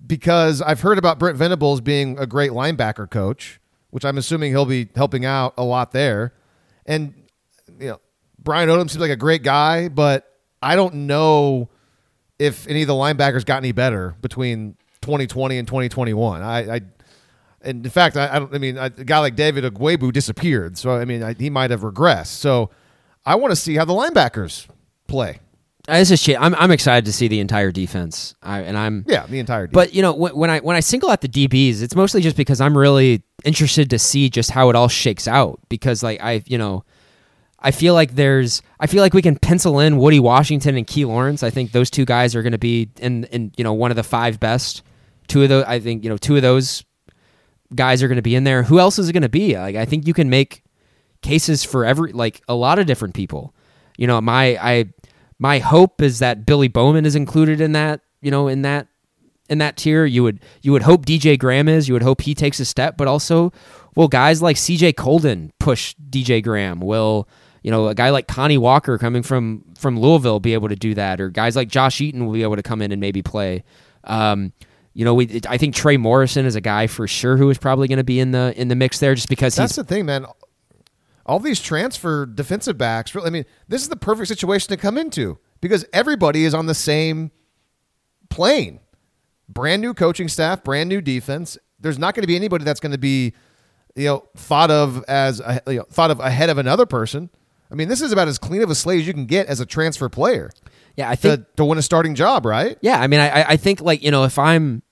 [0.05, 3.59] because I've heard about Brent Venables being a great linebacker coach,
[3.89, 6.33] which I'm assuming he'll be helping out a lot there.
[6.89, 7.13] And
[7.79, 8.01] you know,
[8.39, 10.27] Brian Odom seems like a great guy, but
[10.61, 11.69] I don't know
[12.39, 16.41] if any of the linebackers got any better between 2020 and 2021.
[16.41, 16.81] I, I
[17.61, 18.53] and in fact, I, I don't.
[18.53, 21.81] I mean, a guy like David Ugwoegbu disappeared, so I mean, I, he might have
[21.81, 22.27] regressed.
[22.27, 22.71] So
[23.25, 24.67] I want to see how the linebackers
[25.07, 25.39] play.
[25.87, 26.39] Uh, This is shit.
[26.39, 28.35] I'm I'm excited to see the entire defense.
[28.43, 29.67] I, and I'm Yeah, the entire.
[29.67, 29.73] Defense.
[29.73, 32.35] But you know, when, when I when I single out the DBs, it's mostly just
[32.37, 35.59] because I'm really interested to see just how it all shakes out.
[35.69, 36.83] Because like I, you know,
[37.59, 41.05] I feel like there's, I feel like we can pencil in Woody Washington and Key
[41.05, 41.43] Lawrence.
[41.43, 43.97] I think those two guys are going to be in in you know one of
[43.97, 44.83] the five best.
[45.27, 46.83] Two of those, I think you know, two of those
[47.75, 48.63] guys are going to be in there.
[48.63, 49.57] Who else is it going to be?
[49.57, 50.63] Like I think you can make
[51.21, 53.53] cases for every like a lot of different people.
[53.97, 54.85] You know, my I
[55.39, 58.01] my hope is that Billy Bowman is included in that.
[58.21, 58.89] You know, in that
[59.49, 60.05] in that tier.
[60.05, 61.87] You would you would hope DJ Graham is.
[61.87, 63.51] You would hope he takes a step, but also,
[63.95, 66.79] will guys like CJ Coldon push DJ Graham?
[66.79, 67.27] Will
[67.63, 70.93] you know a guy like Connie Walker coming from from Louisville be able to do
[70.93, 73.63] that, or guys like Josh Eaton will be able to come in and maybe play?
[74.05, 74.53] Um,
[74.93, 77.87] you know, we I think Trey Morrison is a guy for sure who is probably
[77.87, 80.25] going to be in the in the mix there, just because that's the thing, man.
[81.29, 83.13] All these transfer defensive backs.
[83.13, 86.65] really- I mean, this is the perfect situation to come into because everybody is on
[86.65, 87.31] the same
[88.29, 88.79] plane.
[89.47, 91.57] Brand new coaching staff, brand new defense.
[91.79, 93.33] There's not going to be anybody that's going to be,
[93.95, 97.29] you know, thought of as a, you know, thought of ahead of another person.
[97.71, 99.59] I mean, this is about as clean of a slate as you can get as
[99.59, 100.49] a transfer player
[100.99, 102.77] yeah I think to, to win a starting job, right?
[102.81, 104.83] Yeah, I mean, I I think like you know if I'm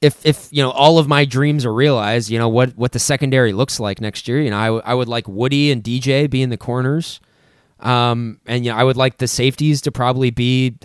[0.00, 2.98] if if you know all of my dreams are realized, you know what what the
[2.98, 4.40] secondary looks like next year.
[4.40, 7.20] You know, I, w- I would like Woody and DJ be in the corners,
[7.80, 10.76] um, and you know I would like the safeties to probably be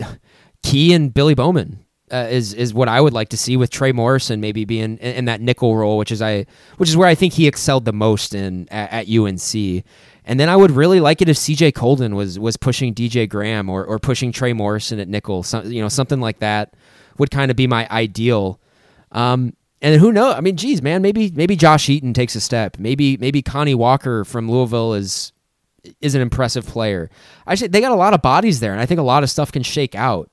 [0.62, 1.82] Key and Billy Bowman.
[2.12, 5.14] Uh, is is what I would like to see with Trey Morrison maybe being in,
[5.14, 7.92] in that nickel role, which is I which is where I think he excelled the
[7.92, 9.84] most in at, at UNC.
[10.28, 13.68] And then I would really like it if CJ Coldon was was pushing DJ Graham
[13.68, 16.74] or, or pushing Trey Morrison at nickel, some, you know, something like that
[17.18, 18.60] would kind of be my ideal.
[19.12, 20.34] Um, and who knows?
[20.34, 22.78] I mean, geez, man, maybe maybe Josh Eaton takes a step.
[22.78, 25.32] Maybe maybe Connie Walker from Louisville is
[26.00, 27.10] is an impressive player.
[27.46, 29.30] I say they got a lot of bodies there, and I think a lot of
[29.30, 30.30] stuff can shake out.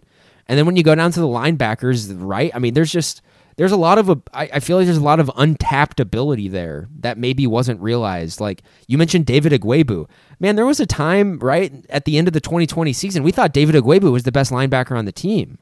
[0.48, 2.52] And then when you go down to the linebackers, right?
[2.54, 3.22] I mean, there's just
[3.58, 6.48] there's a lot of a, I, I feel like there's a lot of untapped ability
[6.48, 8.40] there that maybe wasn't realized.
[8.40, 10.10] Like you mentioned David Ugwoegbu.
[10.40, 13.54] Man, there was a time right at the end of the 2020 season we thought
[13.54, 15.60] David Ugwoegbu was the best linebacker on the team.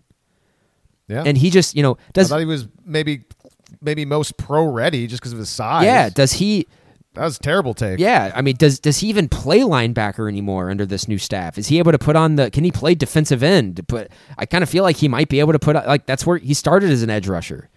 [1.12, 1.24] Yeah.
[1.26, 2.32] And he just, you know, does.
[2.32, 3.24] I thought he was maybe
[3.82, 5.86] maybe most pro ready just because of his size.
[5.86, 6.68] Yeah, does he
[7.16, 8.00] That was a terrible take.
[8.00, 11.58] Yeah, I mean, does does he even play linebacker anymore under this new staff?
[11.58, 12.50] Is he able to put on the?
[12.52, 13.86] Can he play defensive end?
[13.88, 16.38] But I kind of feel like he might be able to put like that's where
[16.38, 17.70] he started as an edge rusher.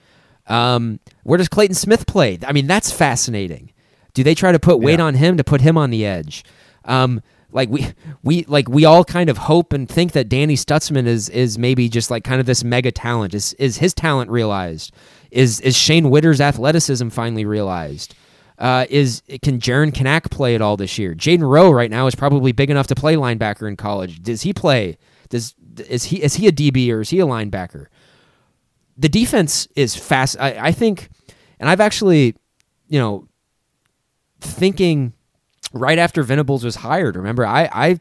[0.46, 2.38] Um, where does Clayton Smith play?
[2.46, 3.72] I mean, that's fascinating.
[4.12, 5.06] Do they try to put weight Yeah.
[5.06, 6.44] on him to put him on the edge?
[6.84, 7.22] Um,
[7.54, 7.86] like we
[8.22, 11.88] we like we all kind of hope and think that Danny Stutsman is is maybe
[11.88, 13.32] just like kind of this mega talent.
[13.32, 14.92] Is is his talent realized?
[15.30, 18.14] Is is Shane Whitter's athleticism finally realized?
[18.58, 21.14] Uh, is can Jaren Kanak play at all this year?
[21.14, 24.22] Jayden Rowe right now is probably big enough to play linebacker in college.
[24.22, 24.98] Does he play?
[25.28, 25.54] Does
[25.88, 27.86] is he is he a DB or is he a linebacker?
[28.96, 30.36] The defense is fast.
[30.38, 31.08] I, I think,
[31.58, 32.36] and I've actually,
[32.88, 33.26] you know,
[34.40, 35.14] thinking
[35.74, 37.16] right after Venables was hired.
[37.16, 38.00] Remember, I I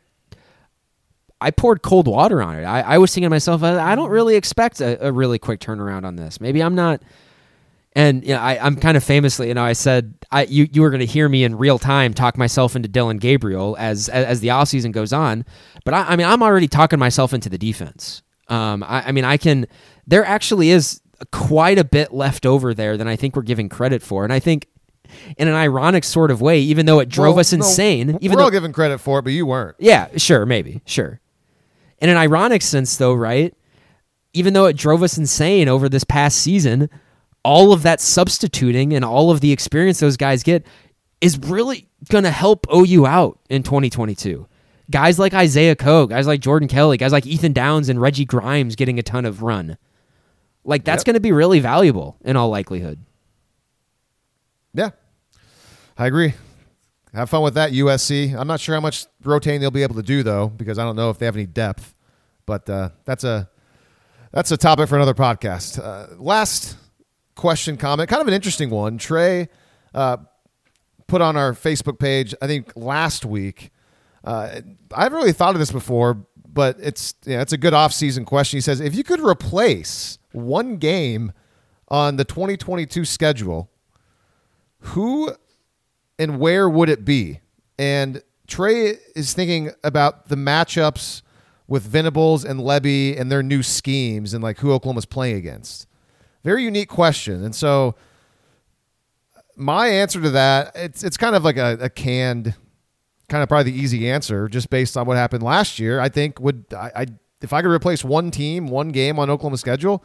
[1.42, 2.64] I poured cold water on it.
[2.64, 5.60] I, I was thinking to myself, I, I don't really expect a, a really quick
[5.60, 6.40] turnaround on this.
[6.40, 7.02] Maybe I'm not.
[7.96, 10.82] And you know, I, I'm kind of famously, you know, I said I you, you
[10.82, 14.26] were going to hear me in real time talk myself into Dillon Gabriel as as,
[14.26, 15.46] as the offseason goes on.
[15.84, 18.24] But I, I mean, I'm already talking myself into the defense.
[18.48, 19.68] Um, I, I mean, I can.
[20.08, 21.02] There actually is
[21.32, 24.40] quite a bit left over there than I think we're giving credit for, and I
[24.40, 24.68] think
[25.38, 28.08] in an ironic sort of way, even though it drove Well, us insane.
[28.08, 28.18] no.
[28.22, 29.76] Even we're though all giving credit for it, but you weren't.
[29.80, 31.20] yeah, sure, maybe, sure.
[32.00, 33.54] In an ironic sense, though, right?
[34.34, 36.90] Even though it drove us insane over this past season,
[37.44, 40.66] all of that substituting and all of the experience those guys get
[41.22, 44.48] is really going to help OU out in 2022.
[44.92, 48.76] Guys like Isaiah Coe, guys like Jordan Kelley, guys like Ethan Downs and Reggie Grimes
[48.76, 49.78] getting a ton of run.
[50.66, 51.06] Like, that's Yep.
[51.06, 53.00] going to be really valuable in all likelihood.
[54.74, 54.90] Yeah,
[55.98, 56.34] I agree.
[57.14, 58.36] Have fun with that, USC.
[58.36, 60.96] I'm not sure how much rotating they'll be able to do though, because I don't
[60.96, 61.94] know if they have any depth.
[62.46, 63.50] But uh, that's a
[64.32, 65.80] that's a topic for another podcast.
[65.80, 66.76] Uh, last
[67.36, 68.98] question, comment, kind of an interesting one.
[68.98, 69.48] Trey
[69.94, 70.18] uh,
[71.08, 73.70] put on our Facebook page, I think last week.
[74.24, 74.62] Uh,
[74.94, 78.58] I haven't really thought of this before, but it's yeah, it's a good off-season question.
[78.58, 81.32] He says, if you could replace one game
[81.90, 83.70] on the 2022 schedule,
[84.84, 85.34] who
[86.20, 87.40] and where would it be?
[87.78, 91.22] And Trey is thinking about the matchups
[91.68, 95.88] with Venables and Lebby and their new schemes and like who Oklahoma's playing against.
[96.44, 97.44] Very unique question.
[97.44, 97.96] And so
[99.56, 102.56] my answer to that, it's it's kind of like a, a canned,
[103.30, 106.00] kind of probably the easy answer, just based on what happened last year.
[106.00, 107.06] I think would I, I
[107.42, 110.04] if I could replace one team, one game on Oklahoma's schedule,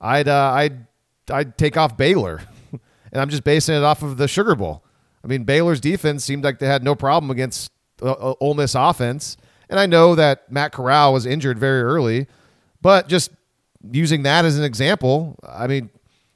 [0.00, 0.86] I'd uh, I'd
[1.30, 2.42] I'd take off Baylor,
[3.16, 4.84] and I'm just basing it off of the Sugar Bowl.
[5.24, 7.72] I mean, Baylor's defense seemed like they had no problem against
[8.02, 9.38] uh, uh, Ole Miss offense,
[9.70, 12.26] and I know that Matt Corral was injured very early,
[12.82, 13.30] but just
[13.90, 15.88] using that as an example, I mean,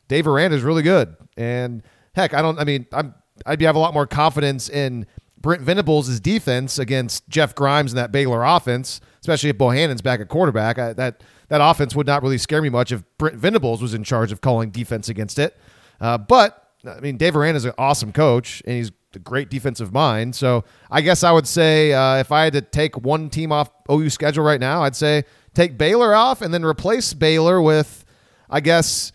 [0.09, 1.83] Dave Aranda is really good, and
[2.15, 2.59] heck, I don't.
[2.59, 5.07] I mean, I'm I'd be have a lot more confidence in
[5.39, 10.29] Brent Venables' defense against Jeff Grimes and that Baylor offense, especially if Bohanon's back at
[10.29, 10.79] quarterback.
[10.79, 14.03] I, that that offense would not really scare me much if Brent Venables was in
[14.03, 15.59] charge of calling defense against it.
[16.01, 19.93] Uh, but I mean, Dave Aranda is an awesome coach, and he's a great defensive
[19.93, 20.35] mind.
[20.35, 23.71] So I guess I would say uh, if I had to take one team off
[23.91, 25.25] OU schedule right now, I'd say
[25.55, 28.05] take Baylor off and then replace Baylor with,
[28.49, 29.13] I guess,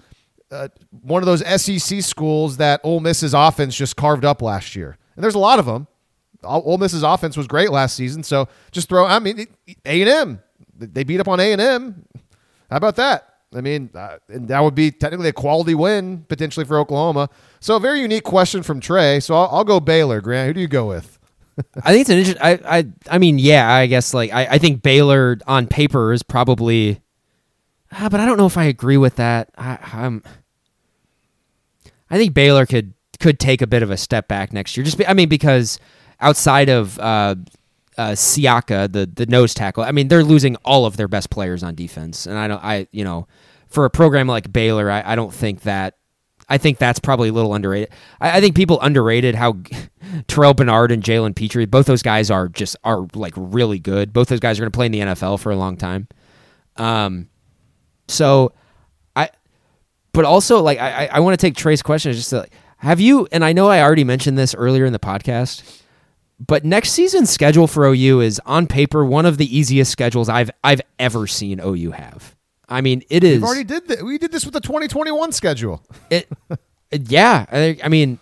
[0.52, 0.68] uh,
[1.02, 4.98] one of those SEC schools that Ole Miss's offense just carved up last year.
[5.16, 5.88] And there's a lot of them.
[6.44, 9.06] Ole Miss's offense was great last season, so just throw.
[9.06, 9.48] I mean,
[9.86, 10.44] A and M,
[10.78, 12.06] they beat up on A and M.
[12.70, 13.35] How about that?
[13.56, 17.30] I mean, uh, and that would be technically a quality win potentially for Oklahoma.
[17.60, 19.20] So a very unique question from Trey.
[19.20, 20.22] So I'll, I'll go Baylor.
[20.22, 21.20] Grant, who do you go with?
[21.84, 22.44] I think it's an interesting.
[22.44, 26.22] I, I I mean, yeah, I guess like I, I think Baylor on paper is
[26.22, 27.00] probably,
[27.92, 29.50] ah, but I don't know if I agree with that.
[29.58, 30.24] I, I'm.
[32.10, 34.84] I think Baylor could could take a bit of a step back next year.
[34.84, 35.80] Just be, I mean because
[36.20, 37.36] outside of uh,
[37.98, 41.64] uh, Siaka, the the nose tackle, I mean they're losing all of their best players
[41.64, 43.28] on defense, and I don't I you know
[43.68, 45.98] for a program like Baylor, I, I don't think that
[46.48, 47.90] I think that's probably a little underrated.
[48.22, 49.54] I, I think people underrated how
[50.28, 54.14] Terrel Bernard and Jalen Pitre, both those guys are just are like really good.
[54.14, 56.08] Both those guys are going to play in the NFL for a long time.
[56.78, 57.30] Um,
[58.08, 58.54] so
[59.16, 59.30] I,
[60.14, 63.28] but also like I I want to take Trey's question just to, like have you
[63.32, 65.82] and I know I already mentioned this earlier in the podcast,
[66.40, 70.52] but next season's schedule for OU is on paper one of the easiest schedules I've
[70.64, 72.36] I've ever seen OU have.
[72.68, 73.42] I mean, it is.
[73.42, 74.04] We already did that.
[74.04, 75.84] We did this with the 2021 schedule.
[76.10, 76.28] it,
[76.92, 77.46] it- yeah.
[77.52, 78.18] I, I mean,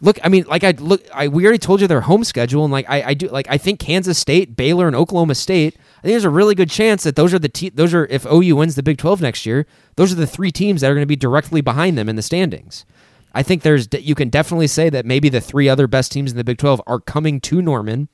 [0.00, 0.18] look.
[0.24, 1.02] I mean, like I look.
[1.14, 3.28] I we already told you their home schedule, and like I, I do.
[3.28, 5.76] Like I think Kansas State, Baylor, and Oklahoma State.
[5.98, 8.24] I think there's a really good chance that those are the te- those are if
[8.26, 9.66] OU wins the Big 12 next year,
[9.96, 12.22] those are the three teams that are going to be directly behind them in the
[12.22, 12.84] standings.
[13.32, 16.36] I think there's you can definitely say that maybe the three other best teams in
[16.36, 18.08] the Big 12 are coming to Norman,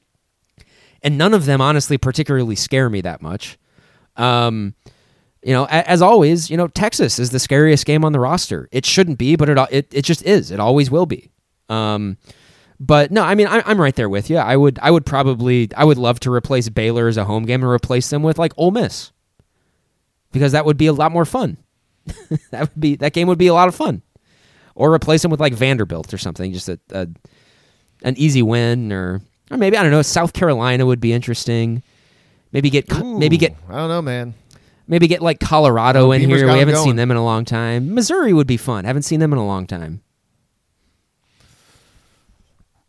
[1.02, 3.58] and none of them honestly particularly scare me that much.
[4.16, 4.74] Um,
[5.42, 8.68] you know, as always, you know, Texas is the scariest game on the roster.
[8.72, 10.50] It shouldn't be, but it it, it just is.
[10.50, 11.30] It always will be.
[11.68, 12.18] Um,
[12.78, 14.36] but no, I mean, I, I'm right there with you.
[14.36, 17.62] I would I would probably I would love to replace Baylor as a home game
[17.62, 19.12] and replace them with like Ole Miss
[20.32, 21.56] because that would be a lot more fun.
[22.50, 24.02] that would be that game would be a lot of fun.
[24.76, 27.08] Or replace them with like Vanderbilt or something, just a, a
[28.02, 30.02] an easy win, or or maybe I don't know.
[30.02, 31.82] South Carolina would be interesting.
[32.52, 34.34] Maybe get Co- maybe get I don't know, man.
[34.86, 36.52] Maybe get like Colorado in Beamer's here.
[36.52, 36.84] We haven't going.
[36.84, 37.94] seen them in a long time.
[37.94, 38.84] Missouri would be fun.
[38.84, 40.02] Haven't seen them in a long time.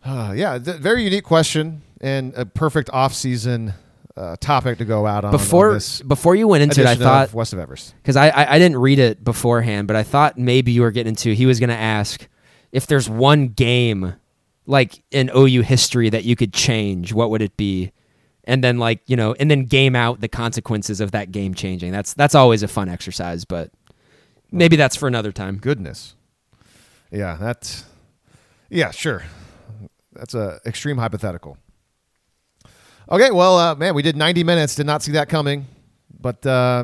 [0.05, 3.73] Uh, yeah, th- very unique question and a perfect off-season
[4.17, 5.33] uh, topic to go out on.
[5.33, 7.93] on Before this before you went into it, I thought of West of Everest.
[7.97, 11.11] because I, I I didn't read it beforehand, but I thought maybe you were getting
[11.11, 11.33] into.
[11.33, 12.27] He was going to ask
[12.71, 14.15] if there's one game
[14.65, 17.13] like in OU history that you could change.
[17.13, 17.91] What would it be?
[18.43, 21.91] And then like you know, and then game out the consequences of that game changing.
[21.91, 23.71] That's that's always a fun exercise, but
[24.51, 25.57] maybe that's for another time.
[25.57, 26.15] Goodness.
[27.11, 27.85] Yeah, that's
[28.69, 29.23] yeah, sure.
[30.13, 31.57] That's a extreme hypothetical.
[33.09, 34.75] Okay, well, uh, man, we did 90 minutes.
[34.75, 35.65] Did not see that coming,
[36.19, 36.83] but uh,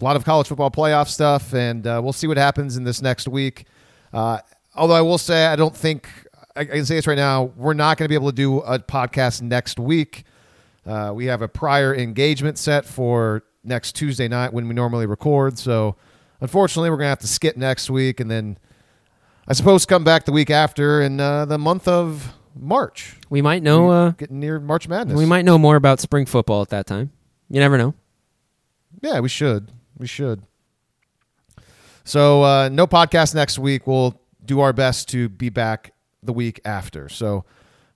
[0.00, 3.02] a lot of college football playoff stuff, and uh, we'll see what happens in this
[3.02, 3.64] next week.
[4.12, 4.38] Uh,
[4.76, 6.08] although I will say, I don't think
[6.54, 7.50] I, I can say this right now.
[7.56, 10.22] We're not going to be able to do a podcast next week.
[10.86, 15.58] Uh, we have a prior engagement set for next Tuesday night when we normally record.
[15.58, 15.96] So,
[16.40, 18.58] unfortunately, we're going to have to skip next week, and then
[19.48, 23.16] I suppose come back the week after in uh, the month of March.
[23.30, 23.90] We might know.
[23.90, 25.16] Uh, Getting near March Madness.
[25.16, 27.10] we might know more about spring football at that time.
[27.50, 27.94] You never know.
[29.02, 29.70] Yeah, we should.
[29.98, 30.42] We should.
[32.04, 33.86] So, uh, no podcast next week.
[33.86, 37.08] We'll do our best to be back the week after.
[37.08, 37.44] So,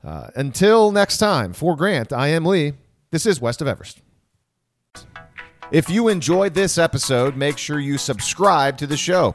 [0.05, 2.75] uh, until next time, for Grant, I am Lee.
[3.11, 4.01] This is West of Everest.
[5.71, 9.35] If you enjoyed this episode, make sure you subscribe to the show.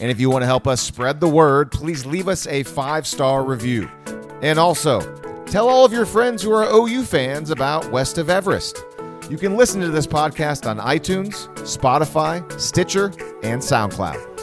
[0.00, 3.06] And if you want to help us spread the word, please leave us a five
[3.06, 3.90] star review.
[4.42, 5.00] And also,
[5.46, 8.84] tell all of your friends who are OU fans about West of Everest.
[9.28, 13.06] You can listen to this podcast on iTunes, Spotify, Stitcher,
[13.42, 14.37] and SoundCloud.